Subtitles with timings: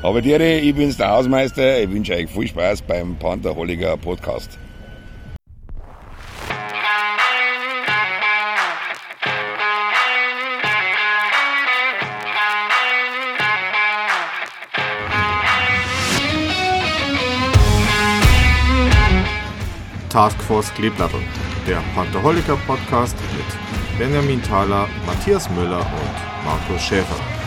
[0.00, 1.82] Aber Tiere, ich bin's der Hausmeister.
[1.82, 4.56] Ich wünsche euch viel Spaß beim Pantherholiger Podcast.
[20.08, 21.20] Taskforce Kleeblattel,
[21.66, 27.37] der Pantherholiker Podcast mit Benjamin Thaler, Matthias Müller und Markus Schäfer.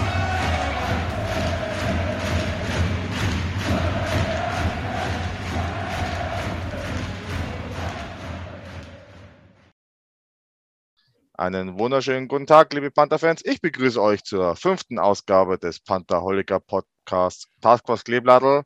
[11.41, 13.41] Einen wunderschönen guten Tag, liebe Panther-Fans.
[13.43, 18.61] Ich begrüße euch zur fünften Ausgabe des Pantherholiker Podcasts Taskforce Kleeblattel.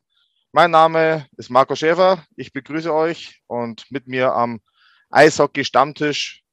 [0.51, 2.25] Mein Name ist Marco Schäfer.
[2.35, 4.59] Ich begrüße euch und mit mir am
[5.09, 6.43] Eishockey-Stammtisch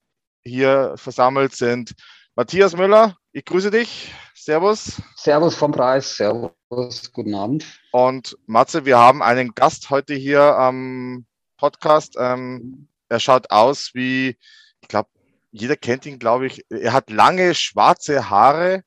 [0.45, 1.97] hier versammelt sind
[2.37, 3.17] Matthias Müller.
[3.33, 4.15] Ich grüße dich.
[4.37, 5.03] Servus.
[5.17, 6.15] Servus vom Preis.
[6.17, 7.13] Servus.
[7.13, 7.67] Guten Abend.
[7.91, 11.27] Und Matze, wir haben einen Gast heute hier am
[11.57, 12.15] Podcast.
[12.17, 14.37] Ähm, er schaut aus wie,
[14.83, 15.09] ich glaube,
[15.53, 16.65] jeder kennt ihn, glaube ich.
[16.71, 18.83] Er hat lange schwarze Haare,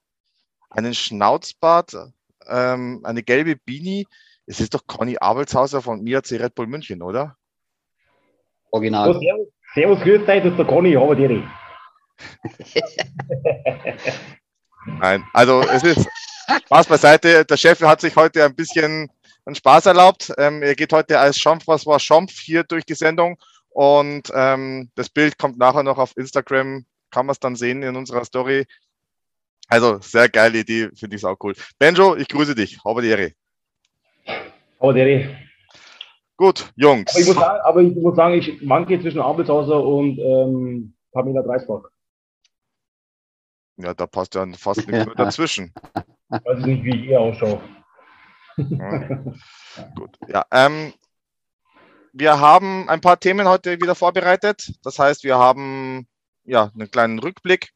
[0.69, 1.95] einen Schnauzbart,
[2.47, 4.08] ähm, eine gelbe Beanie.
[4.47, 7.38] Es ist doch Conny Abelshauser von MIAC Red Bull München, oder?
[8.71, 9.13] Original.
[9.13, 11.49] So, servus, servus, grüß dich, das ist der Conny, habe dir.
[14.99, 16.08] Nein, also es ist
[16.66, 17.45] Spaß beiseite.
[17.45, 19.09] Der Chef hat sich heute ein bisschen
[19.45, 20.33] einen Spaß erlaubt.
[20.38, 23.38] Ähm, er geht heute als Schampf, was war Schampf hier durch die Sendung
[23.76, 27.98] und ähm, das Bild kommt nachher noch auf Instagram, kann man es dann sehen in
[27.98, 28.66] unserer Story.
[29.67, 31.54] Also sehr geile Idee, finde ich auch cool.
[31.78, 32.80] Benjo, ich grüße dich.
[32.86, 33.34] Habe die Ehre.
[34.80, 35.38] Habe die Ehre.
[36.38, 37.12] Gut, Jungs.
[37.12, 41.42] Aber ich muss sagen, aber ich muss sagen, ich manke zwischen Abelshauser und ähm, Pamela
[41.42, 41.84] Dreisbach.
[43.76, 45.73] Ja, da passt ja fast nichts mehr dazwischen.
[46.32, 47.62] Ich weiß nicht, wie ich eher ausschaue.
[49.95, 50.45] Gut, ja.
[50.50, 50.94] Ähm,
[52.17, 54.71] wir haben ein paar Themen heute wieder vorbereitet.
[54.83, 56.08] Das heißt, wir haben
[56.45, 57.71] ja einen kleinen Rückblick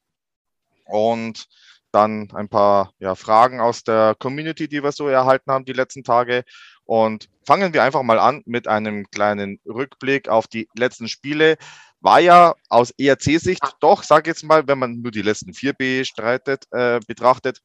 [0.85, 1.45] und
[1.91, 6.05] dann ein paar ja, Fragen aus der Community, die wir so erhalten haben die letzten
[6.05, 6.45] Tage.
[6.85, 11.57] Und fangen wir einfach mal an mit einem kleinen Rückblick auf die letzten Spiele.
[11.99, 16.05] War ja aus ERC-Sicht doch, sag jetzt mal, wenn man nur die letzten vier B
[16.05, 17.59] streitet, äh, betrachtet,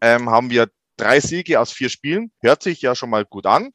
[0.00, 2.30] ähm, haben wir drei Siege aus vier Spielen.
[2.40, 3.72] Hört sich ja schon mal gut an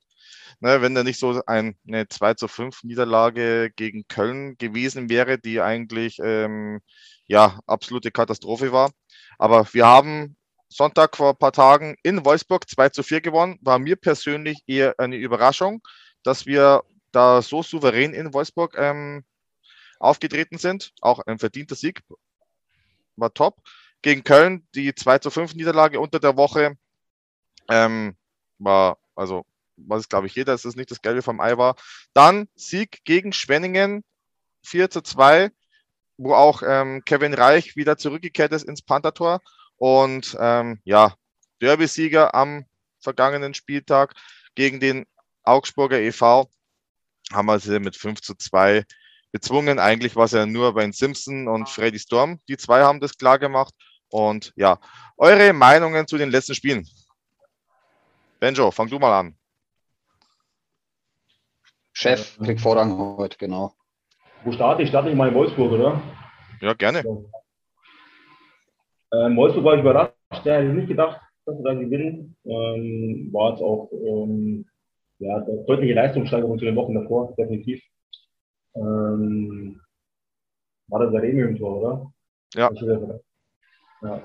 [0.60, 5.38] ne, wenn da nicht so ein, eine 2 zu 5 Niederlage gegen Köln gewesen wäre,
[5.38, 6.82] die eigentlich ähm,
[7.28, 8.92] ja absolute Katastrophe war.
[9.38, 10.36] Aber wir haben
[10.70, 13.60] Sonntag vor ein paar Tagen in Wolfsburg 2 zu 4 gewonnen.
[13.62, 15.82] War mir persönlich eher eine Überraschung,
[16.24, 19.24] dass wir da so souverän in Wolfsburg ähm,
[20.00, 20.94] aufgetreten sind.
[21.02, 22.02] Auch ein verdienter Sieg.
[23.16, 23.58] War top.
[24.02, 26.78] Gegen Köln die 2 zu 5 Niederlage unter der Woche
[27.70, 28.16] ähm,
[28.60, 29.46] war also
[29.78, 31.76] was glaube ich jeder, dass es nicht das Gelbe vom Ei war.
[32.14, 34.04] Dann Sieg gegen Schwenningen
[34.64, 35.52] 4 zu 2,
[36.18, 39.42] wo auch ähm, Kevin Reich wieder zurückgekehrt ist ins Panthertor.
[39.78, 41.16] Und ähm, ja,
[41.62, 42.66] Derby-Sieger am
[43.00, 44.16] vergangenen Spieltag
[44.56, 45.06] gegen den
[45.44, 46.50] Augsburger e.V.
[47.32, 48.84] haben wir sie mit 5 zu 2
[49.32, 49.80] bezwungen.
[49.80, 52.40] Eigentlich war es ja nur bei Simpson und Freddy Storm.
[52.48, 53.74] Die zwei haben das klar gemacht.
[54.10, 54.80] Und ja,
[55.18, 56.88] eure Meinungen zu den letzten Spielen.
[58.40, 59.38] Benjo, fang du mal an.
[62.00, 63.74] Chef kriegt Vorrang heute, genau.
[64.44, 64.90] Wo starte ich?
[64.90, 66.00] Starte ich mal in Wolfsburg, oder?
[66.62, 67.00] Ja, gerne.
[69.12, 70.14] Ähm, Wolfsburg war ich überrascht.
[70.46, 72.38] Der hätte nicht gedacht, dass wir da gewinnen.
[72.46, 74.68] Ähm, war jetzt auch ähm,
[75.18, 77.82] ja, deutliche Leistungssteigerung zu den Wochen davor, definitiv.
[78.76, 79.82] Ähm,
[80.90, 82.14] war das der Remi im Tor, oder?
[82.54, 82.70] Ja.
[84.04, 84.18] ja.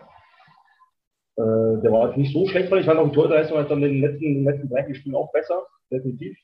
[1.36, 3.82] Äh, der war jetzt nicht so schlecht, weil ich fand auch die Torleistung als dann
[3.82, 6.36] in den letzten, in den letzten drei Spielen auch besser, definitiv.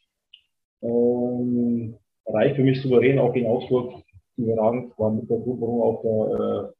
[0.83, 1.97] Ähm,
[2.27, 4.03] reicht für mich souverän auch gegen Augsburg
[4.37, 4.99] überragend.
[4.99, 6.73] War mit der Grund, auch der, äh,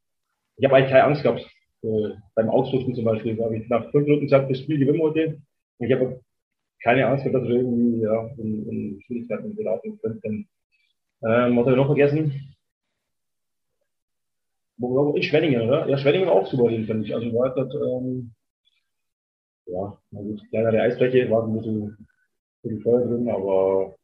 [0.57, 1.47] ich habe eigentlich keine Angst gehabt.
[1.83, 5.03] Äh, beim Augsburg zum Beispiel Da habe ich nach fünf Minuten gesagt, das Spiel gewinnen
[5.03, 5.41] heute.
[5.79, 6.21] Und ich habe
[6.83, 10.49] keine Angst gehabt, dass wir irgendwie ja, in, in Schwierigkeiten geraten könnten.
[11.23, 12.55] Ähm, was habe ich noch vergessen?
[14.77, 15.29] Wo war ich?
[15.29, 15.89] Schwenningen, oder?
[15.89, 17.15] Ja, Schwenningen auch souverän, finde ich.
[17.15, 18.33] Also war das, ähm,
[19.67, 22.07] ja, na gut, kleinere Eisfläche, war ein bisschen
[22.63, 23.97] für die Feuer drin, aber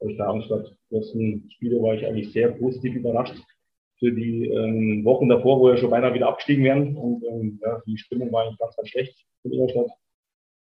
[0.00, 3.36] ich hat, die letzten Spiele war ich eigentlich sehr positiv überrascht.
[3.98, 7.82] Für die ähm, Wochen davor, wo wir schon beinahe wieder abgestiegen wären und ähm, ja,
[7.86, 9.90] die Stimmung war eigentlich ganz, ganz schlecht in Ingolstadt,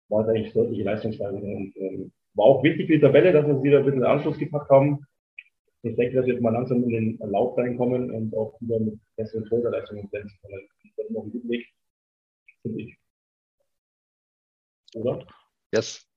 [0.09, 3.61] war es eigentlich deutliche Leistungssteigerung und ähm, war auch wichtig für die Tabelle, dass wir
[3.61, 5.05] wieder ein bisschen Anschluss gepackt haben.
[5.83, 8.99] Ich denke, dass wir jetzt mal langsam in den Lauf reinkommen und auch wieder mit
[9.15, 10.67] besseren Torleistungen glänzen können.
[10.97, 11.67] Das ist noch ein guter Weg,
[12.63, 12.97] finde ich.
[14.95, 15.25] oder?
[15.73, 16.10] Yes.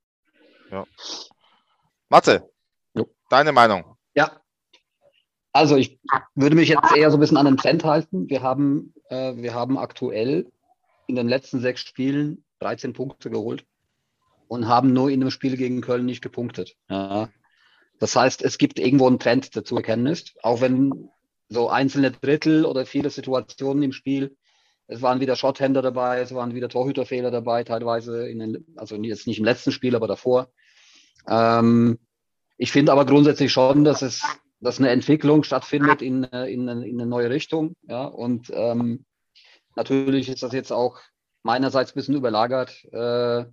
[2.09, 2.49] Matze,
[2.94, 3.06] Jo.
[3.31, 3.97] deine Meinung?
[4.15, 4.41] Ja.
[5.53, 5.99] Also ich
[6.35, 8.29] würde mich jetzt eher so ein bisschen an den Trend halten.
[8.29, 10.50] Wir haben, äh, wir haben aktuell
[11.06, 13.65] in den letzten sechs Spielen 13 Punkte geholt
[14.49, 16.77] und haben nur in dem Spiel gegen Köln nicht gepunktet.
[16.88, 17.29] Ja.
[18.00, 21.09] Das heißt, es gibt irgendwo einen Trend, der zu erkennen ist, auch wenn
[21.49, 24.37] so einzelne Drittel oder viele Situationen im Spiel,
[24.87, 29.27] es waren wieder Schotthänder dabei, es waren wieder Torhüterfehler dabei, teilweise in den, also jetzt
[29.27, 30.50] nicht im letzten Spiel, aber davor.
[31.29, 31.99] Ähm,
[32.56, 34.23] ich finde aber grundsätzlich schon, dass es,
[34.61, 37.75] dass eine Entwicklung stattfindet in, äh, in, eine- in eine neue Richtung.
[37.82, 39.05] Ja, und ähm,
[39.76, 41.00] natürlich ist das jetzt auch
[41.43, 43.44] meinerseits ein bisschen überlagert äh,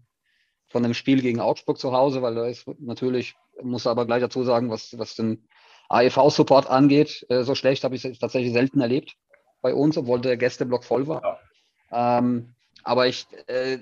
[0.67, 4.43] von dem Spiel gegen Augsburg zu Hause, weil da ist natürlich, muss aber gleich dazu
[4.43, 5.47] sagen, was, was den
[5.89, 9.15] AEV-Support angeht, äh, so schlecht habe ich es tatsächlich selten erlebt
[9.61, 11.39] bei uns, obwohl der Gästeblock voll war.
[11.91, 13.77] Ähm, aber ich, äh,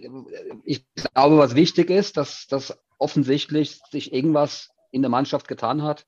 [0.63, 6.05] ich glaube, was wichtig ist, dass, dass offensichtlich sich irgendwas in der Mannschaft getan hat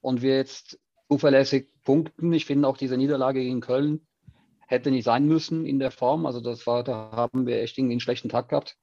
[0.00, 0.78] und wir jetzt
[1.10, 2.32] zuverlässig punkten.
[2.32, 4.06] Ich finde auch diese Niederlage gegen Köln
[4.66, 6.26] hätte nicht sein müssen in der Form.
[6.26, 8.76] Also das war, da haben wir echt irgendwie einen schlechten Tag gehabt.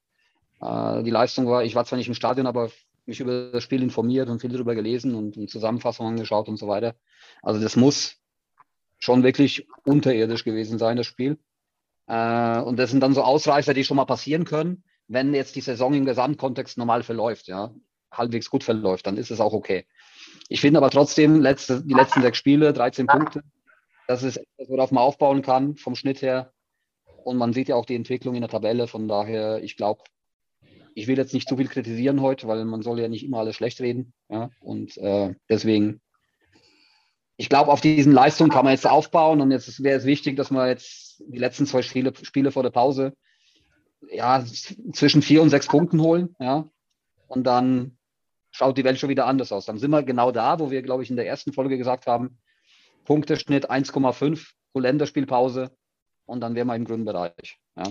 [0.60, 2.70] Äh, die Leistung war, ich war zwar nicht im Stadion, aber
[3.06, 6.66] mich über das Spiel informiert und viel darüber gelesen und, und Zusammenfassungen angeschaut und so
[6.66, 6.96] weiter.
[7.40, 8.16] Also das muss
[8.98, 11.38] schon wirklich unterirdisch gewesen sein, das Spiel.
[12.08, 15.60] Äh, und das sind dann so Ausreißer, die schon mal passieren können, wenn jetzt die
[15.60, 17.72] Saison im Gesamtkontext normal verläuft, ja,
[18.12, 19.86] halbwegs gut verläuft, dann ist es auch okay.
[20.48, 23.42] Ich finde aber trotzdem, letzte, die letzten sechs Spiele, 13 Punkte,
[24.06, 26.52] das ist etwas, worauf man aufbauen kann, vom Schnitt her.
[27.24, 28.86] Und man sieht ja auch die Entwicklung in der Tabelle.
[28.86, 30.04] Von daher, ich glaube,
[30.94, 33.56] ich will jetzt nicht zu viel kritisieren heute, weil man soll ja nicht immer alles
[33.56, 34.12] schlecht reden.
[34.28, 34.50] Ja?
[34.60, 36.00] Und äh, deswegen,
[37.36, 39.40] ich glaube, auf diesen Leistungen kann man jetzt aufbauen.
[39.40, 42.70] Und jetzt wäre es wichtig, dass man jetzt die letzten zwei Spiele, Spiele vor der
[42.70, 43.16] Pause
[44.10, 44.44] ja,
[44.92, 46.34] zwischen vier und sechs Punkten holen.
[46.38, 46.68] Ja?
[47.28, 47.96] Und dann
[48.50, 49.66] schaut die Welt schon wieder anders aus.
[49.66, 52.38] Dann sind wir genau da, wo wir, glaube ich, in der ersten Folge gesagt haben,
[53.04, 55.70] Punkteschnitt 1,5 pro Länderspielpause
[56.26, 57.58] und dann wären wir im grünen Bereich.
[57.76, 57.84] Ja.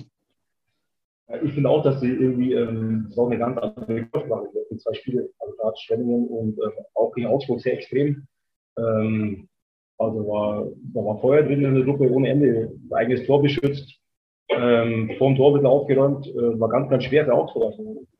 [1.43, 4.93] Ich finde auch, dass sie irgendwie ähm, so eine ganz andere machen, die letzten zwei
[4.93, 5.29] Spiele.
[5.39, 8.27] Also gerade Schwenningen und ähm, auch gegen Augsburg sehr extrem.
[8.77, 9.49] Ähm,
[9.97, 13.99] also war, da war Feuer drin in der Gruppe ohne Ende, eigenes Tor beschützt,
[14.49, 17.73] ähm, vor dem Tor bisschen aufgeräumt, äh, war ganz, ganz schwer für Augsburg.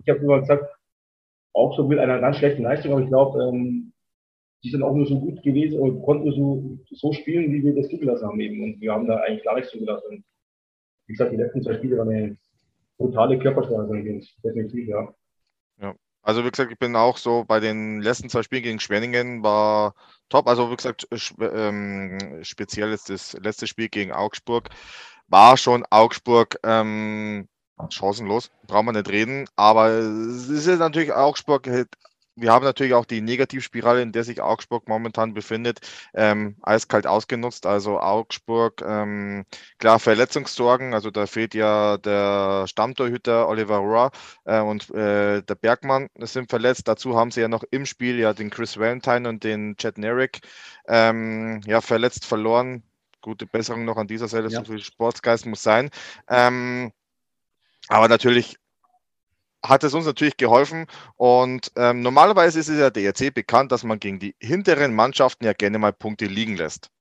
[0.04, 0.66] Ich habe immer gesagt,
[1.54, 3.94] Augsburg will einer ganz schlechten Leistung, aber ich glaube, ähm,
[4.63, 7.75] die sind auch nur so gut gewesen und konnten nur so, so spielen, wie wir
[7.75, 8.63] das zugelassen haben eben.
[8.63, 10.07] Und wir haben da eigentlich gar nichts zugelassen.
[10.10, 10.24] Und
[11.07, 12.38] wie gesagt, die letzten zwei Spiele waren eine
[12.98, 15.13] brutale Körpersprache übrigens, definitiv, ja.
[16.25, 19.94] Also wie gesagt, ich bin auch so bei den letzten zwei Spielen gegen Schwenningen war
[20.28, 20.48] top.
[20.48, 21.07] Also wie gesagt,
[21.39, 24.69] ähm, speziell ist das letzte Spiel gegen Augsburg
[25.27, 27.48] war schon Augsburg ähm,
[27.89, 29.48] chancenlos, brauchen wir nicht reden.
[29.56, 31.68] Aber es ist natürlich Augsburg.
[32.38, 35.80] Wir haben natürlich auch die Negativspirale, in der sich Augsburg momentan befindet,
[36.13, 37.66] ähm, eiskalt ausgenutzt.
[37.66, 39.45] Also Augsburg, ähm,
[39.77, 40.94] klar, Verletzungssorgen.
[40.94, 44.12] Also da fehlt ja der Stammtorhüter Oliver Rohr
[44.44, 46.89] äh, und äh, der Bergmann sind verletzt.
[46.89, 50.42] Dazu haben sie ja noch im Spiel ja den Chris Valentine und den Chad Nerrick
[50.89, 52.83] ähm, ja, verletzt verloren.
[53.25, 54.60] Gute Besserung noch an dieser Seite, Ja.
[54.60, 55.89] so viel Sportsgeist muss sein.
[56.30, 56.92] Ähm,
[57.88, 58.57] aber natürlich
[59.63, 60.86] hat es uns natürlich geholfen.
[61.16, 65.44] Und ähm, normalerweise ist es ja der ERC bekannt, dass man gegen die hinteren Mannschaften
[65.44, 66.92] ja gerne mal Punkte liegen lässt.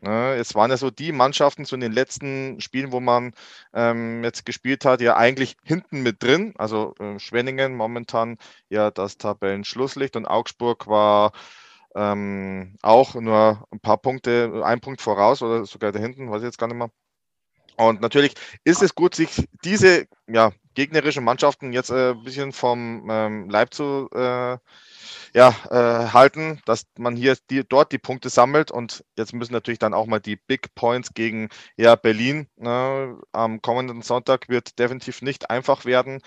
[0.00, 3.34] Ne, es waren ja so die Mannschaften so in den letzten Spielen, wo man
[3.72, 6.54] ähm, jetzt gespielt hat, ja eigentlich hinten mit drin.
[6.58, 8.36] Also äh, Schwenningen momentan
[8.68, 11.30] ja das Tabellenschlusslicht und Augsburg war
[11.94, 16.46] ähm, auch nur ein paar Punkte, ein Punkt voraus oder sogar da hinten, weiß ich
[16.46, 16.90] jetzt gar nicht mehr.
[17.76, 18.34] Und natürlich
[18.64, 23.74] ist es gut, sich diese ja, gegnerischen Mannschaften jetzt äh, ein bisschen vom ähm, Leib
[23.74, 24.58] zu äh,
[25.34, 28.70] ja, äh, halten, dass man hier die, dort die Punkte sammelt.
[28.70, 33.62] Und jetzt müssen natürlich dann auch mal die Big Points gegen ja, Berlin ne, am
[33.62, 36.20] kommenden Sonntag wird definitiv nicht einfach werden.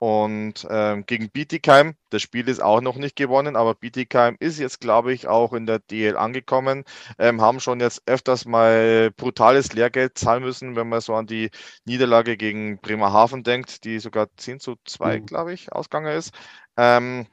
[0.00, 4.80] Und ähm, gegen Bietigheim, das Spiel ist auch noch nicht gewonnen, aber Bietigheim ist jetzt,
[4.80, 6.84] glaube ich, auch in der DL angekommen,
[7.18, 11.50] ähm, haben schon jetzt öfters mal brutales Lehrgeld zahlen müssen, wenn man so an die
[11.84, 15.26] Niederlage gegen Bremerhaven denkt, die sogar 10 zu 2, Mhm.
[15.26, 16.32] glaube ich, ausgegangen ist.
[16.76, 17.26] Ähm,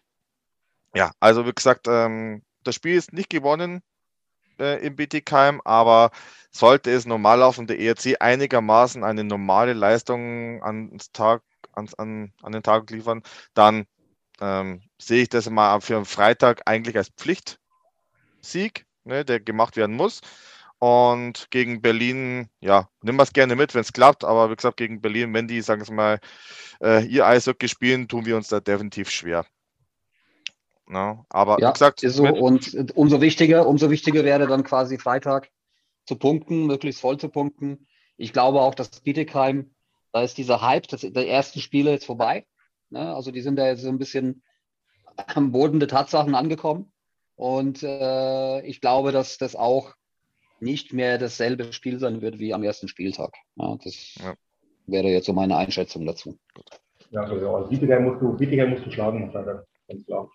[0.94, 3.82] ja, also wie gesagt, ähm, das Spiel ist nicht gewonnen
[4.60, 6.12] äh, im Bietigheim, aber
[6.52, 11.44] sollte es normal laufen, der ERC einigermaßen eine normale Leistung ans Tag,
[11.76, 13.22] ans, an, an den Tag liefern,
[13.54, 13.86] dann
[14.42, 19.96] ähm, sehe ich das mal für einen Freitag eigentlich als Pflichtsieg, ne, der gemacht werden
[19.96, 20.22] muss.
[20.80, 24.24] Und gegen Berlin, ja, nimm es gerne mit, wenn es klappt.
[24.24, 26.20] Aber wie gesagt, gegen Berlin, wenn die, sagen wir mal,
[26.82, 29.46] äh, ihr Eishockey spielen, tun wir uns da definitiv schwer.
[30.88, 32.26] No, aber ja, wie gesagt, ist so.
[32.26, 35.50] Und umso wichtiger, umso wichtiger wäre dann quasi Freitag
[36.06, 37.88] zu punkten, möglichst voll zu punkten.
[38.18, 39.74] Ich glaube auch, dass Bietigheim,
[40.16, 42.46] da ist dieser Hype das, der ersten Spiele jetzt vorbei.
[42.90, 43.14] Ne?
[43.14, 44.44] Also die sind da jetzt so ein bisschen
[45.16, 46.94] am Boden der Tatsachen angekommen.
[47.36, 49.94] Und äh, ich glaube, dass das auch
[50.62, 53.34] nicht mehr dasselbe Spiel sein wird wie am ersten Spieltag.
[53.58, 54.36] Ja, das ja.
[54.88, 56.40] wäre jetzt so meine Einschätzung dazu.
[57.12, 60.30] Ja, also, also Bietigheim musst du, Bietigheim musst du schlagen, ganz klar.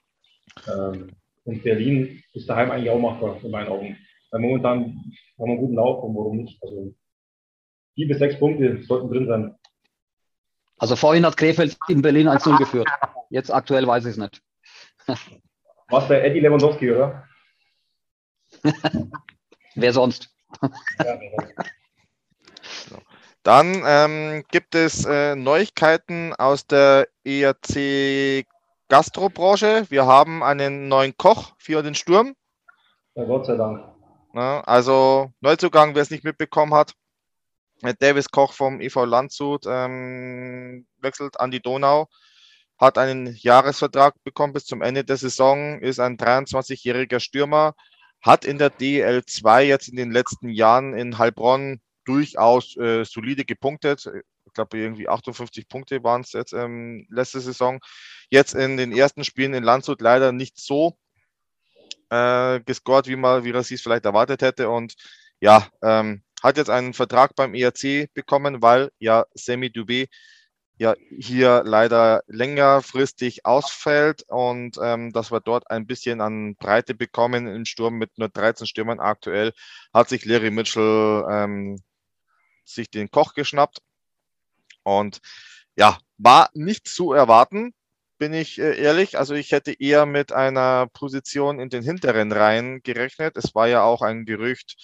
[0.69, 1.09] Ähm,
[1.45, 3.97] und Berlin ist daheim eigentlich auch machbar, in meinen Augen.
[4.31, 6.63] Weil momentan haben wir einen guten Lauf und warum nicht?
[6.63, 6.95] Also
[7.95, 9.55] vier bis sechs Punkte sollten drin sein.
[10.81, 12.89] Also vorhin hat Krefeld in Berlin 1-0 geführt.
[13.29, 14.41] Jetzt aktuell weiß ich es nicht.
[15.91, 17.29] Was der Eddie Lewandowski, oder?
[19.75, 20.31] Wer sonst?
[23.43, 28.47] Dann ähm, gibt es äh, Neuigkeiten aus der ERC
[28.89, 29.85] Gastrobranche.
[29.91, 32.35] Wir haben einen neuen Koch für den Sturm.
[33.15, 33.85] Ja, Gott sei Dank.
[34.33, 36.95] Na, also Neuzugang, wer es nicht mitbekommen hat.
[37.99, 42.09] Davis Koch vom EV Landshut ähm, wechselt an die Donau,
[42.79, 47.75] hat einen Jahresvertrag bekommen bis zum Ende der Saison, ist ein 23-jähriger Stürmer,
[48.23, 54.11] hat in der DL2 jetzt in den letzten Jahren in Heilbronn durchaus äh, solide gepunktet.
[54.47, 57.81] Ich glaube, irgendwie 58 Punkte waren es jetzt ähm, letzte Saison.
[58.31, 60.99] Jetzt in den ersten Spielen in Landshut leider nicht so
[62.11, 64.69] äh, gescored, wie man, wie es vielleicht erwartet hätte.
[64.69, 64.95] Und
[65.41, 70.09] ja, ähm, hat jetzt einen Vertrag beim ERC bekommen, weil ja Semi Dubé
[70.79, 77.47] ja hier leider längerfristig ausfällt und ähm, dass wir dort ein bisschen an Breite bekommen
[77.47, 79.53] im Sturm mit nur 13 Stürmern aktuell,
[79.93, 81.83] hat sich Larry Mitchell ähm,
[82.65, 83.83] sich den Koch geschnappt
[84.83, 85.21] und
[85.77, 87.75] ja, war nicht zu erwarten,
[88.19, 89.19] bin ich äh, ehrlich.
[89.19, 93.37] Also ich hätte eher mit einer Position in den hinteren Reihen gerechnet.
[93.37, 94.77] Es war ja auch ein Gerücht,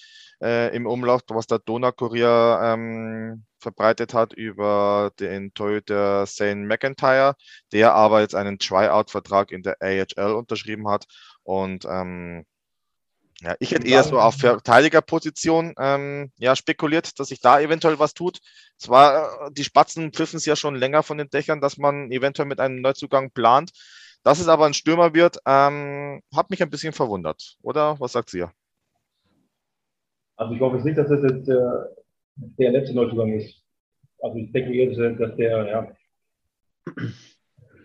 [0.42, 7.34] äh, im Umlauf, was der Donaukurier ähm, verbreitet hat über den Toyota Zane McIntyre,
[7.72, 11.06] der aber jetzt einen Tryout-Vertrag in der AHL unterschrieben hat.
[11.42, 12.44] Und ähm,
[13.42, 18.14] ja, ich hätte eher so auf Verteidigerposition ähm, ja, spekuliert, dass sich da eventuell was
[18.14, 18.38] tut.
[18.78, 22.48] Zwar, äh, die Spatzen pfiffen es ja schon länger von den Dächern, dass man eventuell
[22.48, 23.72] mit einem Neuzugang plant.
[24.22, 27.56] Dass es aber ein Stürmer wird, ähm, hat mich ein bisschen verwundert.
[27.62, 28.50] Oder was sagt ihr?
[30.36, 31.60] Also ich hoffe nicht, dass das jetzt äh,
[32.36, 33.62] der letzte Neuzugang ist.
[34.20, 35.92] Also ich denke eher, dass der ja,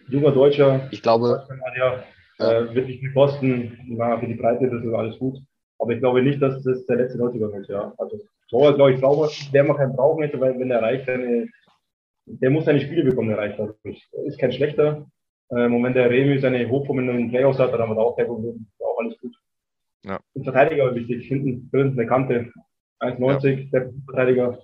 [0.10, 1.46] junger Deutscher, ich glaube,
[1.78, 2.04] ja,
[2.40, 3.78] äh, wird nicht viel kosten.
[3.88, 5.38] Na, für die Breite das ist alles gut.
[5.80, 7.70] Aber ich glaube nicht, dass das der letzte Neuzugang ist.
[7.70, 7.94] Ja.
[7.98, 11.50] Also Torwart, glaube ich, sauber, der man keinen brauchen hätte, weil wenn er reicht, dann,
[12.26, 13.60] der muss seine Spiele bekommen, der reicht.
[13.60, 15.08] Also ist kein schlechter.
[15.52, 18.02] Ähm, und wenn der Remy seine Hochform in den Playoffs hat, dann haben wir da
[18.02, 18.68] auch Problem.
[18.80, 19.36] Auch alles gut.
[20.06, 20.20] Ja.
[20.34, 22.52] Und Verteidiger wichtig, hinten drin eine Kante,
[23.00, 23.70] 1,90, ja.
[23.72, 24.60] der Verteidiger.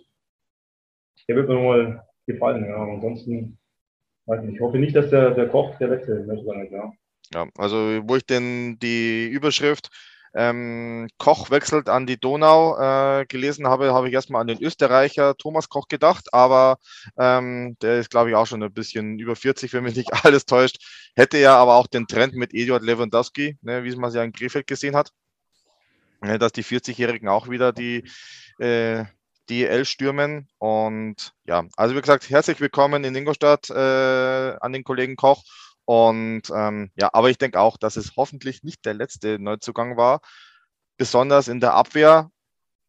[1.27, 2.65] Der wird mir nochmal gefallen.
[2.65, 2.83] Ja.
[2.83, 3.57] Ansonsten,
[4.25, 6.27] weiß nicht, ich hoffe nicht, dass der, der Koch der letzte ist.
[6.71, 6.93] Ja.
[7.33, 9.89] ja, also wo ich denn die Überschrift
[10.35, 15.35] ähm, Koch wechselt an die Donau äh, gelesen habe, habe ich erstmal an den Österreicher
[15.35, 16.77] Thomas Koch gedacht, aber
[17.17, 20.45] ähm, der ist, glaube ich, auch schon ein bisschen über 40, wenn mich nicht alles
[20.45, 20.77] täuscht.
[21.15, 24.33] Hätte ja aber auch den Trend mit Eduard Lewandowski, ne, wie man es ja in
[24.33, 25.11] Krefeld gesehen hat
[26.21, 28.03] dass die 40-Jährigen auch wieder die
[28.59, 29.05] äh,
[29.49, 30.47] DL stürmen.
[30.57, 35.43] Und ja, also wie gesagt, herzlich willkommen in Ingolstadt äh, an den Kollegen Koch.
[35.85, 40.19] Und ähm, ja, aber ich denke auch, dass es hoffentlich nicht der letzte Neuzugang war.
[40.97, 42.29] Besonders in der Abwehr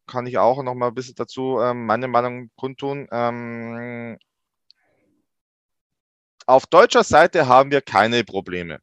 [0.05, 3.07] kann ich auch noch mal ein bisschen dazu ähm, meine Meinung kundtun.
[3.11, 4.17] Ähm,
[6.45, 8.79] auf deutscher Seite haben wir keine Probleme.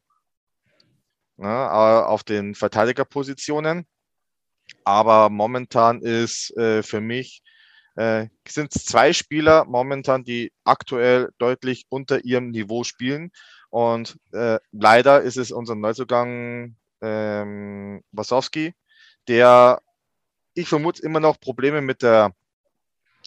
[1.37, 3.87] Ja, auf den Verteidigerpositionen.
[4.85, 7.43] Aber momentan ist äh, für mich,
[7.97, 13.33] äh, sind es zwei Spieler momentan, die aktuell deutlich unter ihrem Niveau spielen.
[13.71, 18.75] Und äh, leider ist es unser Neuzugang ähm, Wasowski,
[19.29, 19.81] der,
[20.55, 22.33] ich vermute, immer noch Probleme mit der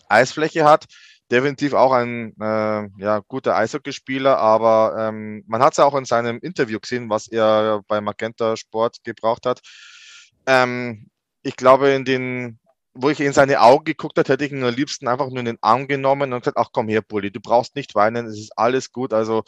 [0.07, 0.85] Eisfläche hat.
[1.31, 6.05] Definitiv auch ein äh, ja, guter Eishockeyspieler, aber ähm, man hat es ja auch in
[6.05, 9.61] seinem Interview gesehen, was er bei Magenta Sport gebraucht hat.
[10.47, 11.07] Ähm,
[11.43, 12.59] ich glaube, in den
[13.01, 15.45] wo ich in seine Augen geguckt habe, hätte ich ihn am liebsten einfach nur in
[15.45, 18.57] den Arm genommen und gesagt, ach komm her, Bulli, du brauchst nicht weinen, es ist
[18.57, 19.13] alles gut.
[19.13, 19.43] Also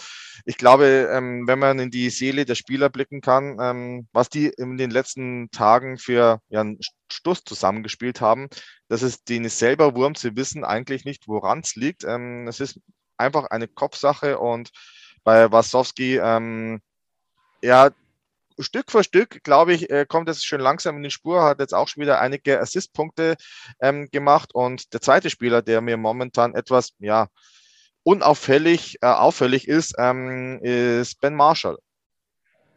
[0.46, 4.48] ich glaube, ähm, wenn man in die Seele der Spieler blicken kann, ähm, was die
[4.48, 6.80] in den letzten Tagen für ja, einen
[7.12, 8.48] Stuss zusammengespielt haben,
[8.88, 12.04] das ist denen selber Wurm, sie wissen eigentlich nicht, woran es liegt.
[12.04, 12.80] Ähm, es ist
[13.18, 14.72] einfach eine Kopfsache und
[15.24, 16.80] bei Wasowski, ähm,
[17.62, 17.92] ja,
[18.64, 21.74] Stück für Stück, glaube ich, äh, kommt es schön langsam in die Spur, hat jetzt
[21.74, 23.36] auch schon wieder einige Assistpunkte
[23.80, 24.54] ähm, gemacht.
[24.54, 27.28] Und der zweite Spieler, der mir momentan etwas, ja,
[28.04, 31.78] unauffällig, äh, auffällig ist, ähm, ist Ben Marshall.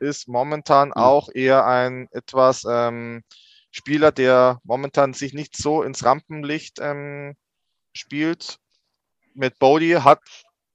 [0.01, 0.95] Ist momentan mhm.
[0.95, 3.23] auch eher ein etwas ähm,
[3.71, 7.37] Spieler, der momentan sich nicht so ins Rampenlicht ähm,
[7.93, 8.59] spielt.
[9.35, 10.21] Mit Bodie hat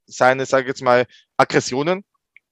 [0.05, 1.05] seine, sage ich jetzt mal,
[1.37, 2.03] Aggressionen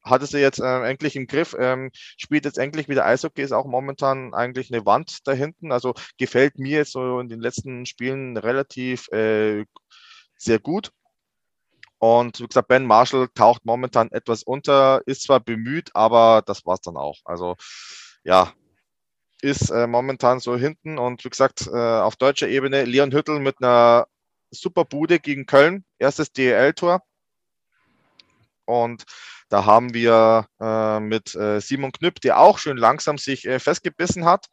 [0.09, 3.65] hat es jetzt äh, endlich im Griff, ähm, spielt jetzt endlich wieder Eishockey, ist auch
[3.65, 5.71] momentan eigentlich eine Wand da hinten.
[5.71, 9.65] Also gefällt mir jetzt so in den letzten Spielen relativ äh,
[10.37, 10.91] sehr gut.
[11.99, 16.75] Und wie gesagt, Ben Marshall taucht momentan etwas unter, ist zwar bemüht, aber das war
[16.75, 17.17] es dann auch.
[17.25, 17.55] Also
[18.23, 18.53] ja,
[19.41, 20.97] ist äh, momentan so hinten.
[20.97, 24.07] Und wie gesagt, äh, auf deutscher Ebene Leon Hüttel mit einer
[24.51, 27.01] super Bude gegen Köln, erstes DEL-Tor.
[28.65, 29.05] Und
[29.49, 34.25] da haben wir äh, mit äh, Simon Knüpp, der auch schön langsam sich äh, festgebissen
[34.25, 34.47] hat,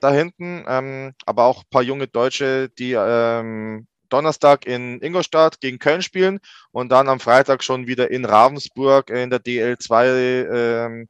[0.00, 5.78] da hinten, ähm, aber auch ein paar junge Deutsche, die ähm, Donnerstag in Ingolstadt gegen
[5.78, 6.40] Köln spielen
[6.70, 11.08] und dann am Freitag schon wieder in Ravensburg in der DL2 ähm,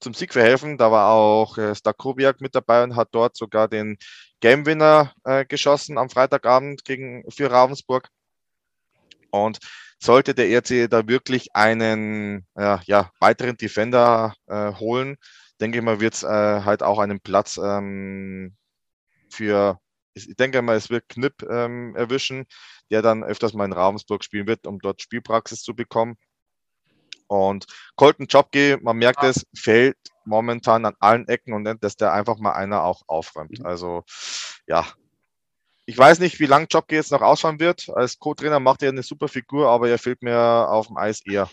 [0.00, 0.78] zum Sieg verhelfen.
[0.78, 3.96] Da war auch äh, Stakowiak mit dabei und hat dort sogar den
[4.40, 8.08] Game Winner äh, geschossen am Freitagabend gegen, für Ravensburg.
[9.30, 9.58] Und
[10.02, 15.16] sollte der ERC da wirklich einen äh, ja, weiteren Defender äh, holen,
[15.60, 18.56] denke ich mal, wird es äh, halt auch einen Platz ähm,
[19.30, 19.78] für,
[20.14, 22.46] ich denke mal, es wird Knipp ähm, erwischen,
[22.90, 26.16] der dann öfters mal in Ravensburg spielen wird, um dort Spielpraxis zu bekommen.
[27.28, 32.38] Und Colton Jobke, man merkt es, fällt momentan an allen Ecken und dass der einfach
[32.38, 33.60] mal einer auch aufräumt.
[33.60, 33.66] Mhm.
[33.66, 34.02] Also
[34.66, 34.84] ja,
[35.92, 37.90] ich weiß nicht, wie lange Jobke jetzt noch ausfahren wird.
[37.90, 40.38] Als Co-Trainer macht er eine super Figur, aber er fehlt mir
[40.70, 41.50] auf dem Eis eher.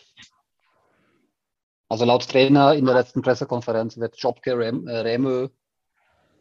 [1.89, 5.49] Also laut Trainer in der letzten Pressekonferenz wird Jobke, Rem, äh, Remö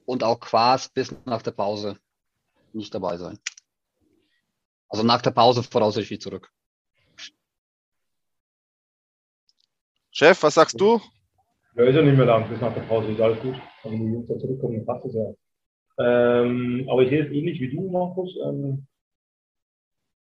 [0.06, 1.98] und auch Quas bis nach der Pause
[2.72, 3.40] nicht dabei sein.
[4.88, 6.52] Also nach der Pause voraussichtlich zurück.
[10.12, 11.00] Chef, was sagst du?
[11.74, 13.56] Ja, ist ja nicht mehr lang bis nach der Pause, ist alles gut.
[13.82, 15.34] Wenn die Jungs da zurückkommen, passt es ja.
[15.98, 18.36] Ähm, aber ich sehe es ähnlich wie du, Markus.
[18.44, 18.86] Ähm,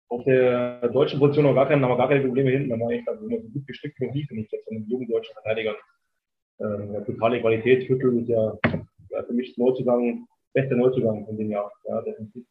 [0.09, 2.69] auf der deutschen Position haben wir gar keine, haben wir gar keine Probleme hinten.
[2.69, 4.87] Da mache ich also immer so gut gestrickt wie nie, finde ich, jetzt von den
[4.87, 5.77] jungen deutschen Verteidigern.
[6.61, 7.87] Ähm, totale Qualität.
[7.87, 8.59] Viertel ist ja,
[9.11, 11.73] ja für mich Neuzugang, bester Neuzugang in dem Jahr.
[11.89, 12.45] Ja, definitiv.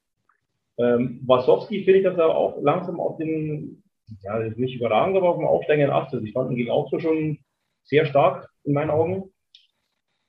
[0.79, 3.84] Ähm, Wasowski finde ich, dass er auch langsam auf den,
[4.23, 6.23] ja, nicht überragend, aber auf dem aufsteigenden Ast ist.
[6.23, 7.38] Ich fand ihn gegen auch so schon
[7.84, 9.31] sehr stark in meinen Augen.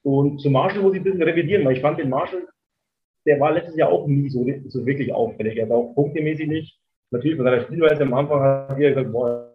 [0.02, 2.46] Und zu Marshall muss ich ein bisschen revidieren, weil ich fand den Marshall
[3.26, 5.56] der war letztes Jahr auch nie so, so wirklich auffällig.
[5.56, 6.78] Er war auch punktemäßig nicht.
[7.10, 9.48] Natürlich von seiner Spielweise am Anfang hat er gesagt, boah,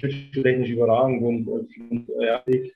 [0.00, 2.72] technisch überragend und, und ja, ich,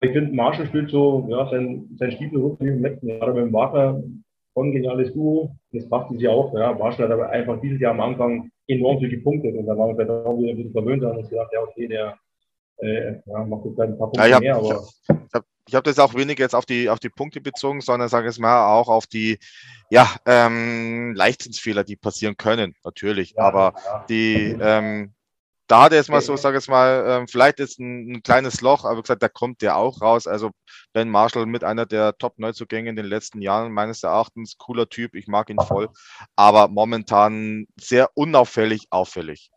[0.00, 3.44] ich finde, Marshall spielt so, ja, sein, sein Stiefel rund wie im letzten Jahr mit
[3.44, 4.02] dem Wagner
[4.54, 5.54] von geniales Duo.
[5.72, 6.52] Das passt sich auch.
[6.54, 6.72] Ja.
[6.72, 10.04] Marshall hat aber einfach dieses Jahr am Anfang enorm viel gepunktet und da waren wir
[10.04, 12.16] vielleicht auch wieder ein bisschen verwöhnt und gedacht, ja, okay, der
[12.78, 14.82] äh, ja, macht jetzt ein paar Punkte ja, mehr, aber.
[15.08, 18.08] Ich habe ich habe das auch weniger jetzt auf die, auf die Punkte bezogen, sondern
[18.08, 19.38] sage es mal auch auf die
[19.90, 23.34] ja, ähm, Leichtsinnsfehler, die passieren können, natürlich.
[23.36, 24.04] Ja, Aber ja.
[24.08, 25.14] die, ähm,
[25.68, 28.60] da hat er jetzt mal so, sage ich mal, ähm, vielleicht ist ein, ein, kleines
[28.60, 30.26] Loch, aber wie gesagt, da kommt der auch raus.
[30.26, 30.50] Also
[30.92, 35.28] Ben Marshall mit einer der Top-Neuzugänge in den letzten Jahren, meines Erachtens, cooler Typ, ich
[35.28, 35.88] mag ihn voll,
[36.36, 39.50] aber momentan sehr unauffällig, auffällig.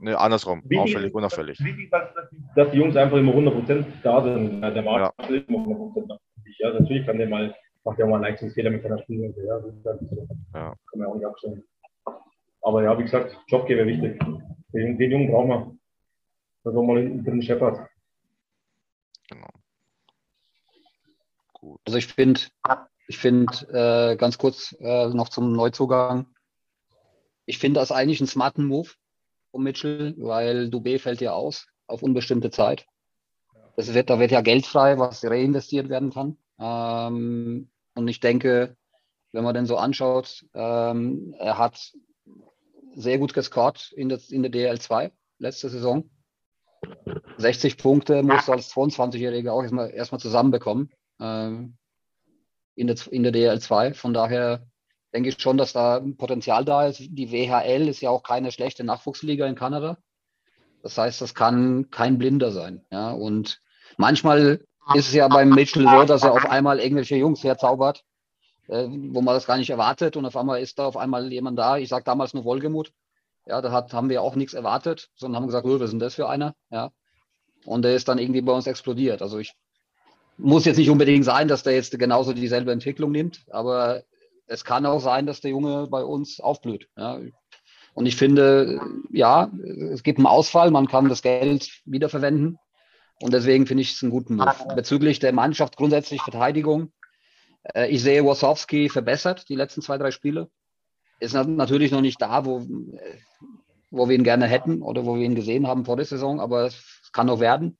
[0.00, 1.58] Ne, andersrum, wichtig, auffällig, unauffällig.
[1.58, 2.08] Wichtig, dass,
[2.54, 4.60] dass, die Jungs einfach immer 100% da sind.
[4.60, 5.36] Der Markt ja.
[5.36, 6.18] ist immer 100% da.
[6.58, 9.34] Ja, natürlich kann der mal, macht ja auch mal einen Leistungsfehler mit seiner Spielung.
[9.44, 10.28] Ja, das ist so.
[10.54, 10.74] ja.
[10.90, 11.64] Kann man auch nicht abstellen.
[12.62, 14.20] Aber ja, wie gesagt, Jobgeber wichtig.
[14.72, 15.78] Den, den Jungen brauchen wir.
[16.64, 17.88] Da wir mal drin scheppert.
[19.30, 19.48] Genau.
[21.54, 21.80] Gut.
[21.86, 22.40] Also ich finde,
[23.08, 26.26] ich finde äh, ganz kurz äh, noch zum Neuzugang.
[27.46, 28.90] Ich finde das eigentlich einen smarten Move
[29.50, 32.86] um Mitchell, weil Dubé fällt ja aus auf unbestimmte Zeit.
[33.76, 36.36] Das wird, da wird ja Geld frei, was reinvestiert werden kann.
[36.58, 38.76] Ähm, und ich denke,
[39.32, 41.92] wenn man den so anschaut, ähm, er hat
[42.94, 46.10] sehr gut gescored in der, in der DL2 letzte Saison.
[47.36, 50.90] 60 Punkte musst du als 22-Jähriger auch erstmal, erstmal zusammenbekommen.
[51.20, 51.76] Ähm,
[52.74, 53.94] in der, in der DL2.
[53.94, 54.66] Von daher
[55.12, 57.00] denke ich schon, dass da Potenzial da ist.
[57.00, 59.98] Die WHL ist ja auch keine schlechte Nachwuchsliga in Kanada.
[60.82, 62.84] Das heißt, das kann kein Blinder sein.
[62.90, 63.60] Ja, und
[63.96, 68.04] manchmal ist es ja beim Mitchell so, dass er auf einmal irgendwelche Jungs herzaubert,
[68.68, 71.58] äh, wo man das gar nicht erwartet und auf einmal ist da auf einmal jemand
[71.58, 71.76] da.
[71.76, 72.92] Ich sage damals nur Wolgemut.
[73.46, 76.14] Ja, da hat, haben wir auch nichts erwartet, sondern haben gesagt, oh, ist denn das
[76.14, 76.54] für einer?
[76.70, 76.90] Ja.
[77.64, 79.22] Und der ist dann irgendwie bei uns explodiert.
[79.22, 79.54] Also ich
[80.36, 84.04] muss jetzt nicht unbedingt sein, dass der jetzt genauso dieselbe Entwicklung nimmt, aber
[84.48, 86.88] es kann auch sein, dass der Junge bei uns aufblüht.
[86.96, 87.20] Ja.
[87.94, 88.80] Und ich finde,
[89.10, 89.50] ja,
[89.92, 92.58] es gibt einen Ausfall, man kann das Geld wiederverwenden.
[93.20, 94.74] Und deswegen finde ich es einen guten Move.
[94.74, 96.92] Bezüglich der Mannschaft grundsätzlich Verteidigung.
[97.74, 100.48] Äh, ich sehe Wasowski verbessert die letzten zwei, drei Spiele.
[101.20, 102.64] Ist natürlich noch nicht da, wo,
[103.90, 106.66] wo wir ihn gerne hätten oder wo wir ihn gesehen haben vor der Saison, aber
[106.66, 107.76] es kann noch werden.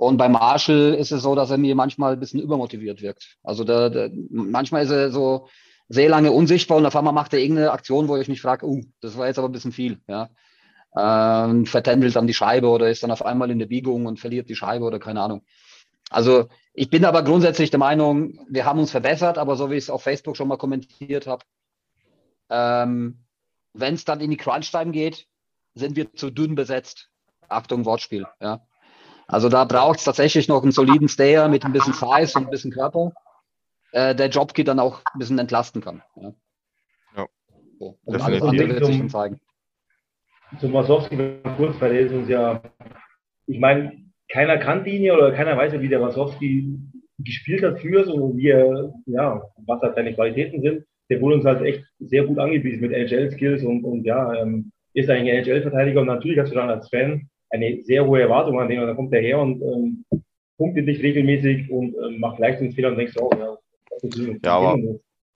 [0.00, 3.36] Und bei Marshall ist es so, dass er mir manchmal ein bisschen übermotiviert wirkt.
[3.42, 5.48] Also da, da, manchmal ist er so
[5.90, 8.80] sehr lange unsichtbar und auf einmal macht er irgendeine Aktion, wo ich mich frage, uh,
[9.02, 10.00] das war jetzt aber ein bisschen viel.
[10.08, 10.30] Ja.
[10.96, 14.48] Ähm, vertändelt dann die Scheibe oder ist dann auf einmal in der Biegung und verliert
[14.48, 15.42] die Scheibe oder keine Ahnung.
[16.08, 19.84] Also ich bin aber grundsätzlich der Meinung, wir haben uns verbessert, aber so wie ich
[19.84, 21.44] es auf Facebook schon mal kommentiert habe,
[22.48, 23.18] ähm,
[23.74, 25.26] wenn es dann in die Crunch-Time geht,
[25.74, 27.10] sind wir zu dünn besetzt.
[27.50, 28.26] Achtung, Wortspiel.
[28.40, 28.62] Ja.
[29.30, 32.50] Also da braucht es tatsächlich noch einen soliden Stayer mit ein bisschen Size und ein
[32.50, 33.12] bisschen Körper,
[33.92, 36.02] äh, der Jobkit dann auch ein bisschen entlasten kann.
[36.16, 36.34] Ja.
[37.16, 37.26] ja.
[37.78, 37.96] So.
[38.04, 39.40] Und alles andere wird sich dann zeigen.
[40.58, 41.16] Zum Wasowski
[41.56, 42.60] kurz, weil der ist uns ja,
[43.46, 43.92] ich meine,
[44.28, 46.76] keiner kannte ihn ja oder keiner weiß ja, wie der Wasowski
[47.18, 50.84] gespielt hat für und wie er, ja, was halt seine Qualitäten sind.
[51.08, 55.08] Der wurde uns halt echt sehr gut angewiesen mit NHL-Skills und, und ja, ähm, ist
[55.08, 58.68] eigentlich ein NHL-Verteidiger und natürlich hast du dann als Fan eine sehr hohe Erwartung an
[58.68, 60.04] den und dann kommt er her und ähm,
[60.56, 63.56] punktet dich regelmäßig und ähm, macht Leistungsfehler und denkst auch, ja,
[64.42, 64.78] ja, aber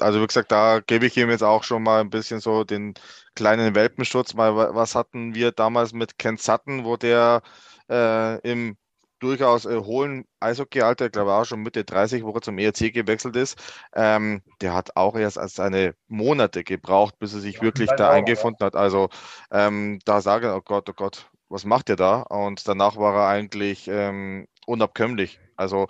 [0.01, 2.95] also wie gesagt, da gebe ich ihm jetzt auch schon mal ein bisschen so den
[3.35, 4.35] kleinen Welpenschutz.
[4.35, 7.43] Mal, was hatten wir damals mit Ken Sutton, wo der
[7.89, 8.77] äh, im
[9.21, 13.37] durchaus äh, hohen Eishockey-Alter, ich glaube auch schon Mitte 30, wo er zum ERC gewechselt
[13.37, 13.59] ist,
[13.95, 18.11] ähm, der hat auch erst als seine Monate gebraucht, bis er sich ja, wirklich da
[18.11, 18.77] eingefunden hat.
[18.77, 19.09] Also
[19.51, 22.23] ähm, da sage ich, oh Gott, oh Gott, was macht ihr da?
[22.23, 25.39] Und danach war er eigentlich ähm, unabkömmlich.
[25.57, 25.87] Also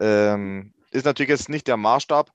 [0.00, 2.30] ähm, ist natürlich jetzt nicht der Maßstab.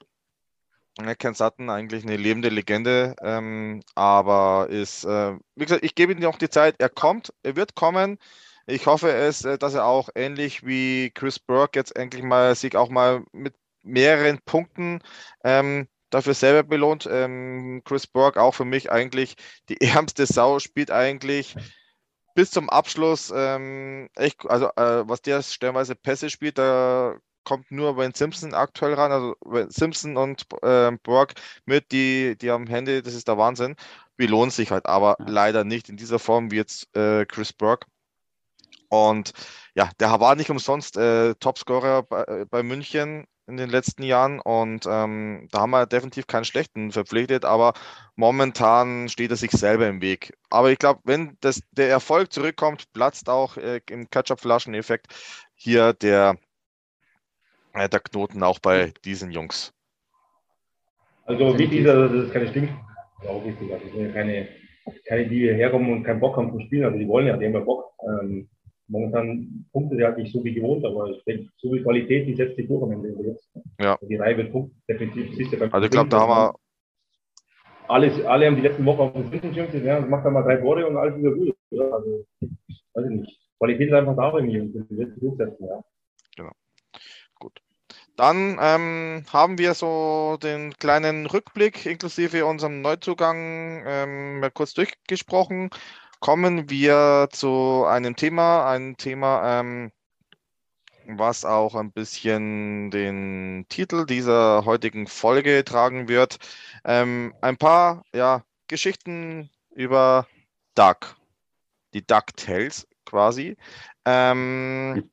[1.18, 6.20] Ken Sutton eigentlich eine lebende Legende, ähm, aber ist, äh, wie gesagt, ich gebe ihm
[6.20, 6.76] noch die Zeit.
[6.78, 8.18] Er kommt, er wird kommen.
[8.68, 12.78] Ich hoffe es, äh, dass er auch ähnlich wie Chris Burke jetzt endlich mal sich
[12.78, 15.02] auch mal mit mehreren Punkten
[15.44, 17.10] ähm, dafür selber belohnt.
[17.12, 19.36] Ähm, Chris Burke auch für mich eigentlich
[19.70, 21.56] die ärmste Sau, spielt eigentlich
[22.34, 27.98] bis zum Abschluss ähm, echt, also äh, was der stellenweise Pässe spielt, da kommt nur
[27.98, 29.12] Wayne Simpson aktuell ran.
[29.12, 29.36] Also
[29.70, 31.34] Simpson und äh, Borg
[31.66, 33.76] mit, die, die am Handy, das ist der Wahnsinn.
[34.16, 35.26] Belohnt sich halt, aber ja.
[35.28, 37.88] leider nicht in dieser Form wie jetzt äh, Chris Burke.
[38.90, 39.34] Und
[39.74, 44.40] ja, der war nicht umsonst äh, Topscorer bei, äh, bei München in den letzten Jahren
[44.40, 47.74] und ähm, da haben wir definitiv keinen schlechten verpflichtet, aber
[48.16, 50.34] momentan steht er sich selber im Weg.
[50.50, 55.08] Aber ich glaube, wenn das, der Erfolg zurückkommt, platzt auch äh, im Ketchup-Flaschen-Effekt
[55.56, 56.38] hier der,
[57.74, 59.74] äh, der Knoten auch bei diesen Jungs.
[61.26, 62.72] Also ist, dass das keine Stimmt.
[63.28, 63.72] Auch wichtig.
[63.72, 64.48] Also ja keine,
[65.08, 66.86] keine, die herkommen und keinen Bock haben zu spielen.
[66.86, 67.94] Also die wollen ja, die haben ja Bock.
[68.06, 68.50] Ähm,
[68.88, 72.36] momentan punktet er halt nicht so wie gewohnt, aber ich denke, so viel Qualität, die
[72.36, 73.50] setzt sich durch am Ende jetzt.
[73.80, 73.98] Ja.
[74.02, 75.36] Die Reihe wird punkten, definitiv.
[75.36, 76.56] Siehst du, also ich glaube, da haben wir.
[77.88, 80.88] Alles, alle haben die letzten Wochen auf dem Fünften ja, macht dann mal drei Tore
[80.88, 81.56] und alles wieder gut.
[81.72, 81.94] Oder?
[81.94, 82.26] Also,
[82.94, 83.40] weiß ich nicht.
[83.58, 85.84] Qualität ist einfach da bei mir und die wird durchsetzen, ja.
[86.36, 86.52] Genau.
[87.40, 87.62] Gut.
[88.16, 95.70] Dann ähm, haben wir so den kleinen Rückblick inklusive unserem Neuzugang ähm, mal kurz durchgesprochen
[96.24, 99.92] kommen wir zu einem Thema, ein Thema, ähm,
[101.06, 106.38] was auch ein bisschen den Titel dieser heutigen Folge tragen wird.
[106.86, 110.26] Ähm, ein paar ja, Geschichten über
[110.76, 111.18] Duck,
[111.94, 113.58] die DuckTales quasi.
[114.06, 115.12] Ähm,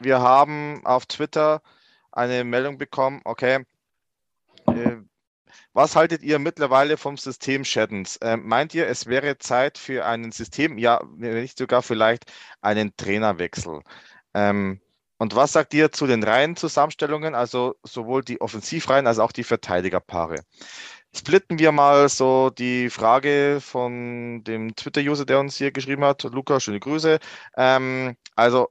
[0.00, 1.62] wir haben auf Twitter
[2.12, 3.64] eine Meldung bekommen, okay,
[4.66, 4.96] äh,
[5.72, 8.18] was haltet ihr mittlerweile vom System Shaddens?
[8.22, 12.96] Ähm, meint ihr, es wäre Zeit für einen System, ja, wenn nicht sogar vielleicht einen
[12.96, 13.82] Trainerwechsel?
[14.34, 14.80] Ähm,
[15.18, 20.40] und was sagt ihr zu den Reihenzusammenstellungen, also sowohl die Offensivreihen als auch die Verteidigerpaare?
[21.14, 26.22] Splitten wir mal so die Frage von dem Twitter-User, der uns hier geschrieben hat.
[26.24, 27.18] Luca, schöne Grüße.
[27.56, 28.68] Ähm, also,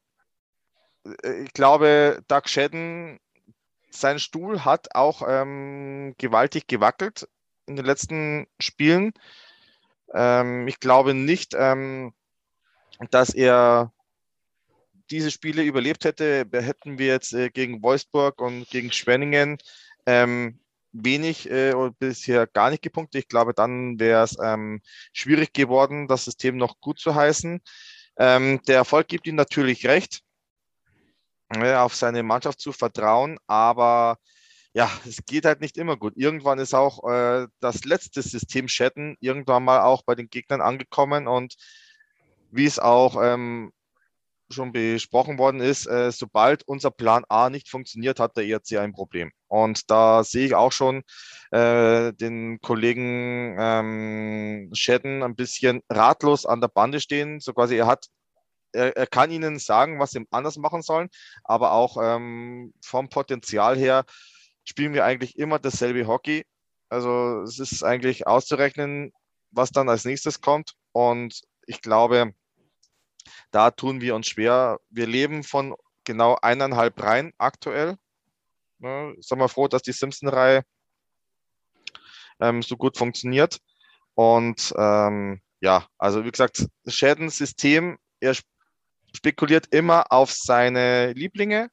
[1.24, 3.19] äh, ich glaube, Doug Shedden
[4.00, 7.28] sein Stuhl hat auch ähm, gewaltig gewackelt
[7.66, 9.14] in den letzten Spielen.
[10.14, 12.14] Ähm, ich glaube nicht, ähm,
[13.12, 13.92] dass er
[15.12, 19.58] diese Spiele überlebt hätte, hätten wir jetzt äh, gegen Wolfsburg und gegen Schwenningen
[20.06, 20.60] ähm,
[20.92, 23.24] wenig äh, oder bisher gar nicht gepunktet.
[23.24, 24.82] Ich glaube, dann wäre es ähm,
[25.14, 27.62] schwierig geworden, das System noch gut zu heißen.
[28.18, 30.22] Ähm, der Erfolg gibt ihm natürlich recht,
[31.50, 34.18] auf seine Mannschaft zu vertrauen, aber
[34.74, 36.14] ja, es geht halt nicht immer gut.
[36.18, 41.28] Irgendwann ist auch äh, das letzte System Chatten irgendwann mal auch bei den Gegnern angekommen
[41.28, 41.56] und
[42.52, 43.72] wie es auch ähm,
[44.50, 48.94] schon besprochen worden ist, äh, sobald unser Plan A nicht funktioniert, hat der ERC ein
[48.94, 49.32] Problem.
[49.48, 51.04] Und da sehe ich auch schon
[51.52, 57.40] äh, den Kollegen ähm, Shedden ein bisschen ratlos an der Bande stehen.
[57.40, 58.08] So quasi, er hat,
[58.76, 61.10] er, er kann ihnen sagen, was sie anders machen sollen,
[61.44, 64.06] aber auch ähm, vom Potenzial her
[64.64, 66.46] spielen wir eigentlich immer dasselbe Hockey.
[66.90, 69.12] Also es ist eigentlich auszurechnen,
[69.52, 70.74] was dann als nächstes kommt.
[70.92, 72.34] Und ich glaube,
[73.52, 74.80] da tun wir uns schwer.
[74.90, 77.98] Wir leben von genau eineinhalb Reihen aktuell.
[78.80, 80.64] Ne, sind wir froh, dass die Simpson-Reihe
[82.40, 83.60] ähm, so gut funktioniert.
[84.14, 88.36] Und ähm, ja, also wie gesagt, Schädensystem, er
[89.15, 91.69] spekuliert immer auf seine Lieblinge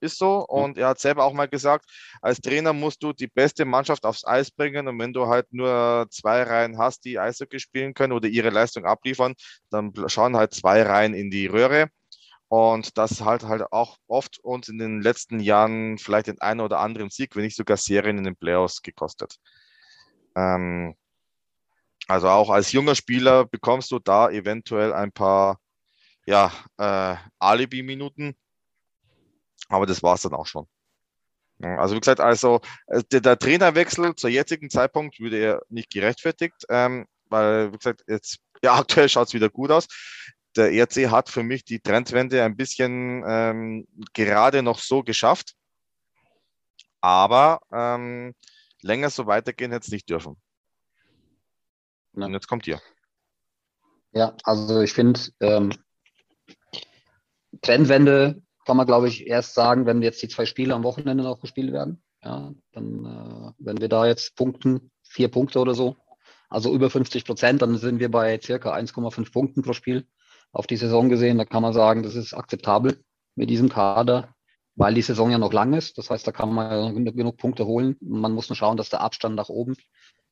[0.00, 0.46] ist so.
[0.46, 1.84] Und er hat selber auch mal gesagt,
[2.22, 4.88] als Trainer musst du die beste Mannschaft aufs Eis bringen.
[4.88, 8.84] Und wenn du halt nur zwei Reihen hast, die Eishockey spielen können oder ihre Leistung
[8.84, 9.34] abliefern,
[9.70, 11.88] dann schauen halt zwei Reihen in die Röhre.
[12.48, 16.80] Und das halt halt auch oft uns in den letzten Jahren vielleicht den einen oder
[16.80, 19.36] anderen Sieg, wenn nicht sogar Serien in den Playoffs gekostet.
[20.34, 20.94] Ähm,
[22.06, 25.58] also auch als junger Spieler bekommst du da eventuell ein paar
[26.28, 28.36] ja, äh, Alibi-Minuten
[29.68, 30.66] aber das war es dann auch schon.
[31.60, 36.64] Also wie gesagt, also äh, der, der, Trainerwechsel zur jetzigen Zeitpunkt würde er nicht gerechtfertigt,
[36.68, 39.86] ähm, weil wie gesagt, jetzt ja, aktuell schaut es wieder gut aus.
[40.56, 45.54] Der ERC hat für mich die Trendwende ein bisschen ähm, gerade noch so geschafft,
[47.00, 48.34] aber ähm,
[48.80, 50.36] länger so weitergehen hätte es nicht dürfen.
[52.12, 52.80] Und jetzt kommt ihr.
[54.12, 55.72] Ja, also ich finde, ähm,
[57.62, 61.40] Trendwende kann man, glaube ich, erst sagen, wenn jetzt die zwei Spiele am Wochenende noch
[61.40, 62.02] gespielt werden.
[62.22, 65.96] Ja, dann, äh, wenn wir da jetzt punkten, vier Punkte oder so,
[66.48, 70.06] also über 50 Prozent, dann sind wir bei circa 1,5 Punkten pro Spiel
[70.52, 71.38] auf die Saison gesehen.
[71.38, 73.02] Da kann man sagen, das ist akzeptabel
[73.34, 74.34] mit diesem Kader,
[74.74, 75.98] weil die Saison ja noch lang ist.
[75.98, 77.96] Das heißt, da kann man genug Punkte holen.
[78.00, 79.76] Man muss nur schauen, dass der Abstand nach oben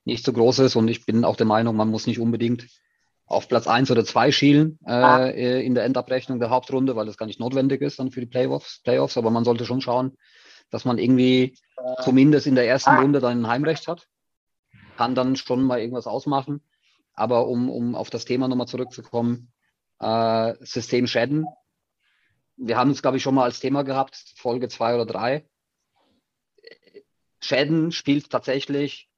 [0.04, 0.76] nicht so groß ist.
[0.76, 2.66] Und ich bin auch der Meinung, man muss nicht unbedingt
[3.26, 7.16] auf Platz 1 oder 2 schielen äh, äh, in der Endabrechnung der Hauptrunde, weil das
[7.16, 8.80] gar nicht notwendig ist dann für die Playoffs.
[8.84, 9.16] Playoffs.
[9.16, 10.16] Aber man sollte schon schauen,
[10.70, 11.58] dass man irgendwie
[12.02, 14.06] zumindest in der ersten Runde dann ein Heimrecht hat.
[14.96, 16.62] Kann dann schon mal irgendwas ausmachen.
[17.14, 19.52] Aber um, um auf das Thema nochmal zurückzukommen,
[19.98, 21.46] äh, System Schäden.
[22.56, 25.46] Wir haben es, glaube ich, schon mal als Thema gehabt, Folge 2 oder 3.
[27.40, 29.10] Schäden spielt tatsächlich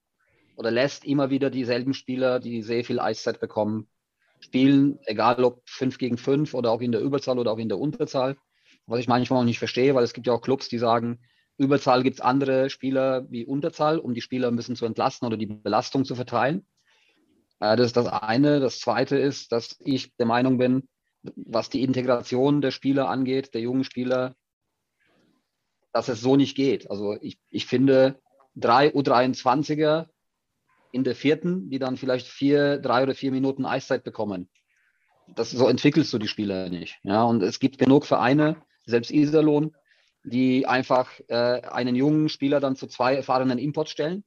[0.57, 3.89] oder lässt immer wieder dieselben Spieler, die sehr viel Eiszeit bekommen,
[4.41, 7.79] spielen, egal ob 5 gegen 5 oder auch in der Überzahl oder auch in der
[7.79, 8.37] Unterzahl.
[8.87, 11.21] Was ich manchmal auch nicht verstehe, weil es gibt ja auch Clubs, die sagen,
[11.59, 15.37] Überzahl gibt es andere Spieler wie Unterzahl, um die Spieler ein bisschen zu entlasten oder
[15.37, 16.67] die Belastung zu verteilen.
[17.61, 18.61] Äh, das ist das eine.
[18.61, 20.89] Das zweite ist, dass ich der Meinung bin,
[21.23, 24.37] was die Integration der Spieler angeht, der jungen Spieler,
[25.93, 26.91] dass es so nicht geht.
[26.91, 28.21] Also ich, ich finde,
[28.55, 30.07] drei U23er
[30.93, 34.49] in der vierten, die dann vielleicht vier, drei oder vier Minuten Eiszeit bekommen.
[35.35, 36.99] Das, so entwickelst du die Spieler nicht.
[37.03, 39.75] Ja, und es gibt genug Vereine, selbst Iserlohn,
[40.25, 44.25] die einfach äh, einen jungen Spieler dann zu zwei erfahrenen Imports stellen,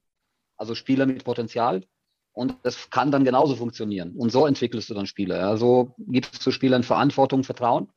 [0.56, 1.84] also Spieler mit Potenzial.
[2.32, 4.12] Und das kann dann genauso funktionieren.
[4.16, 5.36] Und so entwickelst du dann Spieler.
[5.36, 5.56] Ja.
[5.56, 7.88] So gibst du Spielern Verantwortung, Vertrauen.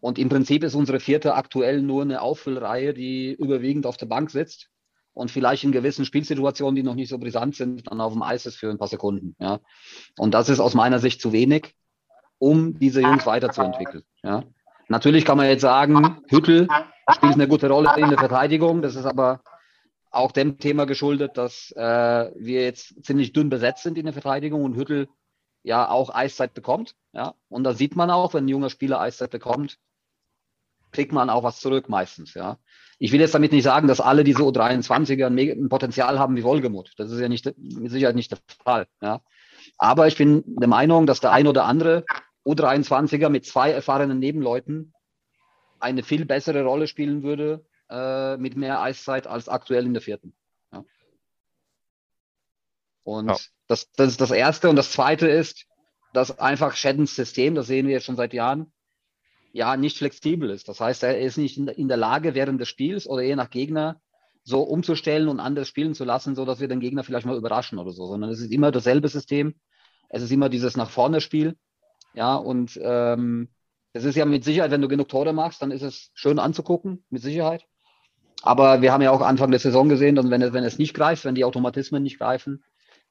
[0.00, 4.30] Und im Prinzip ist unsere vierte aktuell nur eine Auffüllreihe, die überwiegend auf der Bank
[4.30, 4.68] sitzt
[5.16, 8.44] und vielleicht in gewissen Spielsituationen, die noch nicht so brisant sind, dann auf dem Eis
[8.44, 9.34] ist für ein paar Sekunden.
[9.38, 9.60] Ja.
[10.18, 11.74] Und das ist aus meiner Sicht zu wenig,
[12.38, 14.04] um diese Jungs weiterzuentwickeln.
[14.22, 14.44] Ja.
[14.88, 16.68] Natürlich kann man jetzt sagen, Hüttel
[17.14, 18.82] spielt eine gute Rolle in der Verteidigung.
[18.82, 19.40] Das ist aber
[20.10, 24.64] auch dem Thema geschuldet, dass äh, wir jetzt ziemlich dünn besetzt sind in der Verteidigung
[24.64, 25.08] und Hüttel
[25.62, 26.94] ja auch Eiszeit bekommt.
[27.14, 27.34] Ja.
[27.48, 29.78] Und da sieht man auch, wenn ein junger Spieler Eiszeit bekommt,
[30.96, 32.34] kriegt man auch was zurück meistens.
[32.34, 32.58] Ja.
[32.98, 36.92] Ich will jetzt damit nicht sagen, dass alle diese U23er ein Potenzial haben wie Wolgemut.
[36.96, 38.86] Das ist ja nicht, mit Sicherheit nicht der Fall.
[39.02, 39.20] Ja.
[39.76, 42.04] Aber ich bin der Meinung, dass der ein oder andere
[42.46, 44.94] U23er mit zwei erfahrenen Nebenleuten
[45.78, 50.34] eine viel bessere Rolle spielen würde äh, mit mehr Eiszeit als aktuell in der vierten.
[50.72, 50.84] Ja.
[53.04, 53.36] Und Ja.
[53.68, 54.70] das, das ist das Erste.
[54.70, 55.66] Und das Zweite ist,
[56.14, 58.72] dass einfach Shaddens System, das sehen wir jetzt schon seit Jahren,
[59.56, 60.68] ja, nicht flexibel ist.
[60.68, 64.00] Das heißt, er ist nicht in, der Lage, während des Spiels oder je nach Gegner
[64.44, 67.78] so umzustellen und anders spielen zu lassen, so dass wir den Gegner vielleicht mal überraschen
[67.78, 69.54] oder so, sondern es ist immer dasselbe System.
[70.10, 71.56] Es ist immer dieses nach vorne Spiel.
[72.12, 73.48] Ja, und ähm,
[73.94, 77.04] das ist ja mit Sicherheit, wenn du genug Tore machst, dann ist es schön anzugucken,
[77.08, 77.64] mit Sicherheit.
[78.42, 81.24] Aber wir haben ja auch Anfang der Saison gesehen, dass wenn wenn es nicht greift,
[81.24, 82.62] wenn die Automatismen nicht greifen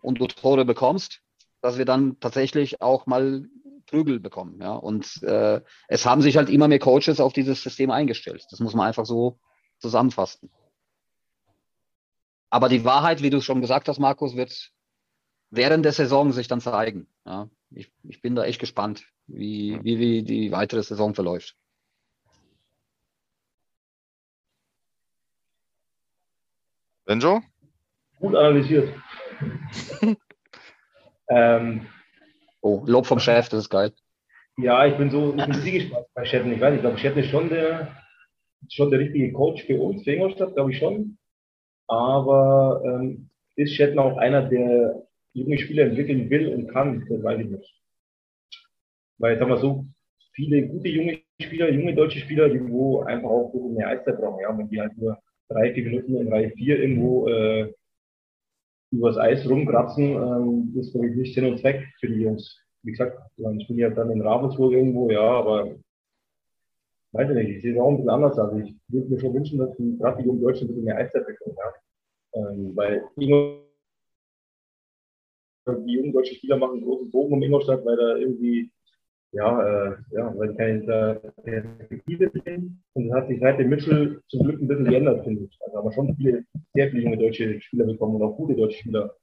[0.04, 1.22] und du Tore bekommst,
[1.62, 3.46] dass wir dann tatsächlich auch mal
[3.86, 4.60] Prügel bekommen.
[4.62, 4.74] Ja?
[4.74, 8.46] Und äh, es haben sich halt immer mehr Coaches auf dieses System eingestellt.
[8.52, 9.40] Das muss man einfach so
[9.80, 10.52] zusammenfassen.
[12.50, 14.72] Aber die Wahrheit, wie du schon gesagt hast, Markus, wird
[15.50, 17.08] während der Saison sich dann zeigen.
[17.26, 17.50] Ja?
[17.72, 21.56] Ich, ich bin da echt gespannt, wie, wie, wie die weitere Saison verläuft.
[27.06, 27.42] Benjo?
[28.20, 28.94] Gut analysiert.
[31.28, 31.88] ähm,
[32.66, 33.92] Oh, Lob vom Chef, das ist geil.
[34.58, 36.52] ja, ich bin so ich bin zwiegespalten bei Schetten.
[36.52, 37.96] Ich weiß nicht, ich glaube, Schetten ist schon der,
[38.72, 41.20] schon der richtige Coach für uns, für Ingolstadt, glaube ich schon.
[41.88, 47.06] Aber ähm, ist Schetten auch einer, der junge Spieler entwickeln will und kann?
[47.08, 47.82] Das weiß ich nicht.
[49.20, 49.86] Weil, sagen wir so,
[50.34, 54.42] viele gute junge Spieler, junge deutsche Spieler, die wo einfach auch mehr Eiszeit brauchen.
[54.42, 57.72] Ja, wenn die halt nur drei, vier Minuten in Reihe 4 irgendwo äh,
[58.98, 62.60] übers Eis rumkratzen, ähm, ist, glaube ich, nicht Sinn und Zweck für die Jungs.
[62.84, 65.76] Wie gesagt, ich bin ja dann in Ravensburg irgendwo, ja, aber
[67.14, 68.38] weiß ich nicht, ich sehe es auch ein bisschen anders.
[68.38, 70.98] Also ich würde mir schon wünschen, dass die, gerade die jungen Deutschen ein bisschen mehr
[70.98, 71.74] Eiszeit bekommen, ja.
[72.34, 73.28] Ähm, weil die
[75.94, 78.70] jungen deutschen Spieler machen einen großen Bogen um Ingolstadt, weil da irgendwie,
[79.32, 82.84] ja, äh, ja, weil die keine äh, Perspektive sehen.
[82.94, 85.60] Und das hat sich seit dem Mitchell zum Glück ein bisschen geändert, finde ich.
[85.62, 88.80] Also haben wir schon viele, sehr viele junge deutsche Spieler bekommen und auch gute deutsche
[88.80, 89.16] Spieler.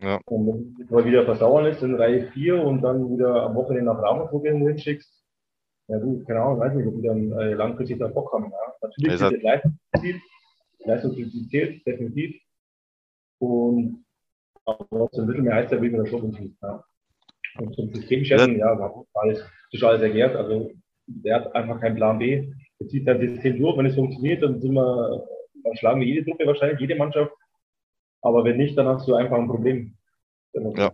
[0.00, 0.20] Ja.
[0.26, 3.86] Und wenn du mal wieder versauern ist in Reihe 4 und dann wieder am Wochenende
[3.86, 5.24] nach Ravensburg hinschickst,
[5.88, 8.50] ja du, keine Ahnung, weiß nicht, ob die dann äh, langfristig da Bock haben.
[8.50, 8.74] Ja.
[8.82, 10.20] Natürlich Es ist Leistungsziel,
[10.84, 12.36] Leistungsziel zählt, definitiv.
[13.38, 14.04] Und
[14.66, 16.58] aber so ein bisschen mehr Eiszeit will ich mir da schon wünschen.
[16.60, 16.84] Ja.
[17.58, 19.42] Und zum Systemchefen, ja, ja das
[19.72, 20.36] ist alles erklärt.
[20.36, 20.70] Also
[21.06, 22.52] der hat einfach keinen Plan B.
[22.78, 25.26] Er zieht sein System durch, wenn es funktioniert, dann sind wir,
[25.64, 27.32] dann schlagen wir jede Truppe wahrscheinlich, jede Mannschaft.
[28.22, 29.94] Aber wenn nicht, dann hast du einfach ein Problem.
[30.52, 30.92] Ja.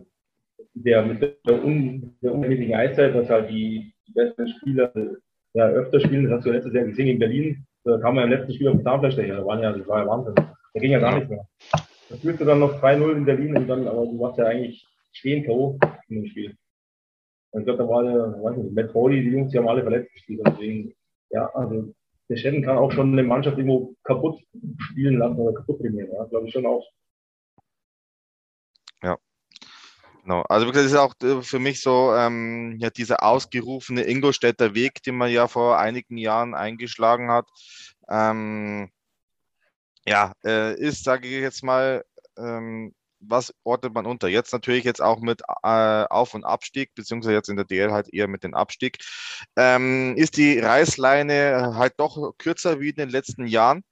[0.75, 4.91] Der mit der, un, der unmäßigen Eiszeit, dass halt die, die besten Spieler
[5.53, 7.65] ja, öfter spielen, das hast du letztes Jahr gesehen in Berlin.
[7.83, 9.37] Da kam ja im letzten Spiel auf den Zahnfleisch daher.
[9.37, 10.35] Da, waren ja, das war ja Wahnsinn.
[10.35, 11.45] Da ging ja gar nichts mehr.
[12.09, 14.87] Da führst du dann noch 2-0 in Berlin und dann, aber du warst ja eigentlich
[15.11, 15.77] stehen K.O.
[16.09, 16.57] in dem Spiel.
[17.51, 19.83] Und ich glaube, da war der, weiß nicht, Matt Foley, die Jungs, die haben alle
[19.83, 20.41] verletzt gespielt.
[20.45, 20.93] Deswegen,
[21.29, 21.93] ja, also
[22.29, 24.41] der Schetten kann auch schon eine Mannschaft irgendwo kaputt
[24.79, 26.09] spielen lassen oder kaputt trainieren.
[26.11, 26.83] Ja, glaube ich schon auch.
[30.23, 30.41] Genau.
[30.43, 35.15] Also das ist auch äh, für mich so ähm, ja, dieser ausgerufene Ingolstädter Weg, den
[35.15, 37.45] man ja vor einigen Jahren eingeschlagen hat.
[38.09, 38.89] Ähm,
[40.05, 42.05] ja, äh, ist, sage ich jetzt mal,
[42.37, 42.93] ähm,
[43.27, 44.27] was ordnet man unter?
[44.27, 48.13] Jetzt natürlich jetzt auch mit äh, Auf- und Abstieg, beziehungsweise jetzt in der DL halt
[48.13, 48.97] eher mit dem Abstieg.
[49.55, 53.83] Ähm, ist die Reißleine halt doch kürzer wie in den letzten Jahren?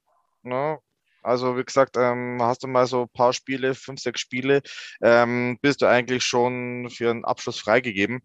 [0.43, 0.79] Ne?
[1.23, 4.61] Also wie gesagt, ähm, hast du mal so ein paar Spiele, fünf, sechs Spiele,
[5.01, 8.21] ähm, bist du eigentlich schon für einen Abschluss freigegeben.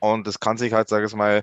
[0.00, 1.42] Und das kann sich halt, sage ich mal,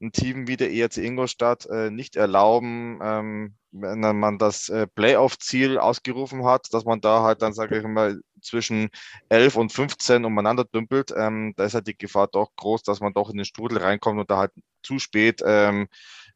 [0.00, 5.78] ein Team wie der ERC Ingolstadt äh, nicht erlauben, ähm, wenn man das äh, Playoff-Ziel
[5.78, 8.90] ausgerufen hat, dass man da halt dann, sage ich mal, zwischen
[9.28, 11.12] 11 und 15 umeinander dümpelt.
[11.16, 14.20] Ähm, da ist halt die Gefahr doch groß, dass man doch in den Strudel reinkommt
[14.20, 15.88] und da halt zu spät ähm,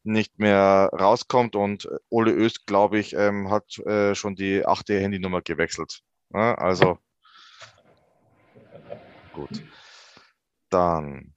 [0.03, 1.55] nicht mehr rauskommt.
[1.55, 6.01] Und Ole Öst, glaube ich, ähm, hat äh, schon die achte Handynummer gewechselt.
[6.33, 6.97] Ja, also
[9.33, 9.63] gut.
[10.69, 11.32] Dann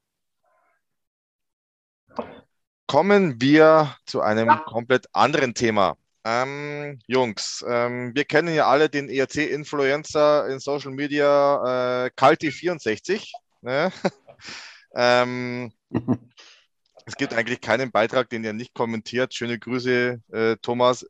[2.86, 5.96] kommen wir zu einem komplett anderen Thema.
[6.24, 13.30] Ähm, Jungs, ähm, wir kennen ja alle den ERC-Influencer in Social Media äh, Kalti64.
[13.62, 13.92] Ne?
[14.96, 15.72] ähm,
[17.06, 19.34] es gibt eigentlich keinen Beitrag, den er nicht kommentiert.
[19.34, 21.06] Schöne Grüße, äh, Thomas.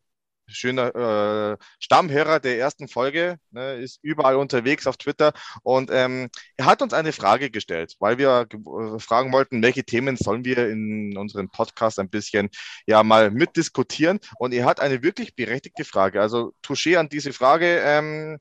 [0.48, 5.32] Schöner äh, Stammhörer der ersten Folge, ne, ist überall unterwegs auf Twitter
[5.62, 10.16] und ähm, er hat uns eine Frage gestellt, weil wir äh, fragen wollten, welche Themen
[10.16, 12.50] sollen wir in unserem Podcast ein bisschen
[12.86, 16.20] ja mal mitdiskutieren und er hat eine wirklich berechtigte Frage.
[16.20, 18.38] Also Touché an diese Frage, ähm,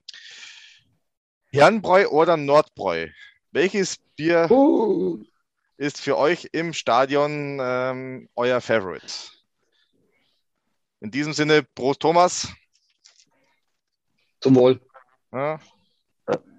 [1.52, 3.08] Herrenbräu oder Nordbräu?
[3.52, 5.24] Welches Bier Uh,
[5.78, 9.35] ist für euch im Stadion ähm, euer Favorite?
[11.02, 12.48] In diesem Sinne, Prost Thomas.
[14.42, 14.80] Zum Wohl.
[15.32, 15.60] Ja,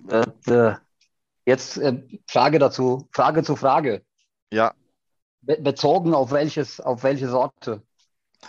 [0.09, 0.75] Äh, äh,
[1.47, 4.05] jetzt äh, Frage dazu, Frage zu Frage.
[4.53, 4.75] ja.
[5.41, 7.83] Be bezogen auf welches, auf welche Sorte?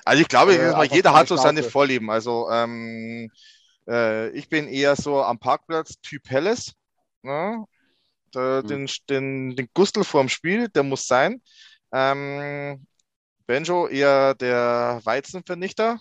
[0.03, 1.61] Also ich glaube, Äh, jeder hat so seine.
[1.61, 2.09] Vorlieben.
[2.09, 3.29] Also ähm,
[3.87, 6.73] äh, ich bin eher so am Parkplatz Typ Helles.
[7.21, 7.65] Ne?
[8.31, 8.67] Da, Hm.
[8.67, 11.41] den, den, den Gustel vorm Spiel, der muss sein.
[11.91, 12.85] Ähm,
[13.47, 15.99] Benjo eher der Weizenvernichter.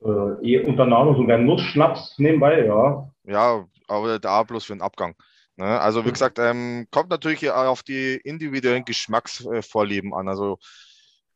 [0.00, 0.08] Äh,
[0.42, 3.08] eh unter Nahrung sogar Nussschnaps nebenbei, ja.
[3.24, 5.14] Ja, aber da bloß für den Abgang.
[5.56, 5.80] Ne?
[5.80, 10.28] Also wie gesagt, ähm, kommt natürlich auch auf die individuellen Geschmacksvorlieben an.
[10.28, 10.58] Also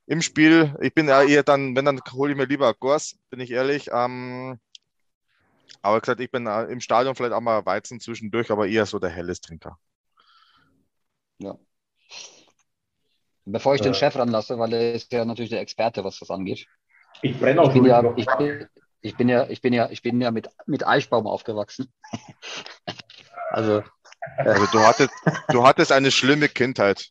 [0.06, 3.40] im Spiel, ich bin ja eher dann, wenn dann hole ich mir lieber Gors, bin
[3.40, 3.88] ich ehrlich.
[3.92, 4.58] Ähm,
[5.82, 8.86] aber wie gesagt, ich bin äh, im Stadion vielleicht auch mal Weizen zwischendurch, aber eher
[8.86, 9.78] so der helles Trinker.
[13.46, 13.94] Bevor ich den Äh.
[13.94, 16.66] Chef ranlasse, weil er ist ja natürlich der Experte, was das angeht.
[17.22, 18.66] Ich brenne auch Ich bin schon ja, ich bin,
[19.00, 21.90] ich bin ja, ich bin ja, ich bin ja mit, mit Eichbaum aufgewachsen.
[23.50, 23.82] Also,
[24.38, 25.10] Also du hattest,
[25.50, 27.10] du hattest eine schlimme Kindheit.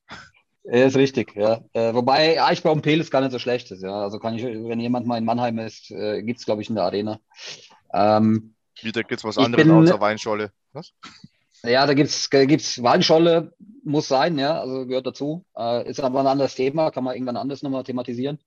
[0.65, 1.61] er ist richtig, ja.
[1.73, 4.01] Äh, wobei Eichbaum Peles gar nicht so schlecht ist, ja.
[4.03, 6.83] Also kann ich, wenn jemand mal in Mannheim ist, äh, gibt's glaube ich in der
[6.83, 7.19] Arena.
[7.93, 10.51] Ähm, Wieder gibt's was Ich anderes bin- außer Weinscholle.
[10.73, 10.91] Was?
[11.63, 13.53] Ja, da gibt's gibt's Weinscholle,
[13.83, 15.45] muss sein, ja, also gehört dazu.
[15.57, 18.39] Äh, ist aber ein anderes Thema, kann man irgendwann anders nochmal thematisieren.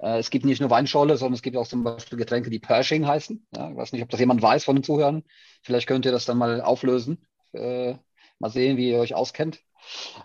[0.00, 3.06] Äh, es gibt nicht nur Weinscholle, sondern es gibt auch zum Beispiel Getränke, die Pershing
[3.06, 3.46] heißen.
[3.54, 5.24] Ja, ich weiß nicht, ob das jemand weiß von den Zuhörern.
[5.62, 7.26] Vielleicht könnt ihr das dann mal auflösen.
[7.52, 7.94] Äh,
[8.38, 9.60] mal sehen, wie ihr euch auskennt.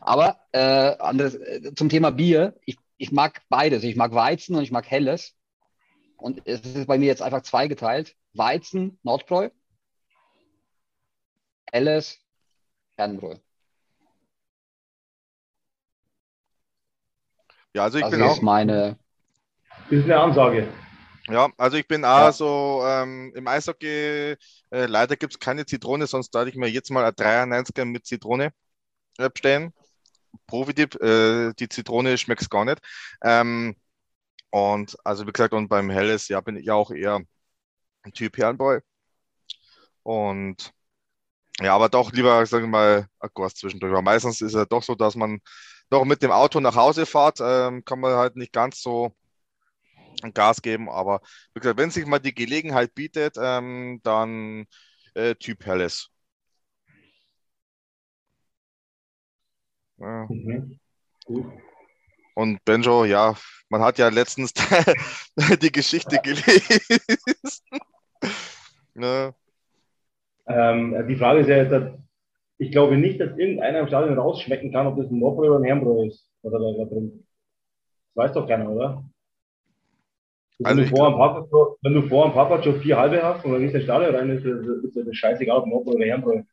[0.02, 3.84] Aber äh, anderes, äh, zum Thema Bier, ich, ich mag beides.
[3.84, 5.36] Ich mag Weizen und ich mag Helles.
[6.18, 8.16] Und es ist bei mir jetzt einfach zweigeteilt.
[8.34, 9.50] Weizen, Nordbräu.
[11.72, 12.20] Helles,
[12.98, 13.36] Herrenbräu.
[17.76, 19.00] Ja, also ich Das bin ist auch, meine,
[19.90, 20.72] Das ist eine Ansage.
[21.30, 26.34] ja, also ich bin auch so ähm, im Eishockey, äh, leider gibt's keine Zitrone, sonst
[26.34, 28.54] würde ich mir jetzt mal ein 93er mit Zitrone
[29.18, 29.74] äh, bestellen.
[30.48, 32.80] Profi-Tipp, äh, die Zitrone schmeckt's gar nicht.
[33.24, 33.76] Ähm,
[34.52, 37.22] und also wie gesagt, und beim Helles, ja, bin ich auch eher
[38.04, 38.82] ein Typ Herrenbräu.
[40.04, 40.74] Und
[41.62, 43.94] ja, aber doch lieber, sagen wir mal, ein Gors zwischendurch.
[43.94, 45.40] Weil meistens ist es doch so, dass man
[45.90, 49.14] doch mit dem Auto nach Hause fährt, ähm, kann man halt nicht ganz so
[50.34, 50.90] Gas geben.
[50.90, 51.22] Aber
[51.54, 54.66] wie gesagt, wenn sich mal die Gelegenheit bietet, ähm, dann
[55.16, 56.10] äh, Typ Helles.
[59.98, 60.28] Ja.
[60.30, 60.80] Mhm.
[61.26, 61.46] Gut.
[62.36, 63.36] Und Benjo, ja,
[63.70, 64.54] man hat ja letztens
[65.62, 67.62] die Geschichte gelesen.
[68.96, 69.36] ne?
[70.48, 72.00] Ähm, die Frage ist ja jetzt,
[72.58, 75.64] ich glaube nicht, dass irgendeiner im Stadion rausschmecken kann, ob das ein Nordbräu oder ein
[75.64, 76.30] Herrenbräu ist.
[76.44, 77.26] Oder da, da drin.
[78.16, 79.04] Das weiß doch keiner, oder?
[80.60, 83.44] Wenn, Also du ich vor schon- wenn du vor am Parkplatz schon vier halbe hast
[83.44, 86.44] und dann gehst du Stadion rein, ist das, ist das scheißegal, ob Nordbräu oder Herrenbräu.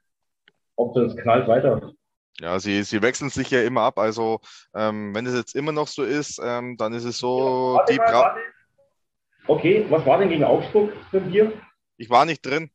[0.77, 1.93] Ob das knallt weiter.
[2.41, 3.99] Ja, sie, sie wechseln sich ja immer ab.
[3.99, 4.41] Also,
[4.75, 7.99] ähm, wenn es jetzt immer noch so ist, ähm, dann ist es so, Warte die
[7.99, 8.37] mal.
[9.47, 11.53] Okay, was war denn gegen Augsburg für ein Bier?
[11.99, 12.71] ich war nicht drin,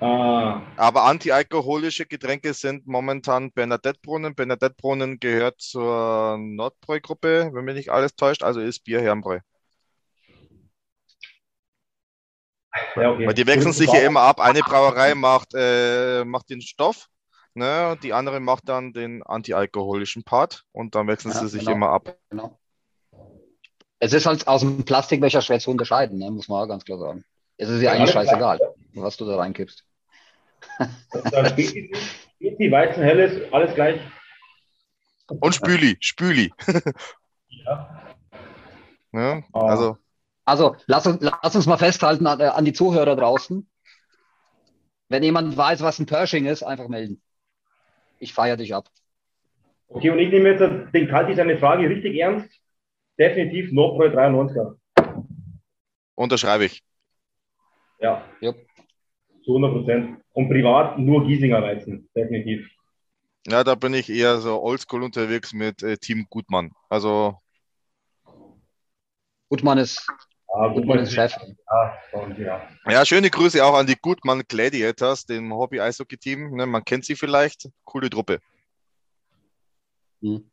[0.00, 4.34] Ah, aber antialkoholische Getränke sind momentan Bernadette-Brunnen.
[4.34, 9.40] Bernadette-Brunnen gehört zur Nordbräu-Gruppe, wenn mich nicht alles täuscht, also ist Bier Herrenbräu.
[12.96, 13.26] ja, okay.
[13.26, 14.40] Weil die wechseln sich ja immer ab.
[14.40, 17.08] Eine Brauerei macht, äh, macht den Stoff,
[17.54, 21.60] ne, und die andere macht dann den antialkoholischen Part und dann wechseln Ja, sie sich
[21.60, 21.72] genau.
[21.72, 22.16] immer ab.
[22.30, 22.58] genau.
[24.00, 26.30] Es ist halt aus dem Plastikbecher schwer zu unterscheiden, ne?
[26.30, 27.24] muss man auch ganz klar sagen.
[27.56, 28.60] Es ist ja eigentlich scheißegal,
[28.94, 29.87] was du da reinkippst.
[31.32, 31.90] Dann Spezi,
[32.36, 34.00] Spezi, Weizen, Helles, alles gleich.
[35.28, 36.52] Und Spüli, Spüli.
[37.64, 38.14] Ja.
[39.10, 39.42] Ne?
[39.52, 39.66] Ah.
[39.66, 39.96] Also,
[40.44, 43.68] Also, lass uns, lass uns mal festhalten an, äh, an die Zuhörer draußen.
[45.08, 47.20] Wenn jemand weiß, was ein Pershing ist, einfach melden.
[48.18, 48.88] Ich feiere dich ab.
[49.88, 50.60] Okay, und ich nehme jetzt
[50.94, 52.48] den Kalti seine Frage richtig ernst.
[53.18, 54.76] Definitiv Nordbräu 93er.
[56.14, 56.82] unterschreibe ich.
[58.00, 58.56] Ja, Jupp.
[59.48, 60.20] Zu 100 Prozent.
[60.34, 62.08] Und privat nur Giesinger Weizen.
[62.14, 62.68] Definitiv.
[63.46, 66.72] Ja, da bin ich eher so oldschool unterwegs mit äh, Team Gutmann.
[66.90, 67.38] Also,
[69.48, 70.06] Gutmann ist,
[70.52, 71.34] Ah, Gutmann ist Chef.
[71.34, 72.68] Ja, und ja.
[72.86, 76.56] ja, schöne Grüße auch an die Gutmann Gladiators, dem Hobby-Eishockey-Team.
[76.56, 77.68] Ne, man kennt sie vielleicht.
[77.84, 78.40] Coole Truppe.
[80.20, 80.50] Hm.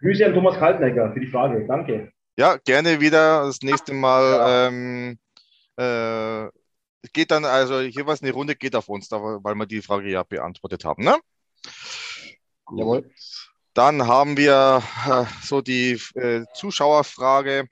[0.00, 1.66] Grüße an Thomas Kaltnecker für die Frage.
[1.66, 2.12] Danke.
[2.36, 4.68] Ja, gerne wieder das nächste Mal.
[4.68, 5.18] Ähm,
[5.76, 6.59] äh,
[7.02, 10.10] es geht dann, also jeweils eine Runde geht auf uns, da, weil wir die Frage
[10.10, 11.04] ja beantwortet haben.
[11.04, 11.16] Ne?
[12.76, 13.10] Jawohl.
[13.74, 17.68] Dann haben wir äh, so die äh, Zuschauerfrage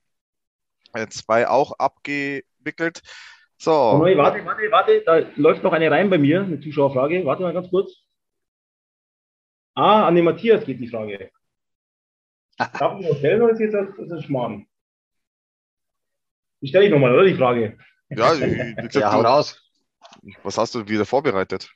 [0.94, 3.02] äh, zwei auch abgewickelt.
[3.56, 3.72] So.
[3.72, 7.24] Oh, warte, warte, warte, da läuft noch eine rein bei mir, eine Zuschauerfrage.
[7.24, 7.92] Warte mal ganz kurz.
[9.74, 11.30] Ah, an den Matthias geht die Frage.
[12.58, 14.66] Darf ich noch stellen oder ist jetzt das, das Schmarrn?
[16.60, 17.78] Die stelle ich nochmal, oder die Frage?
[18.10, 19.62] Ja, wie gesagt, Ja, hau du, raus.
[20.42, 21.70] was hast du wieder vorbereitet?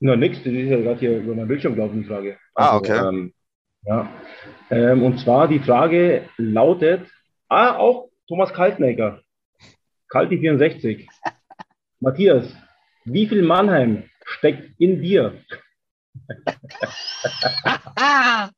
[0.00, 2.38] Na, nix, das ist ja gerade hier über meinen Bildschirm gelaufen, die Frage.
[2.54, 2.98] Ah, okay.
[2.98, 3.32] ähm,
[3.84, 4.08] ja.
[4.70, 7.08] Ähm, und zwar die Frage lautet,
[7.48, 9.20] ah, auch Thomas Kaltnecker,
[10.08, 11.08] Kalti 64.
[12.00, 12.46] Matthias,
[13.04, 15.40] wie viel Mannheim steckt in dir?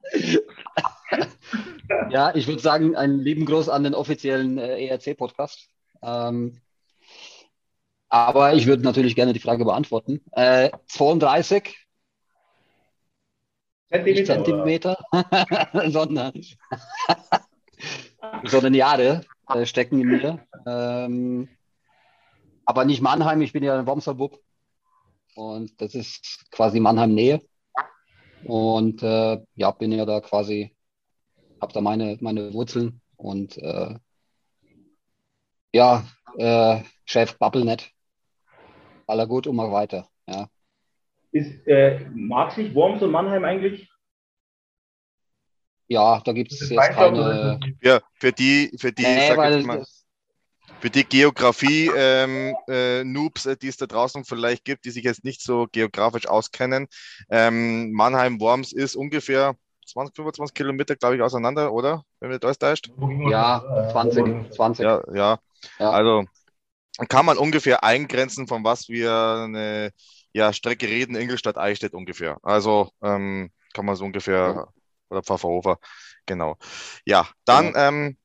[2.11, 5.69] ja, ich würde sagen, einen lieben Gruß an den offiziellen äh, ERC-Podcast.
[6.03, 6.61] Ähm,
[8.15, 10.21] aber ich würde natürlich gerne die Frage beantworten.
[10.31, 11.77] Äh, 32
[13.91, 15.05] nicht Zentimeter?
[15.13, 16.33] Zentimeter, sondern,
[18.45, 20.47] sondern Jahre äh, stecken in mir.
[20.65, 21.49] Ähm,
[22.65, 24.39] aber nicht Mannheim, ich bin ja ein Wormser Bub.
[25.35, 27.43] Und das ist quasi Mannheim-Nähe.
[28.45, 30.73] Und äh, ja, bin ja da quasi,
[31.61, 33.97] habe da meine, meine Wurzeln und äh,
[35.73, 36.07] ja,
[36.37, 37.94] äh, Chef Bubble nicht.
[39.07, 40.09] Aller gut und mach weiter.
[40.27, 40.49] Ja.
[41.33, 43.91] Ist, äh, mag sich Worms und Mannheim eigentlich?
[45.89, 47.61] Ja, da gibt es jetzt keine.
[47.83, 49.85] Ja, für die, für die, Nee, mal,
[50.81, 55.05] für die Geografie-Noobs, ähm, äh, Noobs, äh, die es da draußen vielleicht gibt, die sich
[55.05, 56.89] jetzt nicht so geografisch auskennen.
[57.29, 62.05] Ähm, Mannheim-Worms ist ungefähr 20, 25 Kilometer, glaube ich, auseinander, oder?
[62.21, 62.91] Wenn mir das täuscht.
[63.29, 64.85] ja, 20, 20.
[64.85, 65.39] Ja, ja.
[65.79, 65.91] Ja.
[65.91, 66.25] Also
[67.09, 69.91] kann man ungefähr eingrenzen, von was wir eine
[70.33, 72.39] ja, Strecke reden, Ingolstadt, Eichstätt ungefähr.
[72.43, 74.69] Also ähm, kann man so ungefähr,
[75.11, 75.79] oder Pfafferhofer,
[76.27, 76.57] genau.
[77.05, 78.17] Ja, dann ähm,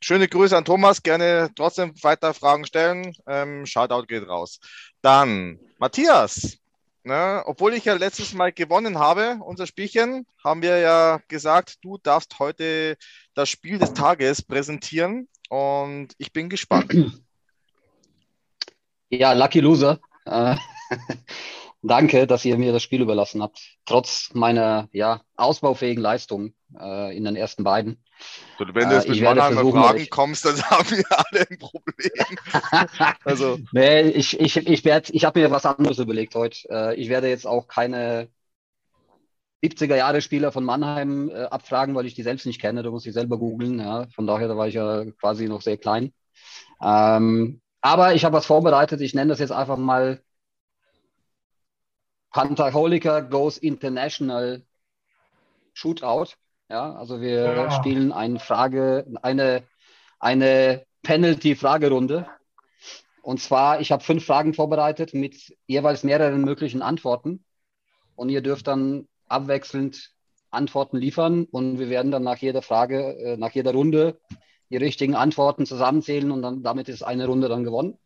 [0.00, 3.12] schöne Grüße an Thomas, gerne trotzdem weiter Fragen stellen.
[3.26, 4.60] Ähm, Shoutout geht raus.
[5.02, 6.58] Dann Matthias.
[7.04, 11.98] Ne, obwohl ich ja letztes Mal gewonnen habe, unser Spielchen, haben wir ja gesagt, du
[11.98, 12.96] darfst heute
[13.34, 16.92] das Spiel des Tages präsentieren und ich bin gespannt.
[19.10, 20.00] Ja, Lucky Loser.
[20.24, 20.56] Äh,
[21.82, 23.60] danke, dass ihr mir das Spiel überlassen habt.
[23.84, 28.02] Trotz meiner ja, ausbaufähigen Leistung äh, in den ersten beiden.
[28.58, 31.04] So, wenn du jetzt Äh, mit ich werde Mannheimer Fragen euch- kommst, dann haben wir
[31.10, 32.38] alle ein Problem.
[33.24, 36.58] Also, Nee, ich, ich, ich, werd- ich habe mir was anderes überlegt heute.
[36.70, 38.28] Äh, ich werde jetzt auch keine
[39.64, 42.82] 70er Jahre Spieler von Mannheim äh, abfragen, weil ich die selbst nicht kenne.
[42.82, 43.78] Da muss ich selber googeln.
[43.80, 44.06] Ja.
[44.14, 46.12] Von daher, da war ich ja quasi noch sehr klein.
[46.82, 49.00] Ähm, aber ich habe was vorbereitet.
[49.00, 50.20] Ich nenne das jetzt einfach mal
[52.32, 54.62] Pantherholika Goes International
[55.72, 56.34] Shootout.
[56.68, 57.70] Ja, also wir Ja.
[57.70, 59.62] spielen eine Frage, eine,
[60.18, 62.26] eine Penalty-Fragerunde.
[63.22, 67.44] Und zwar, ich habe fünf Fragen vorbereitet mit jeweils mehreren möglichen Antworten.
[68.16, 70.10] Und ihr dürft dann abwechselnd
[70.50, 71.44] Antworten liefern.
[71.44, 74.18] Und wir werden dann nach jeder Frage, äh, nach jeder Runde
[74.70, 77.98] die richtigen Antworten zusammenzählen und dann damit ist eine Runde dann gewonnen.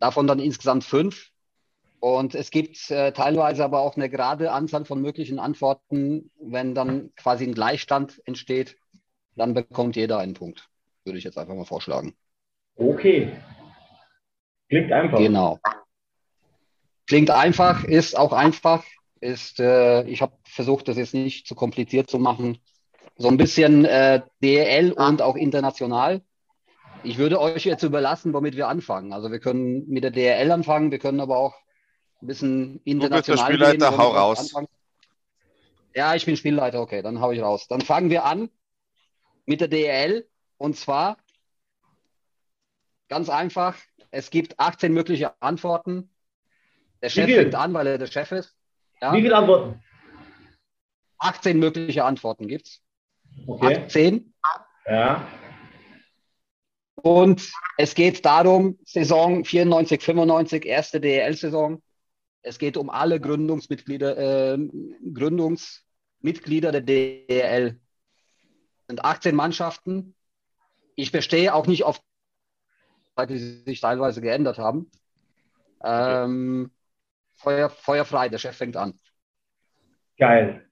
[0.00, 1.30] Davon dann insgesamt fünf.
[2.00, 6.30] Und es gibt äh, teilweise aber auch eine gerade Anzahl von möglichen Antworten.
[6.40, 8.76] Wenn dann quasi ein Gleichstand entsteht,
[9.34, 10.68] dann bekommt jeder einen Punkt.
[11.04, 12.14] Würde ich jetzt einfach mal vorschlagen.
[12.76, 13.32] Okay.
[14.68, 15.18] Klingt einfach.
[15.18, 15.58] Genau.
[17.06, 18.84] Klingt einfach, ist auch einfach.
[19.20, 22.58] Ist, äh, ich habe versucht, das jetzt nicht zu kompliziert zu machen.
[23.20, 26.22] So ein bisschen äh, DEL und auch international.
[27.02, 29.12] Ich würde euch jetzt überlassen, womit wir anfangen.
[29.12, 31.54] Also wir können mit der DEL anfangen, wir können aber auch
[32.22, 34.38] ein bisschen international Spielleiter, gehen, hau raus.
[34.38, 34.68] anfangen.
[35.94, 37.66] Ja, ich bin Spielleiter, okay, dann hau ich raus.
[37.68, 38.50] Dann fangen wir an
[39.46, 41.16] mit der DEL und zwar
[43.08, 43.76] ganz einfach,
[44.12, 46.14] es gibt 18 mögliche Antworten.
[47.02, 48.54] Der Chef fängt an, weil er der Chef ist.
[49.00, 49.82] Ja, Wie viele Antworten?
[51.18, 52.80] 18 mögliche Antworten gibt's.
[53.46, 53.84] Okay.
[53.84, 54.34] 18.
[54.86, 55.26] Ja.
[57.02, 61.82] Und es geht darum, Saison 94, 95, erste DEL-Saison.
[62.42, 64.58] Es geht um alle Gründungsmitglieder, äh,
[65.12, 67.80] Gründungsmitglieder der DEL.
[68.80, 70.14] Es sind 18 Mannschaften.
[70.96, 72.00] Ich bestehe auch nicht auf,
[73.14, 74.90] weil die sich teilweise geändert haben.
[75.84, 76.72] Ähm,
[77.36, 78.98] Feuer, Feuer frei, der Chef fängt an.
[80.18, 80.67] Geil.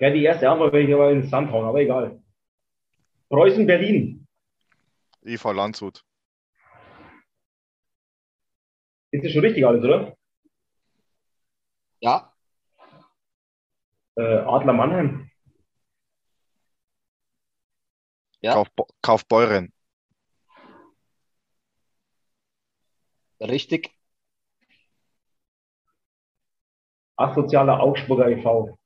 [0.00, 2.22] Geil, die erste Antwort werde ich aber ins Sand hauen, aber egal.
[3.28, 4.26] Preußen, Berlin.
[5.26, 6.02] IV Landshut.
[9.10, 10.16] Ist das schon richtig alles, oder?
[12.00, 12.32] Ja,
[14.16, 15.30] Äh, Adler Mannheim.
[18.40, 18.54] Ja.
[18.54, 18.68] Kauf,
[19.02, 19.72] Kaufbeuren.
[23.40, 23.94] Richtig.
[27.16, 28.79] Asozialer Augsburger e.V.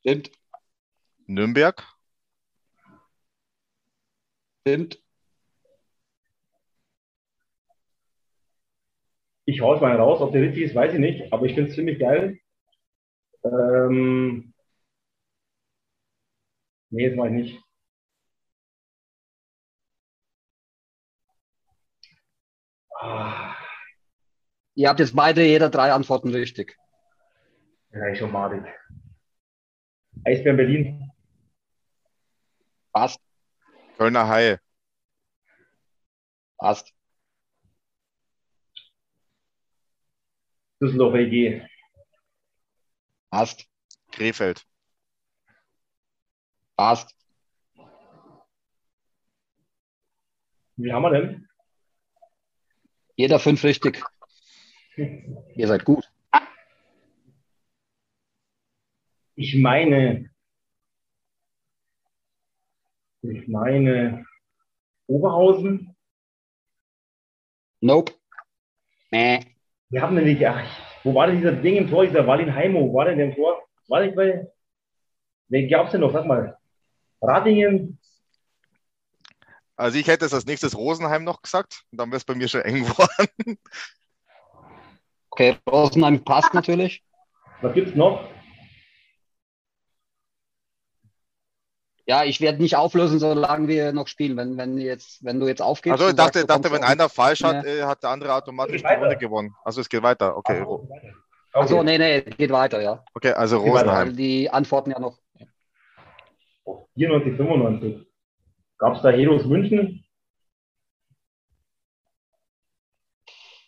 [0.00, 0.30] Stimmt.
[1.26, 1.84] Nürnberg.
[4.66, 5.00] Stimmt.
[9.44, 11.74] Ich hau's mal raus, ob der richtig ist, weiß ich nicht, aber ich finde es
[11.76, 12.38] ziemlich geil.
[13.44, 14.52] Ähm,
[16.90, 17.62] nee, jetzt ich nicht.
[23.00, 23.56] Ah,
[24.74, 26.76] Ihr habt jetzt beide jeder drei Antworten richtig.
[27.92, 28.62] ja, ich schon madig.
[30.24, 31.12] Eisbären Berlin.
[32.92, 33.20] Passt.
[33.96, 34.60] Kölner Haie.
[36.58, 36.92] Passt.
[40.80, 41.66] Düsseldorf EG.
[43.30, 43.66] Passt.
[44.10, 44.66] Krefeld.
[46.76, 47.14] Passt.
[50.76, 51.48] Wie haben wir denn?
[53.16, 54.02] Jeder fünf richtig.
[54.96, 56.09] Ihr seid gut.
[59.40, 60.28] Ich meine,
[63.22, 64.26] ich meine
[65.06, 65.96] Oberhausen.
[67.80, 68.12] Nope.
[69.10, 69.40] Mäh.
[69.88, 70.62] Wir haben nämlich, ach,
[71.04, 72.90] wo war denn dieser Ding im Tor, dieser Walin Heimo?
[72.90, 73.66] Wo war denn der im Tor?
[73.88, 74.46] War nicht bei,
[75.48, 76.12] wen gab's denn noch?
[76.12, 76.58] Sag mal.
[77.22, 77.98] Ratingen,
[79.76, 81.84] Also ich hätte es als nächstes Rosenheim noch gesagt.
[81.90, 83.58] Und dann wäre es bei mir schon eng geworden.
[85.30, 87.02] Okay, Rosenheim passt natürlich.
[87.62, 88.28] was gibt's noch?
[92.10, 94.36] Ja, ich werde nicht auflösen, solange wir noch spielen.
[94.36, 95.92] Wenn, wenn, jetzt, wenn du jetzt aufgibst.
[96.00, 97.70] Also ich und sagst, dachte, dachte wenn einer falsch hat, Ja.
[97.70, 98.94] äh, hat der andere automatisch die.
[98.96, 99.54] Runde gewonnen.
[99.62, 100.36] Also es geht weiter.
[100.36, 101.14] Okay, Ro- Okay.
[101.52, 103.04] Achso, nee, nee, geht weiter, ja.
[103.14, 104.16] okay also Rosenheim.
[104.16, 105.18] die Antworten ja noch.
[106.96, 108.06] 94, 95.
[108.78, 110.04] Gab's da Heros München?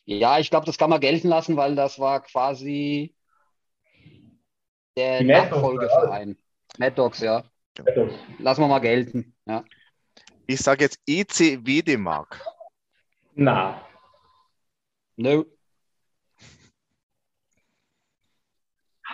[0.05, 3.15] Ja, ich glaube, das kann man gelten lassen, weil das war quasi
[4.97, 6.37] der Nachfolgeverein.
[6.79, 7.45] Mad Dogs, ja.
[7.79, 8.13] Etwas.
[8.39, 9.35] Lassen wir mal gelten.
[9.47, 9.65] Ja.
[10.47, 12.41] Ich sage jetzt EC Wedemark.
[13.35, 13.87] Na,
[15.17, 15.45] No.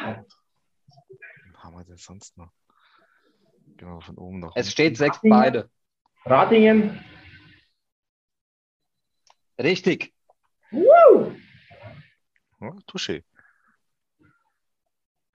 [0.01, 0.27] Was
[1.57, 2.53] haben wir denn sonst noch?
[3.77, 5.39] Gehen wir von oben nach Es steht sechs Ratingen?
[5.39, 5.71] beide.
[6.25, 7.05] Ratingen?
[9.59, 10.15] Richtig.
[10.71, 11.35] Woo!
[12.61, 12.73] Ja,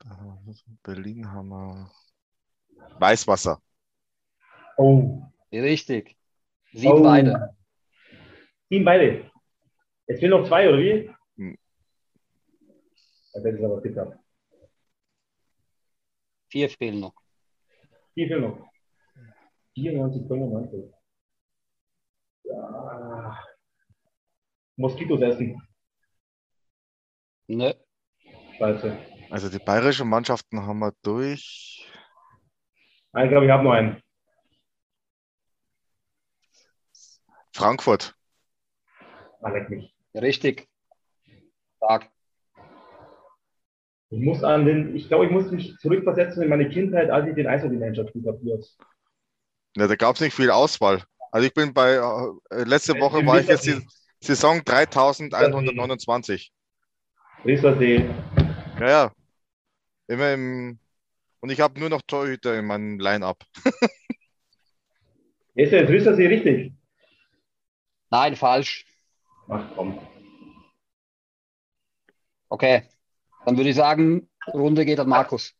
[0.05, 1.91] haben wir Berlin haben wir
[2.99, 3.61] Weißwasser.
[4.77, 5.21] Oh.
[5.51, 6.17] Richtig.
[6.71, 7.03] Sieben oh.
[7.03, 7.55] beide.
[8.69, 9.31] Sieben beide.
[10.07, 11.09] Jetzt fehlen noch zwei, oder wie?
[11.37, 11.57] Hm.
[13.33, 14.19] Das ist aber bitter.
[16.49, 17.15] Vier fehlen noch.
[18.13, 18.69] Vier fehlen noch.
[19.75, 20.93] 94, 95.
[22.43, 23.43] Ja.
[24.75, 25.61] Moskitos essen.
[27.47, 27.75] Ne.
[28.57, 28.97] Scheiße.
[29.29, 31.87] Also die bayerischen Mannschaften haben wir durch.
[33.15, 34.01] Ich glaube, ich habe noch einen.
[37.53, 38.15] Frankfurt.
[39.41, 39.93] Ah, leck mich.
[40.15, 40.67] Richtig.
[41.77, 42.09] Stark.
[44.09, 47.35] Ich muss an den, ich glaube, ich muss mich zurückversetzen in meine Kindheit, als ich
[47.35, 48.63] den Eishockey-Manager habe.
[49.75, 51.03] Ja, da gab es nicht viel Auswahl.
[51.31, 53.85] Also ich bin bei, äh, letzte Woche Im war ich jetzt die
[54.19, 56.51] Saison 3129.
[57.43, 58.09] Riesersee.
[58.79, 59.11] Ja, ja.
[60.07, 60.79] Immer im,
[61.43, 63.43] und ich habe nur noch Torhüter in meinem Line-Up.
[65.55, 66.71] Ist der Riesersee richtig?
[68.09, 68.85] Nein, falsch.
[69.49, 69.99] Ach komm.
[72.47, 72.83] Okay.
[73.45, 75.53] Dann würde ich sagen, Runde geht an Markus.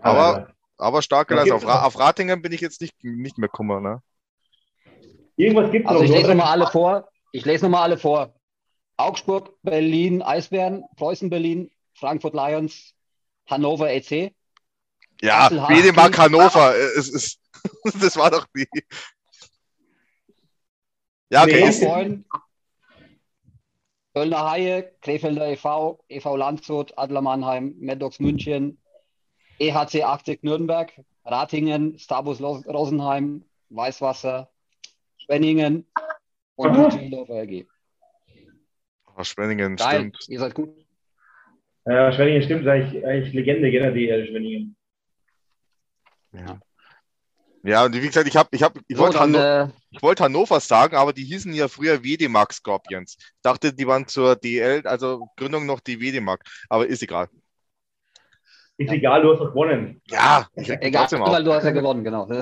[0.00, 1.52] Aber- Aber stark Was geleistet.
[1.52, 1.86] gibt's Auf, Ra noch?
[1.86, 4.02] auf Ratingen bin ich jetzt nicht, nicht mehr kummer, ne?
[5.36, 6.34] Irgendwas gibt es Also ich lese noch.
[6.36, 7.08] nochmal alle vor.
[7.32, 8.34] Ich lese nochmal alle vor.
[8.96, 12.94] Augsburg, Berlin, Eisbären, Preußen, Berlin, Frankfurt Lions,
[13.46, 14.34] Hannover EC.
[15.22, 15.50] Ja.
[15.50, 16.74] Wedemark Hannover.
[16.74, 17.40] äh, Es ist,
[18.00, 18.66] das war doch die.
[21.30, 21.70] Ja, okay.
[22.08, 22.24] Nee.
[24.14, 26.36] Kölner Haie, Krefelder e.V., e.V.
[26.36, 28.78] Landshut, Adler Mannheim, Maddox München,
[29.58, 30.90] EHC 80 Nürnberg,
[31.24, 34.50] Ratingen, Starbus Rosenheim, Weißwasser,
[35.18, 35.86] Schwenningen
[36.54, 37.66] und Düsseldorfer AG.
[39.18, 40.28] oh, Schwenningen, Geil, stimmt.
[40.28, 40.85] ihr seid gut.
[41.86, 44.76] Ja, Schwenningen stimmt, eigentlich, eigentlich Legende, gell, die äh, Schwenningen.
[46.32, 46.58] Ja.
[47.62, 50.02] ja, und wie gesagt, ich, hab, ich, hab, ich So, wollte dann, Hanno äh, ich
[50.02, 53.16] wollte Hannover sagen, aber die hießen ja früher Wedemark Scorpions.
[53.18, 56.42] Ich dachte, die waren zur DL, also Gründung noch die Wedemark.
[56.68, 57.28] Aber ist egal.
[58.78, 60.02] Ist egal, du hast doch gewonnen.
[60.08, 62.28] Ja, ich Egal, weil du hast ja gewonnen, genau.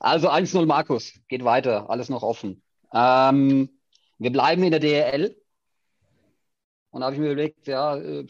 [0.00, 2.60] Also 1-0 Markus, geht weiter, alles noch offen.
[2.92, 3.68] Ähm,
[4.18, 5.36] wir bleiben in der DEL.
[6.92, 8.26] Und da habe ich mir überlegt, ja, äh,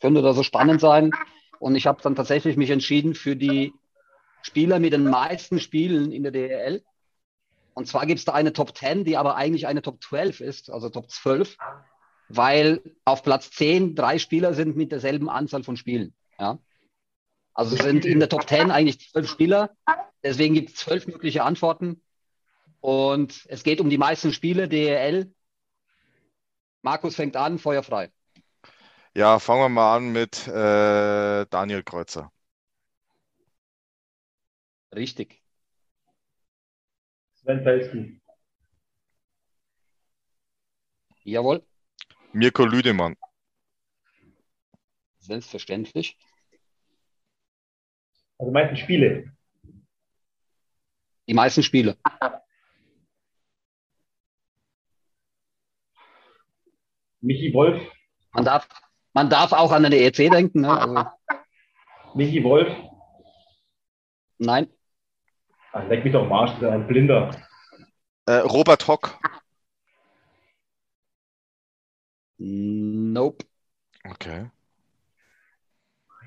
[0.00, 1.10] könnte da so spannend sein.
[1.58, 3.74] Und ich habe dann tatsächlich mich entschieden für die
[4.42, 6.82] Spieler mit den meisten Spielen in der DEL.
[7.74, 10.70] Und zwar gibt es da eine Top 10, die aber eigentlich eine Top 12 ist,
[10.70, 11.56] also Top 12,
[12.28, 16.14] weil auf Platz 10 drei Spieler sind mit derselben Anzahl von Spielen.
[16.38, 16.58] Ja?
[17.52, 19.70] Also sind in der Top 10 eigentlich zwölf Spieler.
[20.22, 22.00] Deswegen gibt es zwölf mögliche Antworten.
[22.80, 25.32] Und es geht um die meisten Spiele, DEL.
[26.84, 28.12] Markus fängt an, Feuer frei.
[29.14, 32.30] Ja, fangen wir mal an mit äh, Daniel Kreuzer.
[34.94, 35.42] Richtig.
[37.32, 38.20] Sven Felski.
[41.24, 41.66] Jawohl,
[42.32, 43.16] Mirko Lüdemann.
[45.20, 46.18] selbstverständlich.
[48.36, 49.32] Also meisten Spiele.
[51.26, 51.96] Die meisten Spiele.
[57.24, 57.80] Michi Wolf.
[58.32, 58.68] Man darf,
[59.14, 60.60] man darf auch an den EEC denken.
[60.62, 60.70] Ne?
[60.80, 61.08] Also,
[62.14, 62.68] Michi Wolf.
[64.38, 64.68] nein,
[65.72, 67.30] Ah, leck mich doch am Arsch, das ist ein Blinder.
[68.26, 69.18] Äh, Robert Hock.
[72.38, 73.44] nope.
[74.08, 74.50] Okay.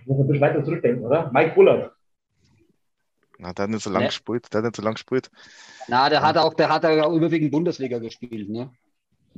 [0.02, 1.32] Ich muss ein bisschen weiter zurückdenken, oder?
[1.32, 1.94] Mike Bullard.
[3.38, 4.08] Na, der hat nicht so lang Nee.
[4.08, 4.52] gespielt.
[4.52, 5.30] Der hat nicht so lang gespielt.
[5.88, 8.50] Na, der hat auch, der hat ja überwiegend Bundesliga gespielt.
[8.50, 8.72] Ne?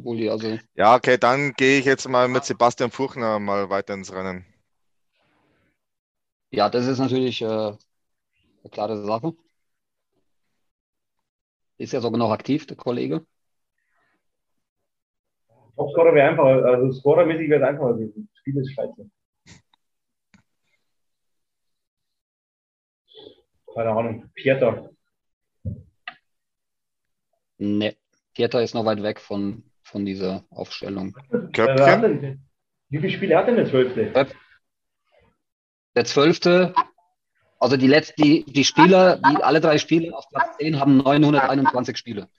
[0.03, 4.11] Bulli, also, Ja, okay, dann gehe ich jetzt mal mit Sebastian Fuchner mal weiter ins
[4.11, 4.45] Rennen.
[6.51, 7.77] ja, das ist natürlich äh, eine
[8.71, 9.33] klare Sache.
[11.79, 13.25] Ist ja sogar noch aktiv, der Kollege.
[15.75, 18.29] Topscorer wäre einfach, also scorermäßig wäre es einfacher gewesen.
[18.31, 19.09] Das Spiel ist scheiße.
[23.73, 24.29] Keine Ahnung.
[24.35, 24.89] Pieter.
[27.59, 27.95] Ne,
[28.33, 31.15] Vierter ist noch weit weg von, von dieser Aufstellung.
[31.15, 32.47] Hat Köpfchen.
[32.89, 34.27] wie viele Spiele hat denn der Zwölfte?
[35.95, 36.73] Der zwölfte,
[37.59, 41.97] also die letzten, die, die Spieler, die alle drei Spiele auf Platz 10 haben 921
[41.97, 42.29] Spiele.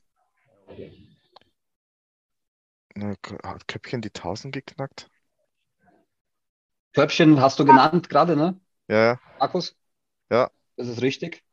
[3.42, 5.10] Hat Köpfchen die 1000 geknackt?
[6.94, 8.60] Köpfchen hast du genannt gerade, ne?
[8.88, 9.20] Ja, ja.
[9.38, 9.76] Markus?
[10.30, 10.50] Ja.
[10.76, 11.44] Das ist richtig.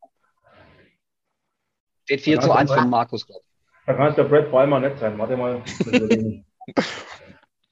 [2.05, 3.46] Steht 4 zu 1 von Markus, glaube ich.
[3.87, 5.17] Da kann es der Brad Palmer nicht sein.
[5.17, 5.63] Warte mal.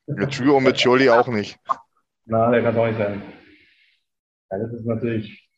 [0.08, 1.60] Mit Drew und mit Jolie auch nicht.
[2.26, 3.22] Na, der kann es auch nicht sein.
[4.50, 5.50] Ja, das ist natürlich.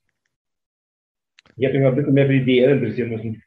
[1.58, 3.44] Ich hätte mich mal ein bisschen mehr für die DL interessieren müssen.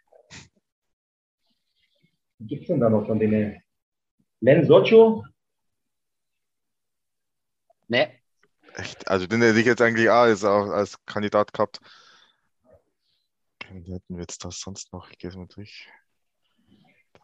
[2.39, 3.61] Was gibt es denn da noch von denen?
[4.41, 5.25] Len Socho?
[7.89, 8.21] Ne,
[8.75, 9.09] Echt?
[9.09, 11.81] Also den hätte ich jetzt eigentlich auch als, als Kandidat gehabt.
[13.69, 15.11] Wen hätten wir jetzt da sonst noch?
[15.11, 15.89] Ich gehe es mal durch.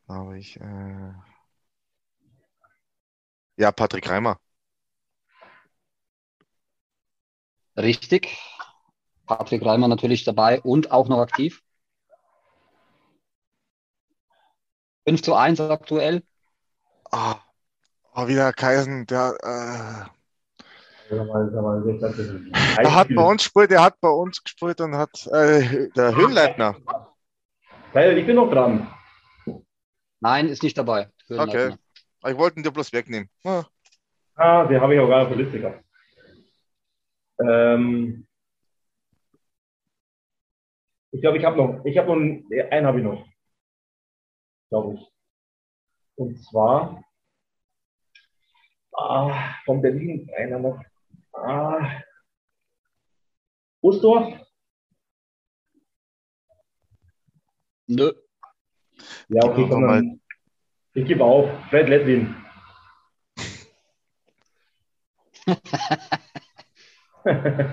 [0.09, 1.13] Habe ich äh...
[3.57, 4.39] ja Patrick Reimer.
[7.77, 8.39] richtig.
[9.27, 11.63] Patrick Reimer natürlich dabei und auch noch aktiv.
[15.07, 16.23] 5 zu 1 aktuell.
[17.11, 17.37] Ah,
[18.15, 20.17] oh, wieder Kaisen, der, äh,
[21.11, 26.17] er- der hat bei uns gespielt, der hat bei uns gespielt und hat äh, der
[26.17, 26.77] Höhenleitner.
[27.93, 28.89] Geil, ich bin noch dran.
[30.21, 31.11] Nein, ist nicht dabei.
[31.29, 31.75] Okay.
[32.27, 33.31] Ich wollte ihn dir bloß wegnehmen.
[33.45, 33.65] Ah,
[34.35, 35.85] Ah, den habe ich auch gar nicht auf der Liste gehabt.
[37.41, 38.27] Ähm,
[41.11, 43.27] ich glaube, ich habe noch, ich habe noch, einen, einen habe ich noch.
[44.69, 45.13] Glaube ich.
[46.17, 47.03] Und zwar,
[48.93, 50.83] ah, von Berlin, einer noch.
[51.33, 52.03] Ah,
[53.81, 54.35] Ustorf?
[57.87, 58.13] Nö.
[59.29, 60.03] Ja, okay, komm mal.
[60.95, 61.49] Ich gebe auf.
[61.71, 62.35] Fred Ledwin.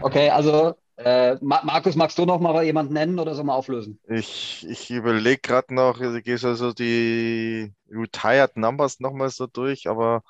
[0.01, 3.99] Okay, also äh, Ma Markus, magst du noch mal jemanden nennen oder sollen wir auflösen?
[4.07, 9.47] Ich, ich überlege gerade noch, also ich gehe so so die Retired Numbers nochmal so
[9.47, 10.23] durch, aber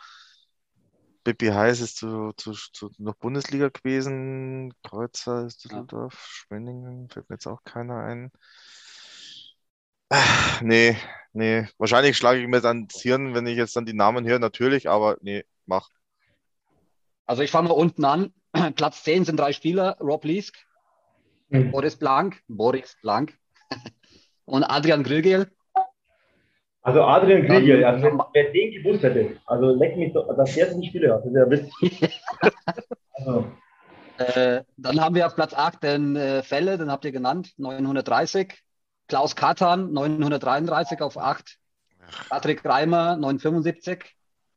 [1.24, 7.36] Bibi Heiß ist zu, zu, zu noch Bundesliga gewesen, Kreuzer ist Düsseldorf, Schwenningen, fällt mir
[7.36, 8.32] jetzt auch keiner ein.
[10.16, 10.96] Ah, Nee,
[11.34, 14.38] nee, wahrscheinlich schlage ich mir dann das Hirn, wenn ich jetzt dann die Namen höre,
[14.38, 15.90] natürlich, aber nee, mach.
[17.26, 18.32] Also ich fange mal unten an.
[18.76, 19.98] Platz 10 sind drei Spieler.
[20.00, 20.56] Rob Liesk,
[21.50, 21.72] Hm.
[21.72, 23.34] Boris Blank, Boris Blank
[24.46, 25.52] und Adrian Grügel.
[26.84, 30.72] Also Adrian Kriegel, Dann- also wer, den gewusst hätte, also leck mich doch, dass der
[30.72, 32.22] so die Spiele hat, das ist ja witzig.
[33.14, 33.48] also,
[34.20, 38.54] Äh, dann haben wir auf Platz 8 den äh, Fälle, den habt ihr genannt, 930.
[39.08, 41.58] Klaus Katan, 933 auf 8.
[42.30, 44.16] Patrick Reimer, 975.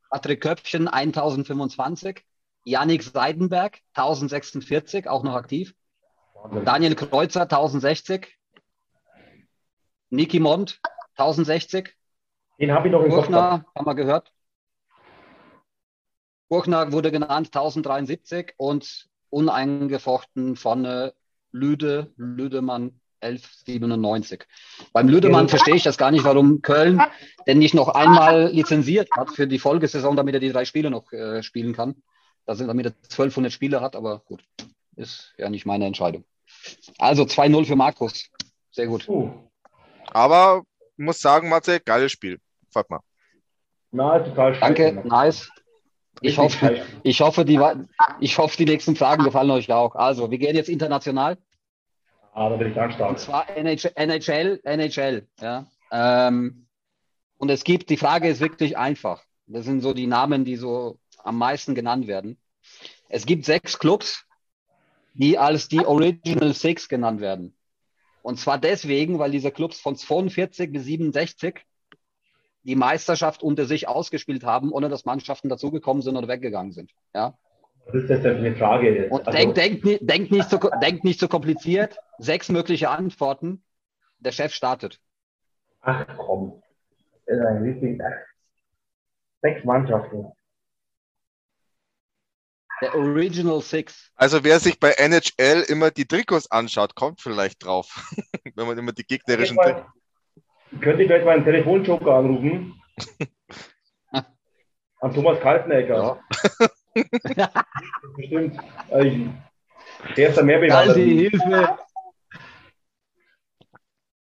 [0.09, 2.25] Patrick Köpfchen, 1025.
[2.63, 5.73] Yannick Seidenberg, 1046, auch noch aktiv.
[6.65, 8.37] Daniel Kreuzer, 1060.
[10.09, 10.79] Niki Mond,
[11.15, 11.95] 1060.
[12.59, 13.09] Den habe ich noch im.
[13.09, 14.31] Buchner, haben wir gehört.
[16.49, 21.13] Buchner wurde genannt 1073 und uneingefochten vorne
[21.51, 24.45] Lüde, Lüdemann 1197.
[24.93, 27.01] Beim Lüdemann verstehe ich das gar nicht, warum Köln
[27.47, 31.11] denn nicht noch einmal lizenziert hat für die Folgesaison, damit er die drei Spiele noch
[31.11, 31.95] äh, spielen kann.
[32.45, 34.43] Das sind, damit er 1200 Spiele hat, aber gut,
[34.95, 36.23] ist ja nicht meine Entscheidung.
[36.97, 38.29] Also 2-0 für Markus.
[38.71, 39.07] Sehr gut.
[39.09, 39.31] Uh,
[40.11, 40.63] Aber
[40.95, 42.39] muss sagen, Matze, geiles Spiel.
[42.71, 42.99] Frag mal.
[43.91, 44.61] na, total scheiße.
[44.61, 45.49] Danke, nice.
[46.21, 47.59] Ich hoffe, ich hoffe, die,
[48.19, 49.95] ich hoffe, die nächsten Fragen gefallen euch auch.
[49.95, 51.37] Also, wir gehen jetzt international.
[52.37, 52.99] Ah, da ich ganz.
[52.99, 55.65] Und zwar NH NHL, NHL, ja.
[55.91, 56.67] Ähm,
[57.39, 59.23] und es gibt, die Frage ist wirklich einfach.
[59.47, 62.37] Das sind so die Namen, die so am meisten genannt werden.
[63.09, 64.23] Es gibt sechs Clubs,
[65.15, 67.57] die als die Original Six genannt werden.
[68.21, 71.65] Und zwar deswegen, weil diese Clubs von 42 bis 67
[72.61, 76.91] die Meisterschaft unter sich ausgespielt haben, ohne dass Mannschaften dazugekommen sind oder weggegangen sind.
[77.15, 77.35] Ja.
[77.87, 78.95] Was ist das denn für eine Frage?
[78.95, 79.11] jetzt?
[79.11, 81.97] Und Also, denk, denk, denk, nicht so, denk nicht so kompliziert.
[82.17, 83.63] Sechs mögliche Antworten.
[84.19, 84.99] Der Chef startet.
[85.81, 86.61] Ach komm.
[87.25, 88.01] Ist.
[89.41, 90.31] Sechs Mannschaften.
[92.81, 94.11] Der Original Six.
[94.15, 98.11] Also wer sich bei NHL immer die Trikots anschaut, kommt vielleicht drauf.
[98.55, 99.87] Wenn man immer die gegnerischen Trikots.
[100.81, 102.81] Könnte ich gleich mal einen Telefonjoker anrufen?
[104.99, 106.19] An Thomas Kaltenecker.
[108.15, 108.57] Bestimmt.
[110.15, 110.89] Der ist da mehr bewandert.
[110.89, 111.77] Also Hilfe.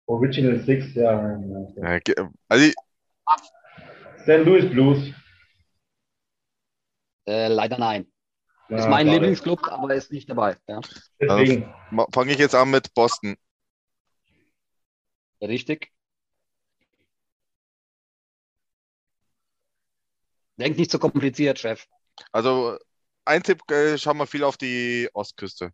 [0.08, 2.00] Original Six, ja.
[2.00, 2.16] ge-
[2.48, 2.72] Also
[4.22, 4.46] St.
[4.46, 5.14] Louis Blues.
[7.28, 8.12] Äh, leider nein.
[8.70, 9.08] Ja, ist mein.
[9.08, 10.58] Lieblingsclub, aber ist nicht dabei.
[10.68, 10.82] Ja.
[11.20, 11.74] Deswegen.
[12.12, 13.36] fange ich jetzt an mit Boston.
[15.42, 15.92] Richtig.
[20.58, 21.88] Denk nicht so kompliziert, Chef.
[22.32, 22.78] Also
[23.26, 25.72] ein Tipp, äh, schauen wir viel auf die Ostküste.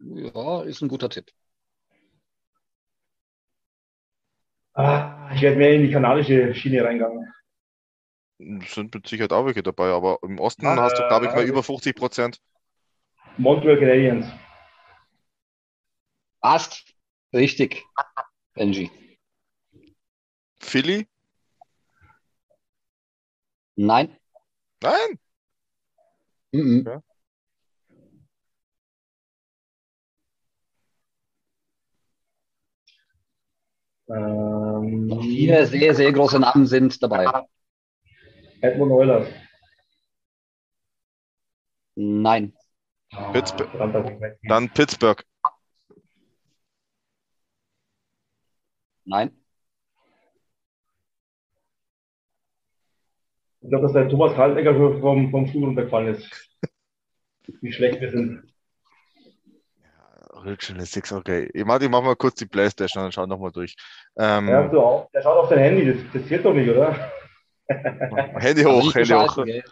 [0.00, 1.30] Ja, ist ein guter Tipp.
[4.74, 7.32] Ah, ich werde mehr in die kanadische Schiene reingegangen.
[8.66, 11.44] Sind mit Sicherheit auch welche dabei, aber im Osten Ah, hast du, glaube ich, mal
[11.44, 12.40] äh, über 50 Prozent.
[13.38, 14.26] Montreal Canadiens.
[16.40, 16.94] Passt.
[17.32, 17.82] Richtig.
[18.54, 18.90] Benji.
[20.60, 21.08] Philly?
[23.76, 24.16] Nein.
[24.82, 25.18] Nein.
[26.52, 26.84] Mhm.
[26.86, 27.02] Ja.
[34.08, 37.46] Ähm, Vier sehr, sehr große Namen sind dabei.
[38.60, 39.28] Edmund Oilers.
[41.94, 42.54] Nein.
[43.12, 43.72] Ah, Pittsburgh.
[44.20, 44.38] weg.
[44.42, 45.24] Dann Pittsburgh.
[49.04, 49.41] Nein.
[53.62, 56.50] Ich glaube, dass der Thomas Kaltenecker schon vom, vom Stuhl runtergefallen ist.
[57.60, 58.52] Wie schlecht wir sind.
[60.80, 61.48] Six, okay.
[61.54, 63.76] Ich mach, ich mach mal kurz die Playstation und schau nochmal durch.
[64.18, 65.08] Ähm, Ja, du auch.
[65.12, 67.12] Der schaut auf sein Handy, das, das zählt doch nicht, oder?
[67.68, 69.62] Hände Also hoch, Hände hoch, gell?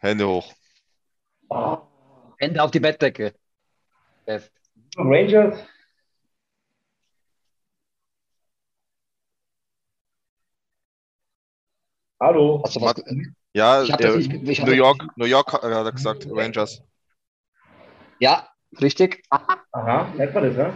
[0.00, 0.52] Hände hoch.
[1.50, 1.82] Ah,
[2.38, 3.34] Hände auf die Bettdecke.
[4.24, 4.48] Chef.
[4.96, 5.58] Rangers.
[12.22, 12.62] Hallo.
[12.64, 12.94] Hast du was?
[13.52, 16.80] Ja, Ich hab der, nicht- New York, New York hat er gesagt, Rangers.
[18.20, 18.48] Ja,
[18.80, 19.24] richtig.
[19.28, 20.72] Aha, merkt man das, ne?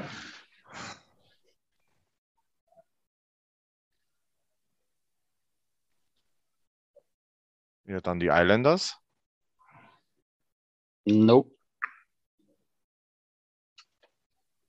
[7.84, 8.98] Ja, dann die Islanders.
[11.04, 11.52] Nope.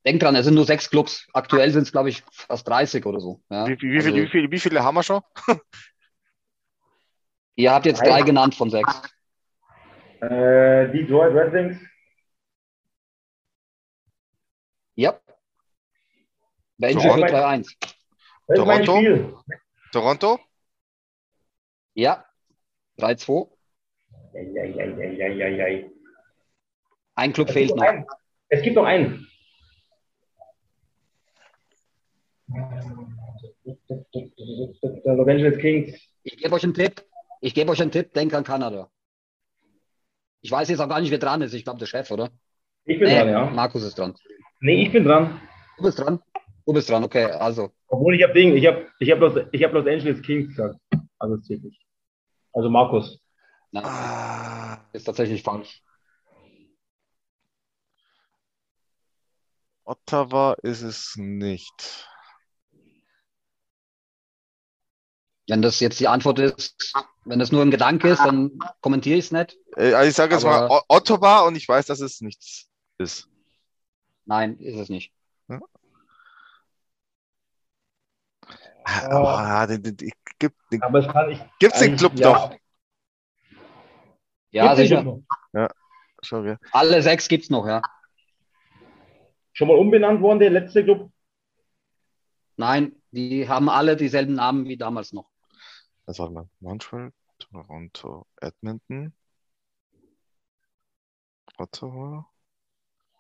[0.05, 1.25] Denk dran, es sind nur sechs Clubs.
[1.33, 3.41] Aktuell sind es, glaube ich, fast 30 oder so.
[3.49, 3.65] Ja?
[3.65, 5.21] Wie, wie, wie, Also, wie, viele, wie viele haben wir schon?
[7.57, 9.01] Ihr habt jetzt drei genannt von sechs.
[10.21, 11.77] Äh, Detroit Red Wings.
[14.95, 15.19] Ja.
[16.77, 17.75] Benji So, für mein- 3-1.
[18.47, 19.43] Das ist mein Toronto?
[19.91, 20.39] Toronto?
[21.95, 22.23] Ja.
[22.99, 23.49] 3-2.
[24.35, 25.89] Eieieiei.
[27.15, 27.83] Ein Club Es fehlt noch noch.
[27.83, 28.05] einen.
[28.49, 29.27] Es gibt noch einen.
[35.05, 35.99] Los Angeles Kings.
[36.23, 37.03] Ich gebe euch einen Tipp.
[37.41, 38.13] Ich gebe euch einen Tipp.
[38.13, 38.89] Denk an Kanada.
[40.41, 41.53] Ich weiß jetzt auch gar nicht, wer dran ist.
[41.53, 42.29] Ich glaube, der Chef, oder?
[42.85, 43.45] Ich bin Nee, dran, ja.
[43.49, 44.15] Markus ist dran.
[44.61, 45.41] Nee, ich bin dran.
[45.77, 46.21] Du bist dran.
[46.65, 47.25] Du bist dran, okay.
[47.25, 50.47] Also, Obwohl ich habe Ding, ich habe ich hab Los, ich hab Los Angeles Kings
[50.49, 50.75] gesagt.
[51.19, 51.81] Also nicht.
[52.53, 53.19] Also Markus.
[53.71, 55.81] na, Ah, ist tatsächlich falsch.
[59.85, 62.07] Ottawa ist es nicht.
[65.49, 66.75] Wenn das jetzt die Antwort ist,
[67.25, 69.57] wenn das nur ein Gedanke ist, dann kommentiere ich es nicht.
[69.77, 72.67] Äh, also ich sage jetzt mal Aber- O- Ottawa und ich weiß, dass es nichts
[72.97, 73.29] ist.
[74.25, 75.13] Nein, ist es nicht.
[78.83, 81.39] Aber den, den, den, gibt, den, Aber es kann ich.
[81.59, 82.31] gibt's den Club ja.
[82.33, 82.55] doch?
[84.51, 85.19] Ja, Gibt's sicher.
[85.53, 86.57] Ja.
[86.71, 87.81] Alle sechs gibt's noch, ja.
[89.53, 91.11] Schon mal umbenannt worden, der letzte Club?
[92.55, 95.29] Nein, die haben alle dieselben Namen wie damals noch.
[96.07, 96.49] Das warte mal.
[96.61, 99.13] Montreal, Toronto, Edmonton,
[101.57, 102.27] Ottawa.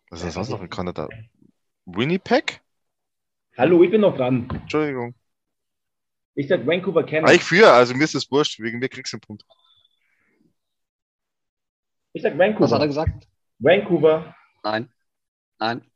[0.09, 1.09] Was ist denn sonst noch in Kanada?
[1.85, 2.61] Winnipeg?
[3.57, 4.49] Hallo, ich bin noch dran.
[4.49, 5.15] Entschuldigung.
[6.35, 7.33] Ich sag Vancouver Ah, Canucks.
[7.33, 9.43] ich führe, also mir ist das wurscht, wegen mir kriegst du einen Punkt.
[12.13, 12.87] Ich sag Was hat er Vancouver.
[12.87, 13.27] gesagt?
[13.59, 14.35] Vancouver.
[14.63, 14.89] Nein.
[15.59, 15.91] Nein.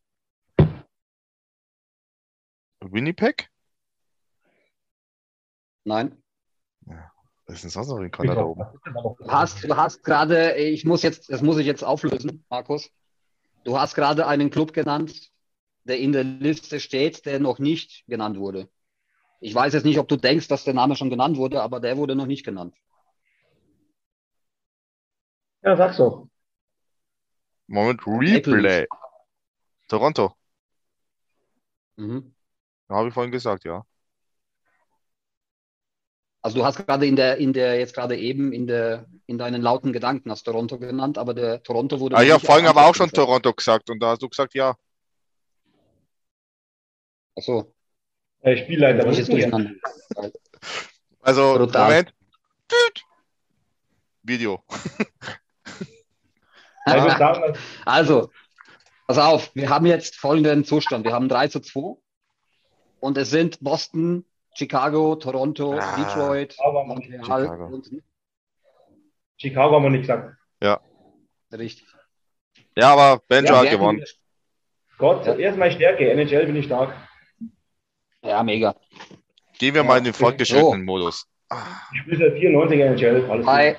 [2.82, 3.50] Winnipeg?
[5.86, 6.21] Nein.
[7.52, 8.64] Was ist denn sonst noch in Kanada oben?
[9.20, 12.90] Du hast, du hast gerade, ich muss jetzt, das muss ich jetzt auflösen, Markus.
[13.66, 15.30] Du hast gerade einen Club genannt,
[15.84, 18.70] der in der Liste steht, der noch nicht genannt wurde.
[19.42, 21.98] Ich weiß jetzt nicht, ob du denkst, dass der Name schon genannt wurde, aber der
[21.98, 22.74] wurde noch nicht genannt.
[25.62, 26.30] Ja, sag's doch.
[27.68, 28.08] Moment.
[28.08, 28.88] Replay.
[29.90, 30.34] Toronto.
[31.98, 32.34] Mhm.
[32.88, 33.86] Habe ich vorhin gesagt, ja.
[36.44, 39.62] Also du hast gerade in der, in der, jetzt gerade eben in der, in deinen
[39.62, 42.16] lauten Gedanken hast Toronto genannt, aber der Toronto wurde.
[42.18, 44.76] Ah, nicht vorhin aber auch schon Antwort Toronto gesagt und da hast du gesagt, ja.
[47.38, 47.74] Ach so,
[48.42, 49.72] Äh, Spielleiter, ich was ist durcheinander.
[51.22, 51.84] Also, Brutal.
[51.86, 52.14] Moment.
[52.68, 53.04] Tüt.
[54.24, 54.64] Video.
[56.88, 58.32] Ja, dass- Also,
[59.06, 61.06] pass auf, wir haben jetzt folgenden Zustand.
[61.06, 61.96] Wir haben 3 zu 2
[63.00, 65.96] und es sind Boston, Chicago, Toronto, Ah.
[65.98, 67.66] Detroit, Montreal Chicago.
[67.68, 67.90] und
[69.38, 70.38] Chicago haben wir nicht gesagt.
[71.54, 71.86] richtig.
[72.78, 74.04] Ja, aber Benjo Ja, hat gewonnen.
[74.98, 75.36] Gott, Ja.
[75.36, 76.10] erstmal Stärke.
[76.12, 76.94] NHL bin ich stark.
[78.24, 78.76] Ja, mega.
[79.60, 81.28] Gehen wir mal in den fortgeschrittenen Modus.
[81.94, 83.30] Ich spiele seit 94 NHL.
[83.30, 83.54] Alles gut.
[83.54, 83.78] 3,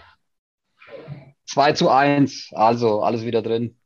[1.46, 3.78] 2 zu 1, also alles wieder drin.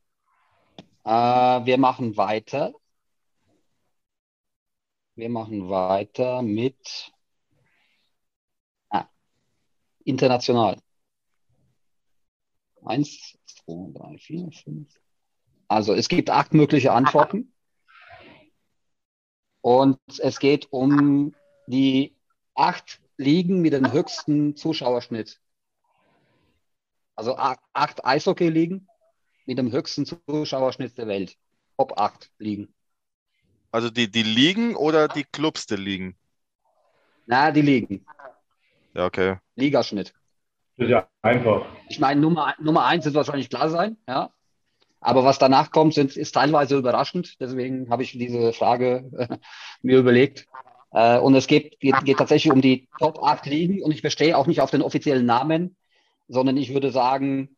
[1.05, 2.73] Äh, wir machen weiter.
[5.17, 7.11] Wir machen weiter mit
[8.91, 9.07] ah,
[10.03, 10.79] international.
[12.85, 14.93] Eins, zwei, drei, vier, fünf.
[15.67, 17.51] Also es gibt acht mögliche Antworten.
[19.61, 21.33] Und es geht um
[21.65, 22.15] die
[22.53, 25.41] acht Ligen mit dem höchsten Zuschauerschnitt.
[27.15, 28.87] Also acht Eishockey-Ligen
[29.47, 31.35] mit dem höchsten Zuschauerschnitt der Welt.
[31.75, 32.76] Top 8 Ligen.
[33.71, 36.15] Also die, die Ligen oder die Clubs der Ligen?
[37.25, 38.05] Na, die Ligen.
[38.93, 39.37] Ja, okay.
[39.55, 40.13] Ligaschnitt.
[40.77, 41.65] Das ist ja einfach.
[41.89, 44.31] Ich meine, Nummer, Nummer eins wird wahrscheinlich klar sein, ja.
[44.99, 47.39] Aber was danach kommt, sind, ist teilweise überraschend.
[47.39, 49.37] Deswegen habe ich diese Frage äh,
[49.81, 50.47] mir überlegt.
[50.91, 54.37] Äh, und es geht, geht, geht tatsächlich um die Top 8 Ligen und ich bestehe
[54.37, 55.75] auch nicht auf den offiziellen Namen,
[56.27, 57.56] sondern ich würde sagen,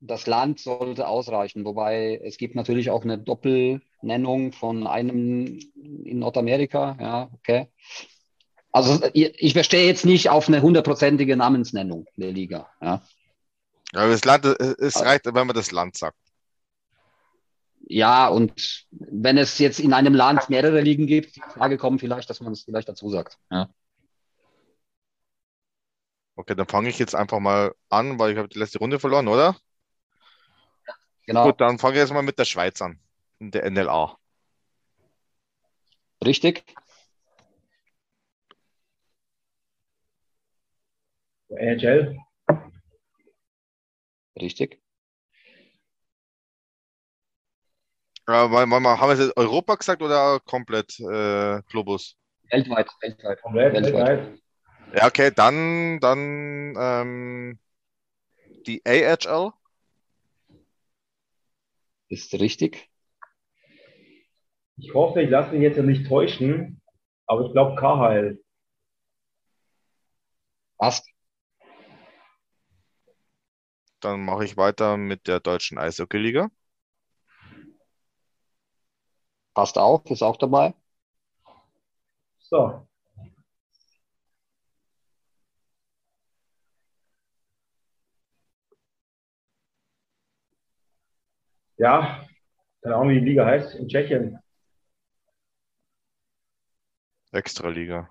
[0.00, 1.64] das Land sollte ausreichen.
[1.64, 5.58] Wobei es gibt natürlich auch eine Doppelnennung von einem
[6.04, 6.96] in Nordamerika.
[7.00, 7.68] Ja, okay.
[8.72, 12.68] Also ich bestehe jetzt nicht auf eine hundertprozentige Namensnennung der Liga.
[12.80, 13.02] Ja.
[13.92, 16.16] Ja, das Land, äh, es reicht, wenn man das Land sagt.
[17.88, 22.30] Ja, und wenn es jetzt in einem Land mehrere Ligen gibt, die Frage kommt vielleicht,
[22.30, 23.36] dass man es vielleicht dazu sagt.
[23.50, 23.68] Ja.
[26.36, 29.26] Okay, dann fange ich jetzt einfach mal an, weil ich habe die letzte Runde verloren,
[29.26, 29.56] oder?
[31.30, 32.98] Genau, Gut, dann fange ich jetzt mal mit der Schweiz an.
[33.38, 34.18] In der NLA.
[36.24, 36.64] richtig.
[41.50, 42.18] NHL.
[44.40, 44.82] Richtig.
[48.26, 52.16] Äh, weil, weil, mal, haben wir jetzt Europa gesagt oder komplett äh, Globus?
[52.50, 53.40] Weltweit, weltweit.
[53.40, 54.18] Komplett, Weltweit.
[54.18, 54.42] weltweit.
[54.96, 57.58] Ja, okay, dann, dann ähm,
[58.66, 59.52] die AHL.
[62.10, 62.90] Ist richtig.
[64.76, 66.82] Ich hoffe, ich lasse mich jetzt ja nicht täuschen,
[67.26, 68.42] aber ich glaube KHL.
[70.76, 71.08] Passt.
[74.00, 76.50] Dann mache ich weiter mit der deutschen Eishockey-Liga.
[79.54, 80.74] Passt auch, ist auch dabei.
[82.38, 82.88] So.
[91.80, 92.28] Ja,
[92.82, 93.74] keine Ahnung, wie die Liga heißt.
[93.76, 94.38] In Tschechien.
[97.32, 98.06] Extraliga.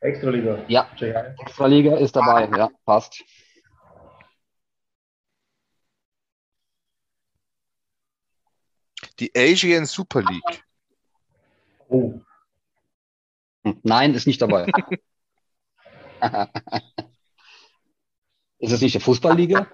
[0.00, 0.62] Extraliga.
[0.68, 1.34] Ja, Tschechien.
[1.38, 3.24] Extraliga ist dabei, ja, passt.
[9.18, 10.64] Die Asian Super League.
[11.88, 12.20] Oh,
[13.64, 14.66] Hm, Nein, ist nicht dabei.
[18.60, 19.66] Ist es nicht eine Fußballliga?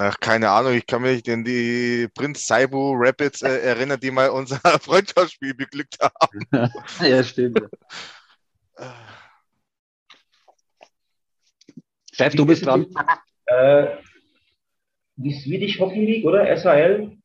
[0.00, 4.30] Ach, keine Ahnung, ich kann mich an die Prinz Saibu Rapids äh, erinnern, die mal
[4.30, 6.46] unser Freundschaftsspiel beglückt haben.
[7.00, 7.60] Ja, stimmt.
[12.12, 12.86] Chef, du bist dran.
[13.46, 13.96] äh,
[15.16, 16.44] die Swedish Hockey League, oder?
[16.56, 17.18] SHL?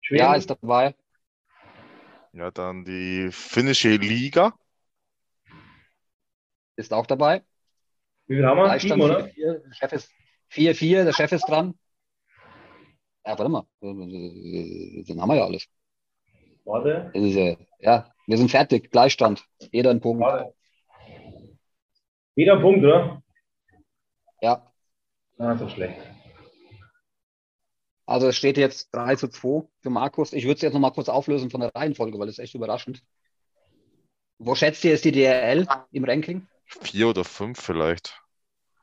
[0.00, 0.20] Schweden?
[0.20, 0.94] Ja, ist dabei.
[2.32, 4.54] Ja, dann die finnische Liga.
[6.76, 7.42] Ist auch dabei.
[8.28, 8.78] Wie viel haben wir?
[8.78, 9.24] Sieben, oder?
[9.24, 9.34] 4-4.
[9.58, 10.19] Der Chef ist
[10.50, 11.78] 4-4, der Chef ist dran.
[13.24, 13.64] Ja, warte mal.
[13.80, 15.66] Dann haben wir ja alles.
[16.64, 18.90] Warte, Das ist ja, ja, wir sind fertig.
[18.90, 19.44] Gleichstand.
[19.72, 20.22] Jeder ein Punkt.
[20.22, 20.54] warte.
[22.34, 23.22] Jeder ein Punkt, oder?
[24.40, 24.72] Ja.
[25.38, 25.98] Ah, so schlecht.
[28.06, 30.32] Also es steht jetzt 3 zu 2 für Markus.
[30.32, 33.02] Ich würde es jetzt nochmal kurz auflösen von der Reihenfolge, weil das ist echt überraschend.
[34.38, 36.46] Wo schätzt ihr ist die DRL im Ranking?
[36.64, 38.20] Vier oder fünf vielleicht.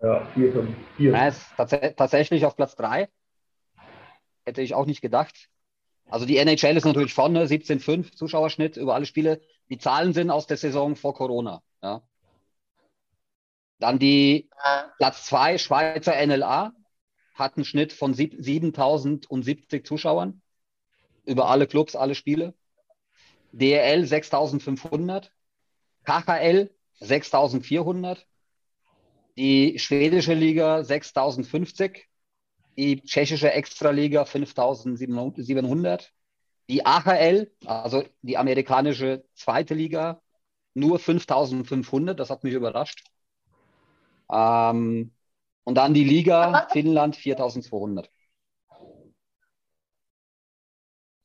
[0.02, 1.28] Ja, vier, fünf, vier.
[1.28, 3.10] Ist tats tatsächlich auf Platz 3.
[4.46, 5.50] Hätte ich auch nicht gedacht.
[6.10, 9.42] Also die NHL ist natürlich vorne, 17,5 Zuschauerschnitt über alle Spiele.
[9.70, 11.62] Die Zahlen sind aus der Saison vor Corona.
[11.82, 12.02] Ja.
[13.80, 14.50] Dann die
[14.98, 16.74] Platz 2, Schweizer NLA,
[17.36, 20.42] hat einen Schnitt von sieb- 7070 Zuschauern
[21.26, 22.54] über alle Clubs, alle Spiele.
[23.52, 25.32] DRL 6500,
[26.06, 26.70] KHL
[27.00, 28.26] 6400,
[29.38, 32.08] die schwedische Liga 6050,
[32.78, 36.12] die tschechische Extraliga 5700,
[36.70, 40.22] die AHL, also die amerikanische zweite Liga,
[40.74, 43.04] nur 5500, das hat mich überrascht.
[44.32, 45.12] Ähm,
[45.64, 48.10] und dann die Liga Finnland 4200.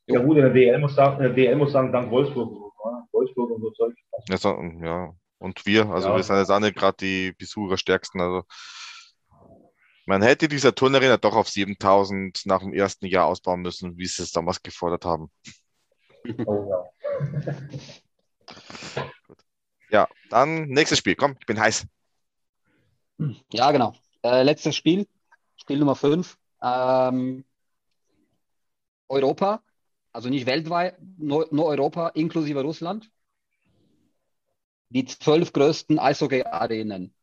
[0.07, 2.51] Ja gut, in der DL muss sagen, der DL muss sagen, dank Wolfsburg.
[2.51, 3.07] und so, ne?
[3.13, 3.95] Wolfsburg und so Zeug.
[4.29, 5.15] Ja, so, ja.
[5.43, 6.17] Und wir, also Ja.
[6.17, 8.21] wir sind jetzt auch nicht gerade die Besucherstärksten.
[8.21, 8.45] Also
[10.07, 14.23] man hätte dieser Turnarena doch auf 7000 nach dem ersten Jahr ausbauen müssen, wie sie
[14.23, 15.31] es damals gefordert haben.
[16.47, 17.59] Oh, ja.
[19.91, 21.17] Ja, dann nächstes Spiel.
[21.17, 21.85] Komm, ich bin heiß.
[23.53, 23.95] Ja, genau.
[24.23, 25.07] Äh, letztes Spiel,
[25.57, 26.39] Spiel Nummer 5.
[26.63, 27.45] Ähm,
[29.09, 29.63] Europa,
[30.13, 33.12] also nicht weltweit, nur, nur Europa inklusive Russland.
[34.93, 37.15] Die zwölf größten Eishockey-Arenen.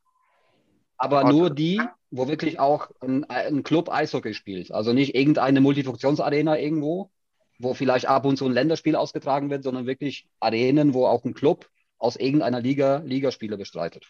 [0.98, 1.30] Aber Okay.
[1.30, 4.72] nur die, wo wirklich auch ein, ein Club Eishockey spielt.
[4.72, 7.12] Also nicht irgendeine Multifunktionsarena irgendwo,
[7.60, 11.36] wo vielleicht ab und zu ein Länderspiel ausgetragen wird, sondern wirklich Arenen, wo auch ein
[11.36, 14.08] Club aus irgendeiner Liga Ligaspiele bestreitet.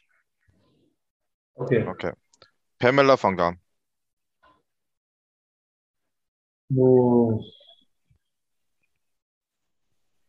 [1.55, 1.85] Okay.
[1.85, 2.13] Okay.
[2.77, 3.59] Pamela fang an.
[6.73, 7.43] Oh.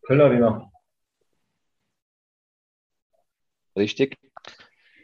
[0.03, 0.70] Köln Arena.
[3.77, 4.19] Richtig?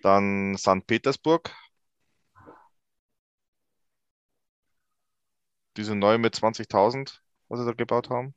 [0.03, 0.87] Dann St.
[0.87, 1.55] Petersburg.
[5.77, 8.34] Diese neue mit 20.000, was sie da gebaut haben.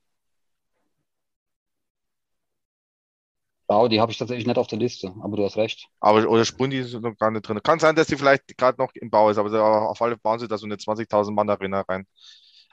[3.68, 5.88] Wow, die habe ich tatsächlich nicht auf der Liste, aber du hast recht.
[6.00, 7.62] Aber oder Spundi ist noch gar nicht drin.
[7.64, 10.40] Kann sein, dass die vielleicht gerade noch im Bau ist, aber auf alle Fälle bauen
[10.40, 12.08] sie da so eine 20.000 Mann Arena rein.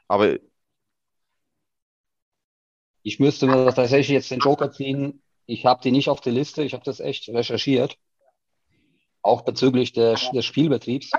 [0.08, 0.38] Aber
[3.02, 5.22] Ich müsste mir tatsächlich jetzt den Joker ziehen.
[5.46, 6.62] Ich habe die nicht auf der Liste.
[6.64, 7.96] Ich habe das echt recherchiert.
[9.22, 11.10] Auch bezüglich der, des Spielbetriebs.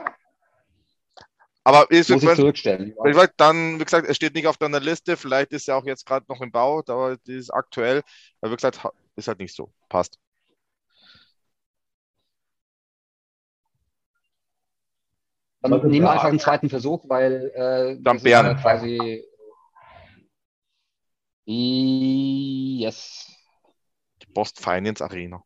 [1.64, 2.96] aber ist Muss ich wenn, zurückstellen.
[3.06, 5.18] Ich weiß, dann, wie gesagt, es steht nicht auf deiner Liste.
[5.18, 8.04] Vielleicht ist er auch jetzt gerade noch im Bau, aber das ist aktuell.
[8.42, 8.80] Aber wie gesagt,
[9.16, 9.72] ist halt nicht so.
[9.90, 10.20] Passt.
[15.62, 19.24] Dann nehmen wir einfach einen zweiten Versuch, weil äh, Dann ja quasi.
[21.46, 23.37] Yes.
[24.38, 25.44] Post Finance Arena.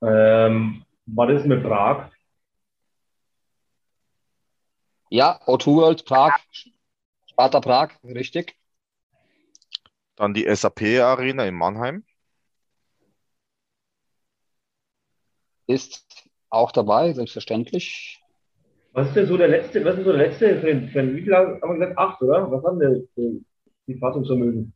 [0.00, 2.10] Ähm, was ist mit Prag?
[5.10, 6.38] Ja, O2 World Prag.
[7.26, 8.56] Sparta Prag, richtig.
[10.16, 12.02] Dann die SAP Arena in Mannheim.
[15.66, 18.22] Ist auch dabei, selbstverständlich.
[18.92, 20.94] Was ist denn so der letzte, was ist so der letzte Trend?
[21.14, 21.98] Wie viel haben wir gesagt?
[21.98, 22.50] Acht, oder?
[22.50, 23.06] Was haben wir
[23.86, 24.72] die Fassungsvermögen?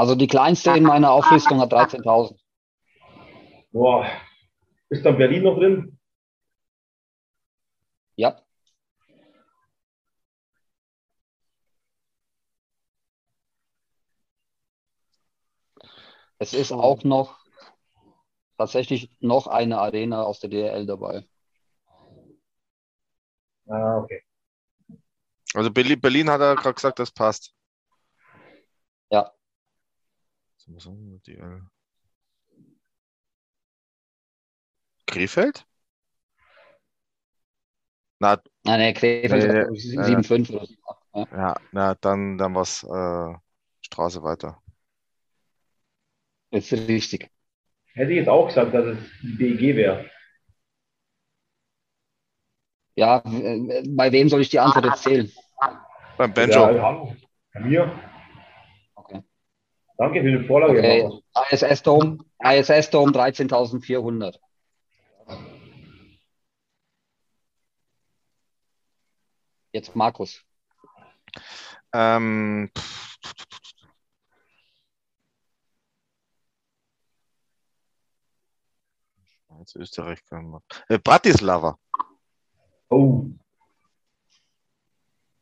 [0.00, 2.34] Also die kleinste in meiner Auflistung hat 13.000.
[3.70, 4.10] Boah.
[4.88, 5.98] Ist dann Berlin noch drin?
[8.16, 8.40] Ja.
[16.38, 17.38] Es ist auch noch
[18.56, 21.28] tatsächlich noch eine Arena aus der DRL dabei.
[23.68, 24.22] Ah, okay.
[25.52, 27.54] Also Berlin, Berlin hat er gerade gesagt, das passt.
[29.10, 29.30] Ja.
[30.68, 31.60] Äh,
[35.06, 35.66] Krefeld?
[38.20, 39.64] Na, Nein, nee, Krefeld Nee,
[39.94, 40.74] nee, 7,5 oder so.
[41.14, 41.26] Ja.
[41.30, 43.34] ja, na, dann, dann was äh,
[43.82, 44.62] Straße weiter.
[46.52, 47.28] Ist richtig.
[47.94, 50.10] Hätte ich jetzt auch gesagt, dass es die BEG wäre.
[52.96, 55.30] Ja, äh, bei wem soll ich die Antwort jetzt zählen?
[56.16, 56.72] Beim Ja, Benjo.
[56.82, 57.14] hallo.
[57.52, 57.90] Bei mir.
[60.00, 60.78] Danke für die Vorlage.
[60.78, 61.02] Okay.
[61.02, 61.62] Markus.
[61.62, 64.38] ISS Dome, ISS Dome 13.400.
[69.72, 70.42] Jetzt Markus.
[71.92, 72.70] Ähm,
[79.44, 80.62] Schweiz, Österreich kann man.
[80.88, 81.78] Äh, Bratislava.
[82.88, 83.26] Oh,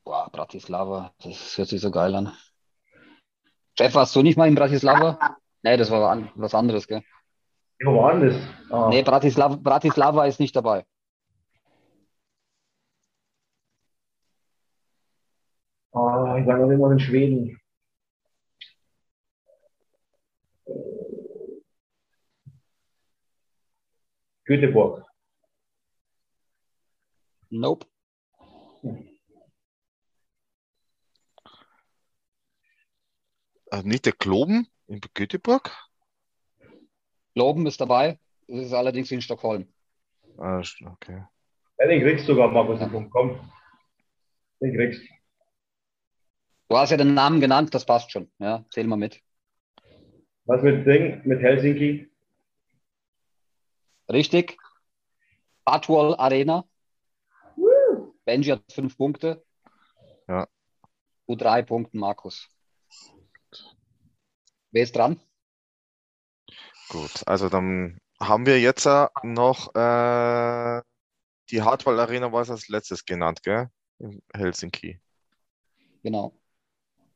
[0.03, 2.37] Boah, Bratislava, das hört sich so geil an.
[3.79, 5.39] Chef, warst du nicht mal in Bratislava?
[5.63, 7.05] Nee, das war an, was anderes, gell?
[7.85, 8.37] wo war denn das?
[8.73, 10.85] Ah, Nee, Bratislava, Bratislava ist nicht dabei.
[15.93, 17.61] ah, ich sage immer in Schweden.
[24.45, 25.05] Göteborg.
[27.51, 27.87] Nope.
[33.71, 35.71] Äh, nicht der Globen in Göteborg?
[37.35, 38.19] Loben ist dabei.
[38.47, 39.69] Das ist allerdings in Stockholm.
[40.39, 41.25] Ah, okay.
[41.79, 43.11] Ja, den kriegst du sogar, Markus, den Punkt.
[43.11, 43.39] Komm.
[44.61, 45.03] Den kriegst
[46.69, 48.31] Du hast ja den Namen genannt, das passt schon.
[48.39, 49.23] Ja, zähl mal mit.
[50.45, 52.11] Was mit Ding, mit Helsinki?
[54.11, 54.59] Richtig.
[55.65, 56.65] Batwall Arena.
[58.25, 59.45] Benji hat fünf Punkte.
[60.27, 60.47] Ja.
[61.27, 62.49] Du drei Punkten, Markus.
[64.71, 65.21] Wer ist dran?
[66.89, 70.83] Gut, also dann haben wir jetzt äh, noch äh,
[71.51, 73.69] die Hardball Arena, war es als letztes genannt, gell?
[73.99, 75.01] In Helsinki.
[76.03, 76.33] Genau.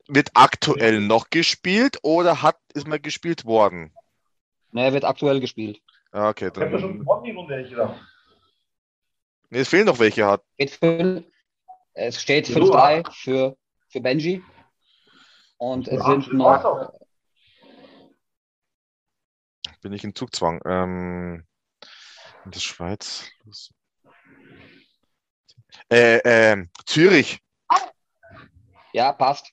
[0.08, 3.94] Wird aktuell noch gespielt oder hat, ist mal gespielt worden?
[4.72, 5.80] Ne, wird aktuell gespielt.
[6.12, 6.98] Ja, okay, Ich habe da schon dann.
[7.00, 8.00] gewonnen, die Runde, hätte ich gedacht.
[9.50, 10.26] Nee, es fehlen noch welche.
[10.26, 10.42] Hat.
[11.94, 13.56] Es steht So, 5-3 für,
[13.88, 14.42] für Benji.
[15.58, 16.92] Und es Ja, sind noch.
[19.82, 20.60] Bin ich in Zugzwang.
[20.64, 21.44] Ähm,
[22.44, 23.30] in der Schweiz.
[25.90, 27.40] Äh, ähm, Zürich.
[28.92, 29.52] ja, passt.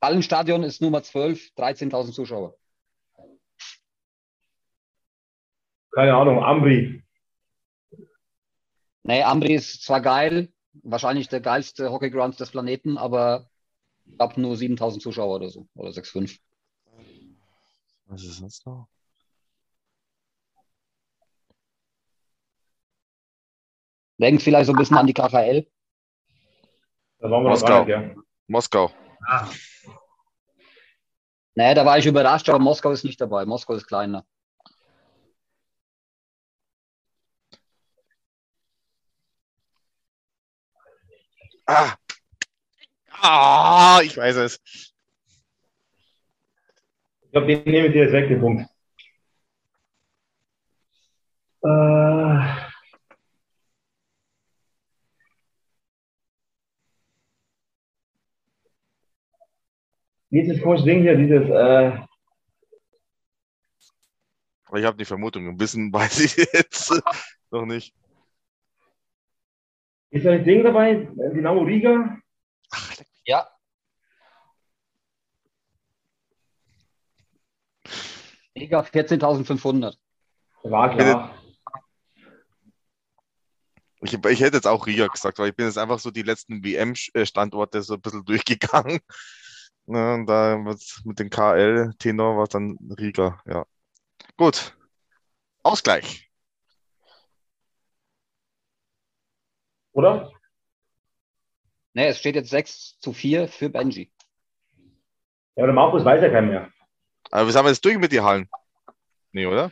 [0.00, 2.56] Hallenstadion ist Nummer 12, 13.000 Zuschauer.
[5.92, 7.02] Keine Ahnung, Ambri.
[9.02, 10.52] Nee, Ambri ist zwar geil,
[10.82, 13.48] wahrscheinlich der geilste Hockeyground des Planeten, aber
[14.04, 15.66] ich glaube nur 7.000 Zuschauer oder so.
[15.74, 16.38] Oder 6,5.
[18.06, 18.88] Was ist das noch?
[24.18, 25.66] Denkt vielleicht so ein bisschen an die KHL.
[27.18, 27.80] Da waren wir Moskau.
[27.80, 28.14] nicht, ja.
[28.46, 28.90] Moskau.
[31.54, 33.44] Nee, da war ich überrascht, aber Moskau ist nicht dabei.
[33.44, 34.24] Moskau ist kleiner.
[41.66, 41.96] Ah!
[43.10, 44.60] Ah, ich weiß es.
[47.36, 48.62] Ich glaube, den nehme ich dir jetzt weg, den Punkt.
[51.62, 52.40] Äh,
[60.30, 61.98] dieses komische Ding hier, dieses, äh,
[64.78, 67.02] ich habe die Vermutung, ein bisschen weiß ich jetzt
[67.50, 67.94] noch nicht.
[70.08, 71.06] ist da ein Ding dabei?
[71.34, 72.16] Dynamo Riga?
[73.26, 73.55] Ja.
[78.56, 79.96] Liga 14.500.
[80.62, 81.34] War klar.
[84.00, 86.64] Ich, ich hätte jetzt auch Riga gesagt, weil ich bin jetzt einfach so die letzten
[86.64, 89.00] WM-Standorte so ein bisschen durchgegangen.
[89.88, 90.58] Ne, und da
[91.04, 93.64] mit dem KL-Tenor war es dann Riga, ja.
[94.36, 94.76] Gut.
[95.62, 96.28] Ausgleich.
[99.92, 100.32] Oder?
[101.94, 104.10] Ne, es steht jetzt 6 zu 4 für Benji.
[105.54, 106.72] Ja, aber der Markus weiß ja keinen mehr.
[107.30, 108.48] Aber wir sind jetzt durch mit den Hallen.
[109.32, 109.70] Nee, oder?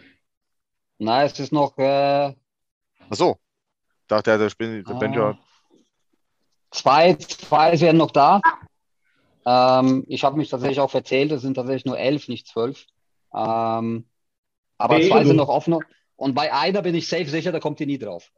[0.99, 2.35] Na, es ist noch äh,
[3.11, 3.39] Ach so.
[4.09, 5.39] Dachte, der, der, Spin- der Benjo hat.
[6.71, 8.41] zwei, zwei werden noch da.
[9.47, 12.87] Ähm, ich habe mich tatsächlich auch verzählt, es sind tatsächlich nur elf, nicht zwölf.
[13.35, 14.09] Ähm,
[14.79, 15.79] aber Okay, zwei du- sind noch offen.
[16.17, 18.31] Und bei einer bin ich safe sicher, da kommt ihr nie drauf.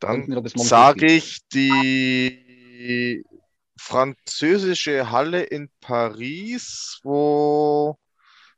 [0.00, 3.24] Dann sage ich die
[3.80, 7.98] französische Halle in Paris, wo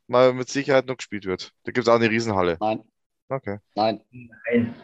[0.09, 1.53] mal mit Sicherheit noch gespielt wird.
[1.63, 2.59] Da gibt es auch eine Riesenhalle.
[2.61, 2.83] Nein,
[3.29, 3.59] Okay.
[3.75, 4.01] nein.
[4.11, 4.75] Nein.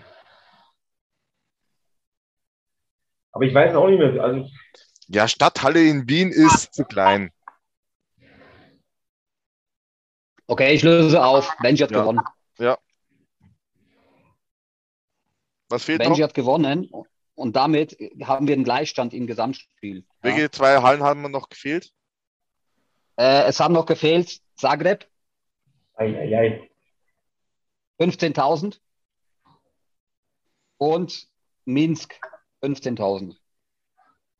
[3.32, 4.23] Aber ich weiß auch nicht mehr.
[4.23, 4.48] Also,
[5.09, 7.31] Ja, Stadthalle in Wien ist zu klein.
[10.47, 11.52] Okay, ich löse auf.
[11.60, 12.01] Benji hat Ja.
[12.01, 12.23] gewonnen.
[15.69, 16.28] Was fehlt Benji noch?
[16.28, 16.90] hat gewonnen
[17.39, 19.98] und damit haben wir einen Gleichstand im Gesamtspiel.
[19.98, 20.05] Ja.
[20.23, 21.93] Welche zwei Hallen haben wir noch gefehlt?
[23.16, 25.06] Äh, es haben noch gefehlt Zagreb
[25.94, 26.70] ei, ei, ei.
[28.01, 28.78] 15.000
[30.78, 31.27] und
[31.65, 32.15] Minsk
[32.62, 33.36] 15.000.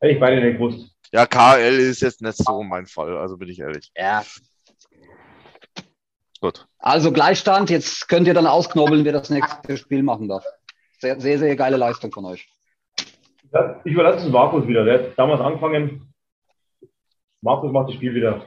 [0.01, 0.95] Hätte ich beide nicht gewusst.
[1.11, 3.91] Ja, KL ist jetzt nicht so mein Fall, also bin ich ehrlich.
[3.95, 4.23] Ja.
[6.39, 6.67] Gut.
[6.77, 10.45] Also Gleichstand, jetzt könnt ihr dann ausknobeln, wer das nächste Spiel machen darf.
[10.99, 12.47] Sehr, sehr, sehr geile Leistung von euch.
[13.51, 14.85] Ja, Ich überlasse es Markus wieder.
[14.85, 16.13] Der hat damals angefangen.
[17.41, 18.45] Markus macht das Spiel wieder,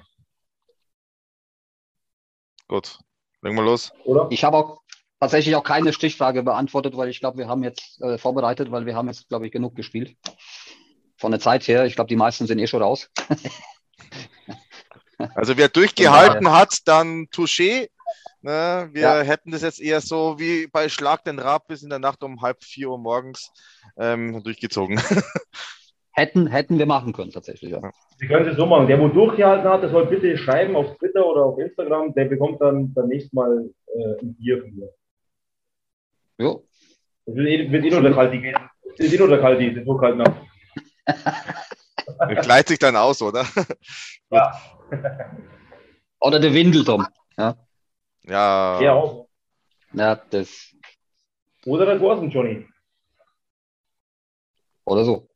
[2.69, 2.99] Gut.
[3.43, 3.93] Legen wir los.
[4.05, 4.29] oder?
[4.31, 4.81] Ich habe auch
[5.21, 8.95] tatsächlich auch keine Stichfrage beantwortet, weil ich glaube, wir haben jetzt äh, vorbereitet, weil wir
[8.95, 10.17] haben jetzt, glaube ich, genug gespielt.
[11.19, 13.11] Von der Zeit her, ich glaube, die meisten sind eh schon raus.
[15.35, 17.89] Also wer durchgehalten hat, dann Touché.
[18.43, 19.21] Ne, wir Ja.
[19.23, 22.43] hätten das jetzt eher so wie bei Schlag den Rab bis in der Nacht um
[22.43, 23.53] halb vier Uhr morgens
[23.97, 24.99] ähm, durchgezogen.
[26.15, 27.71] Hätten, hätten wir machen können, tatsächlich.
[27.71, 27.81] Ja.
[28.19, 28.87] Sie können es so machen.
[28.87, 32.13] Der, wo durchgehalten hat, der soll bitte schreiben auf Twitter oder auf Instagram.
[32.13, 34.91] Der bekommt dann beim nächsten Mal äh, ein Bier von mir.
[36.37, 36.67] Jo.
[37.25, 38.55] Das wird eh, wird eh nur der Kalti gehen.
[38.85, 40.35] Das ist eh nur der Kalti, der durchgehalten hat.
[42.45, 43.47] Gleicht sich dann aus, oder?
[44.31, 44.53] Ja,
[46.21, 47.07] Oder der Windeltom.
[47.39, 47.57] Ja.
[48.25, 49.29] Er auch.
[49.93, 50.75] Ja, das.
[51.67, 52.67] Oder der Gorsen, Johnny.
[54.85, 55.29] Oder so.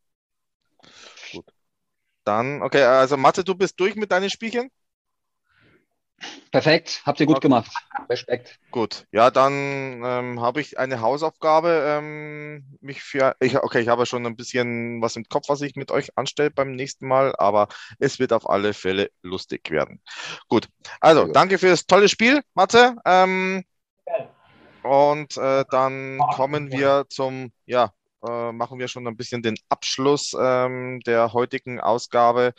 [2.25, 4.71] Dann, okay, also Mathe, du bist durch mit deinen Spielchen?
[6.51, 7.49] Perfekt, habt ihr gut Okay.
[7.49, 7.71] gemacht.
[8.09, 8.59] Respekt.
[8.71, 11.85] Gut, ja, dann ähm, habe ich eine Hausaufgabe.
[11.87, 15.77] Ähm, mich für, ich, okay, ich habe schon ein bisschen was im Kopf, was ich
[15.77, 17.69] mit euch anstelle beim nächsten Mal, aber
[17.99, 20.01] es wird auf alle Fälle lustig werden.
[20.49, 20.69] Gut,
[21.01, 22.97] also danke für das tolle Spiel, Mathe.
[23.05, 23.65] Ähm,
[24.83, 27.93] und äh, dann kommen wir zum, ja,
[28.27, 32.53] äh, machen wir schon ein bisschen den Abschluss ähm, der heutigen Ausgabe.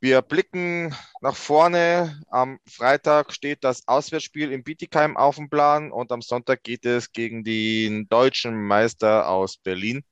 [0.00, 2.20] Wir blicken nach vorne.
[2.28, 7.12] Am Freitag steht das Auswärtsspiel in Bietigheim auf dem Plan und am Sonntag geht es
[7.12, 10.04] gegen den deutschen Meister aus Berlin.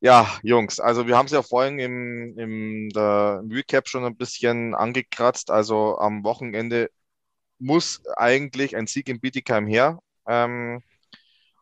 [0.00, 4.74] Ja, Jungs, also wir haben es ja vorhin im, im, der, Recap schon ein bisschen
[4.74, 5.50] angekratzt.
[5.50, 6.90] Also am Wochenende
[7.58, 10.00] muss eigentlich ein Sieg in Bietigheim her.
[10.26, 10.82] Ähm,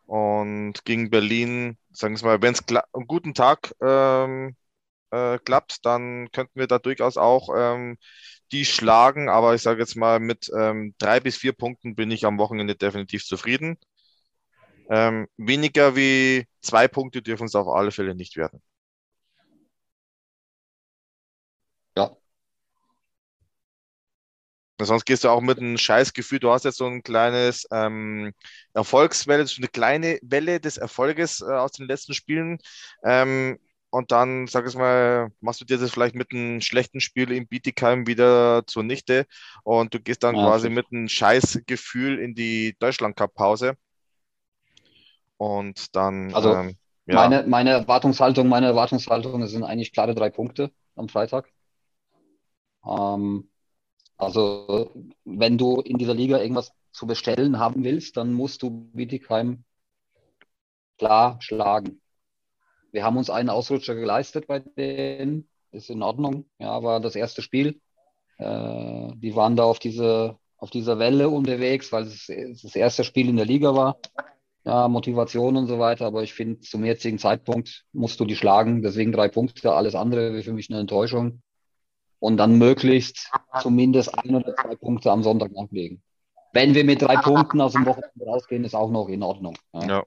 [0.07, 4.55] und gegen Berlin, sagen wir mal, wenn es einen guten Tag ähm,
[5.11, 7.97] äh, klappt, dann könnten wir da durchaus auch ähm,
[8.51, 9.29] die schlagen.
[9.29, 12.75] Aber ich sage jetzt mal, mit ähm, drei bis vier Punkten bin ich am Wochenende
[12.75, 13.77] definitiv zufrieden.
[14.89, 18.61] Ähm, weniger wie zwei Punkte dürfen es auf alle Fälle nicht werden.
[21.95, 22.11] Ja.
[24.81, 26.39] Sonst gehst du auch mit einem Scheißgefühl.
[26.39, 28.33] Du hast jetzt so ein kleines ähm,
[28.73, 32.57] Erfolgswelle, so eine kleine Welle des Erfolges äh, aus den letzten Spielen.
[33.03, 33.59] Ähm,
[33.91, 37.47] und dann, sag ich mal, machst du dir das vielleicht mit einem schlechten Spiel in
[37.47, 39.27] Bietigheim wieder zunichte
[39.63, 43.75] und du gehst dann Ja, quasi mit einem Scheißgefühl in die Deutschland-Cup-Pause.
[45.37, 50.71] Und dann, Also, ähm, ja, Meine, meine Erwartungshaltung, meine Erwartungshaltung sind eigentlich klare drei Punkte
[50.95, 51.51] am Freitag.
[52.85, 53.49] Ähm,
[54.17, 54.93] also,
[55.25, 59.63] wenn du in dieser Liga irgendwas zu bestellen haben willst, dann musst du Bietigheim
[60.97, 62.00] klar schlagen.
[62.91, 67.41] Wir haben uns einen Ausrutscher geleistet bei denen, ist in Ordnung, ja, war das erste
[67.41, 67.79] Spiel.
[68.37, 73.29] Äh, die waren da auf diese, auf dieser Welle unterwegs, weil es das erste Spiel
[73.29, 73.97] in der Liga war
[74.63, 78.81] ja, Motivation und so weiter, aber ich finde, zum jetzigen Zeitpunkt musst du die schlagen,
[78.81, 81.41] deswegen drei Punkte, alles andere wäre für mich eine Enttäuschung.
[82.19, 83.31] Und dann möglichst
[83.61, 86.03] zumindest ein oder zwei Punkte am Sonntag nachlegen.
[86.53, 89.57] wenn wir mit drei Punkten aus dem Wochenende rausgehen, ist auch noch in Ordnung.
[89.73, 89.87] Ja.
[89.87, 90.03] Ja.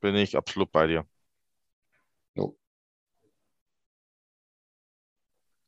[0.00, 1.06] Bin ich absolut bei dir.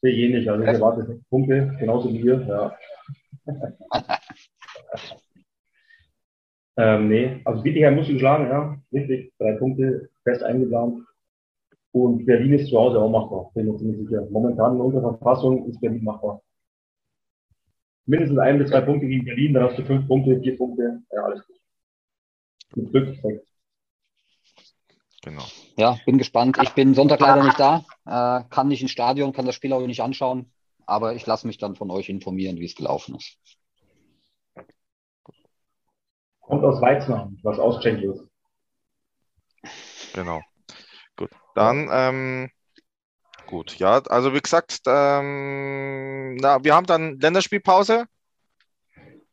[0.02, 0.48] Sehe ich eh nicht.
[0.48, 2.40] Also ich erwarte Punkte, genauso wie ihr.
[2.47, 2.77] Ja.
[6.77, 8.77] ähm, nee, also Bietigheim muss geschlagen, ja.
[8.93, 11.05] Richtig, drei Punkte, fest eingeplant.
[11.93, 14.27] Und Berlin ist zu Hause auch machbar, bin mir ziemlich sicher.
[14.31, 16.40] Momentan in unserer Verfassung ist Berlin machbar.
[18.06, 21.22] Mindestens ein bis zwei Punkte gegen Berlin, dann hast du fünf Punkte, vier Punkte, ja,
[21.24, 21.56] alles gut.
[22.77, 23.49] Mit Glück, sechs.
[25.22, 25.44] Genau.
[25.76, 26.59] Ja, bin gespannt.
[26.62, 29.86] Ich bin Sonntag leider nicht da, äh, kann nicht ins Stadion, kann das Spiel auch
[29.86, 30.52] nicht anschauen,
[30.86, 33.36] aber ich lasse mich dann von euch informieren, wie es gelaufen ist.
[36.40, 38.24] Kommt aus Weiznach, was aus Tschechien ist.
[40.14, 40.40] Genau.
[41.16, 41.30] Gut.
[41.55, 42.51] Dann, ähm,
[43.47, 48.06] gut, ja, also wie gesagt, ähm, na, wir haben dann Länderspielpause.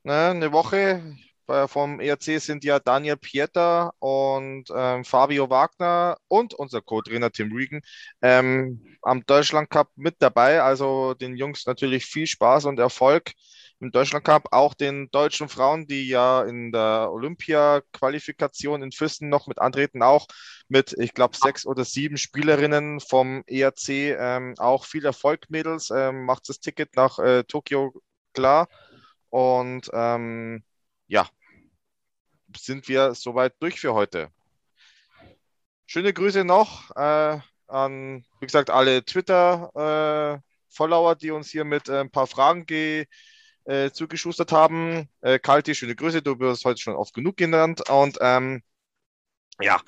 [0.03, 1.17] Ne, eine Woche.
[1.47, 7.51] Bei- Vom ERC sind ja Daniel Pieter und ähm, Fabio Wagner und unser Co-Trainer Tim
[7.53, 7.81] Regan
[8.21, 10.61] ähm, am Deutschland Cup mit dabei.
[10.61, 13.31] Also den Jungs natürlich viel Spaß und Erfolg
[13.79, 19.47] im Deutschland Cup, auch den deutschen Frauen, die ja in der Olympia-Qualifikation in Füssen noch
[19.47, 20.27] mit antreten, auch
[20.67, 24.15] mit, ich glaube, sechs oder sieben Spielerinnen vom ERC.
[24.17, 25.91] Ähm, auch viel Erfolg, Mädels.
[25.91, 27.93] Ähm, macht das Ticket nach äh, Tokio
[28.33, 28.67] klar.
[29.29, 30.63] Und ähm,
[31.07, 31.27] ja,
[32.57, 34.29] sind wir soweit durch für heute.
[35.85, 42.11] Schöne Grüße noch äh, an, wie gesagt, alle Twitter-Follower, die uns hier mit äh, ein
[42.11, 43.05] paar Fragen ge
[43.65, 45.09] äh, zugeschustert haben.
[45.21, 47.89] Äh, Kalti, schöne Grüße, du wirst heute schon oft genug genannt.
[47.89, 48.61] Und ähm,
[49.61, 49.81] ja,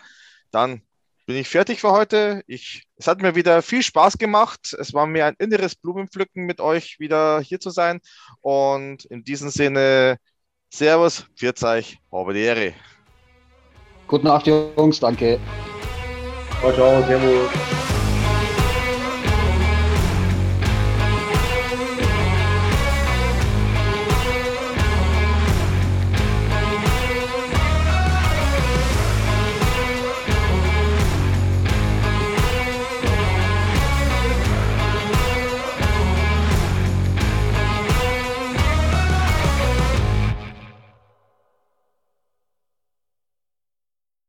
[0.51, 0.81] dann
[1.25, 2.43] bin ich fertig für heute.
[2.47, 4.75] Ich, es hat mir wieder viel Spaß gemacht.
[4.79, 8.01] Es war mir ein inneres Blumenpflücken mit euch wieder hier zu sein.
[8.41, 10.17] Und in diesem Sinne,
[10.71, 12.73] Servus, pfiat euch, habe die Ehre.
[14.07, 15.39] Gute Nacht, Jungs, danke.
[16.61, 17.88] Ciao, ciao, servus.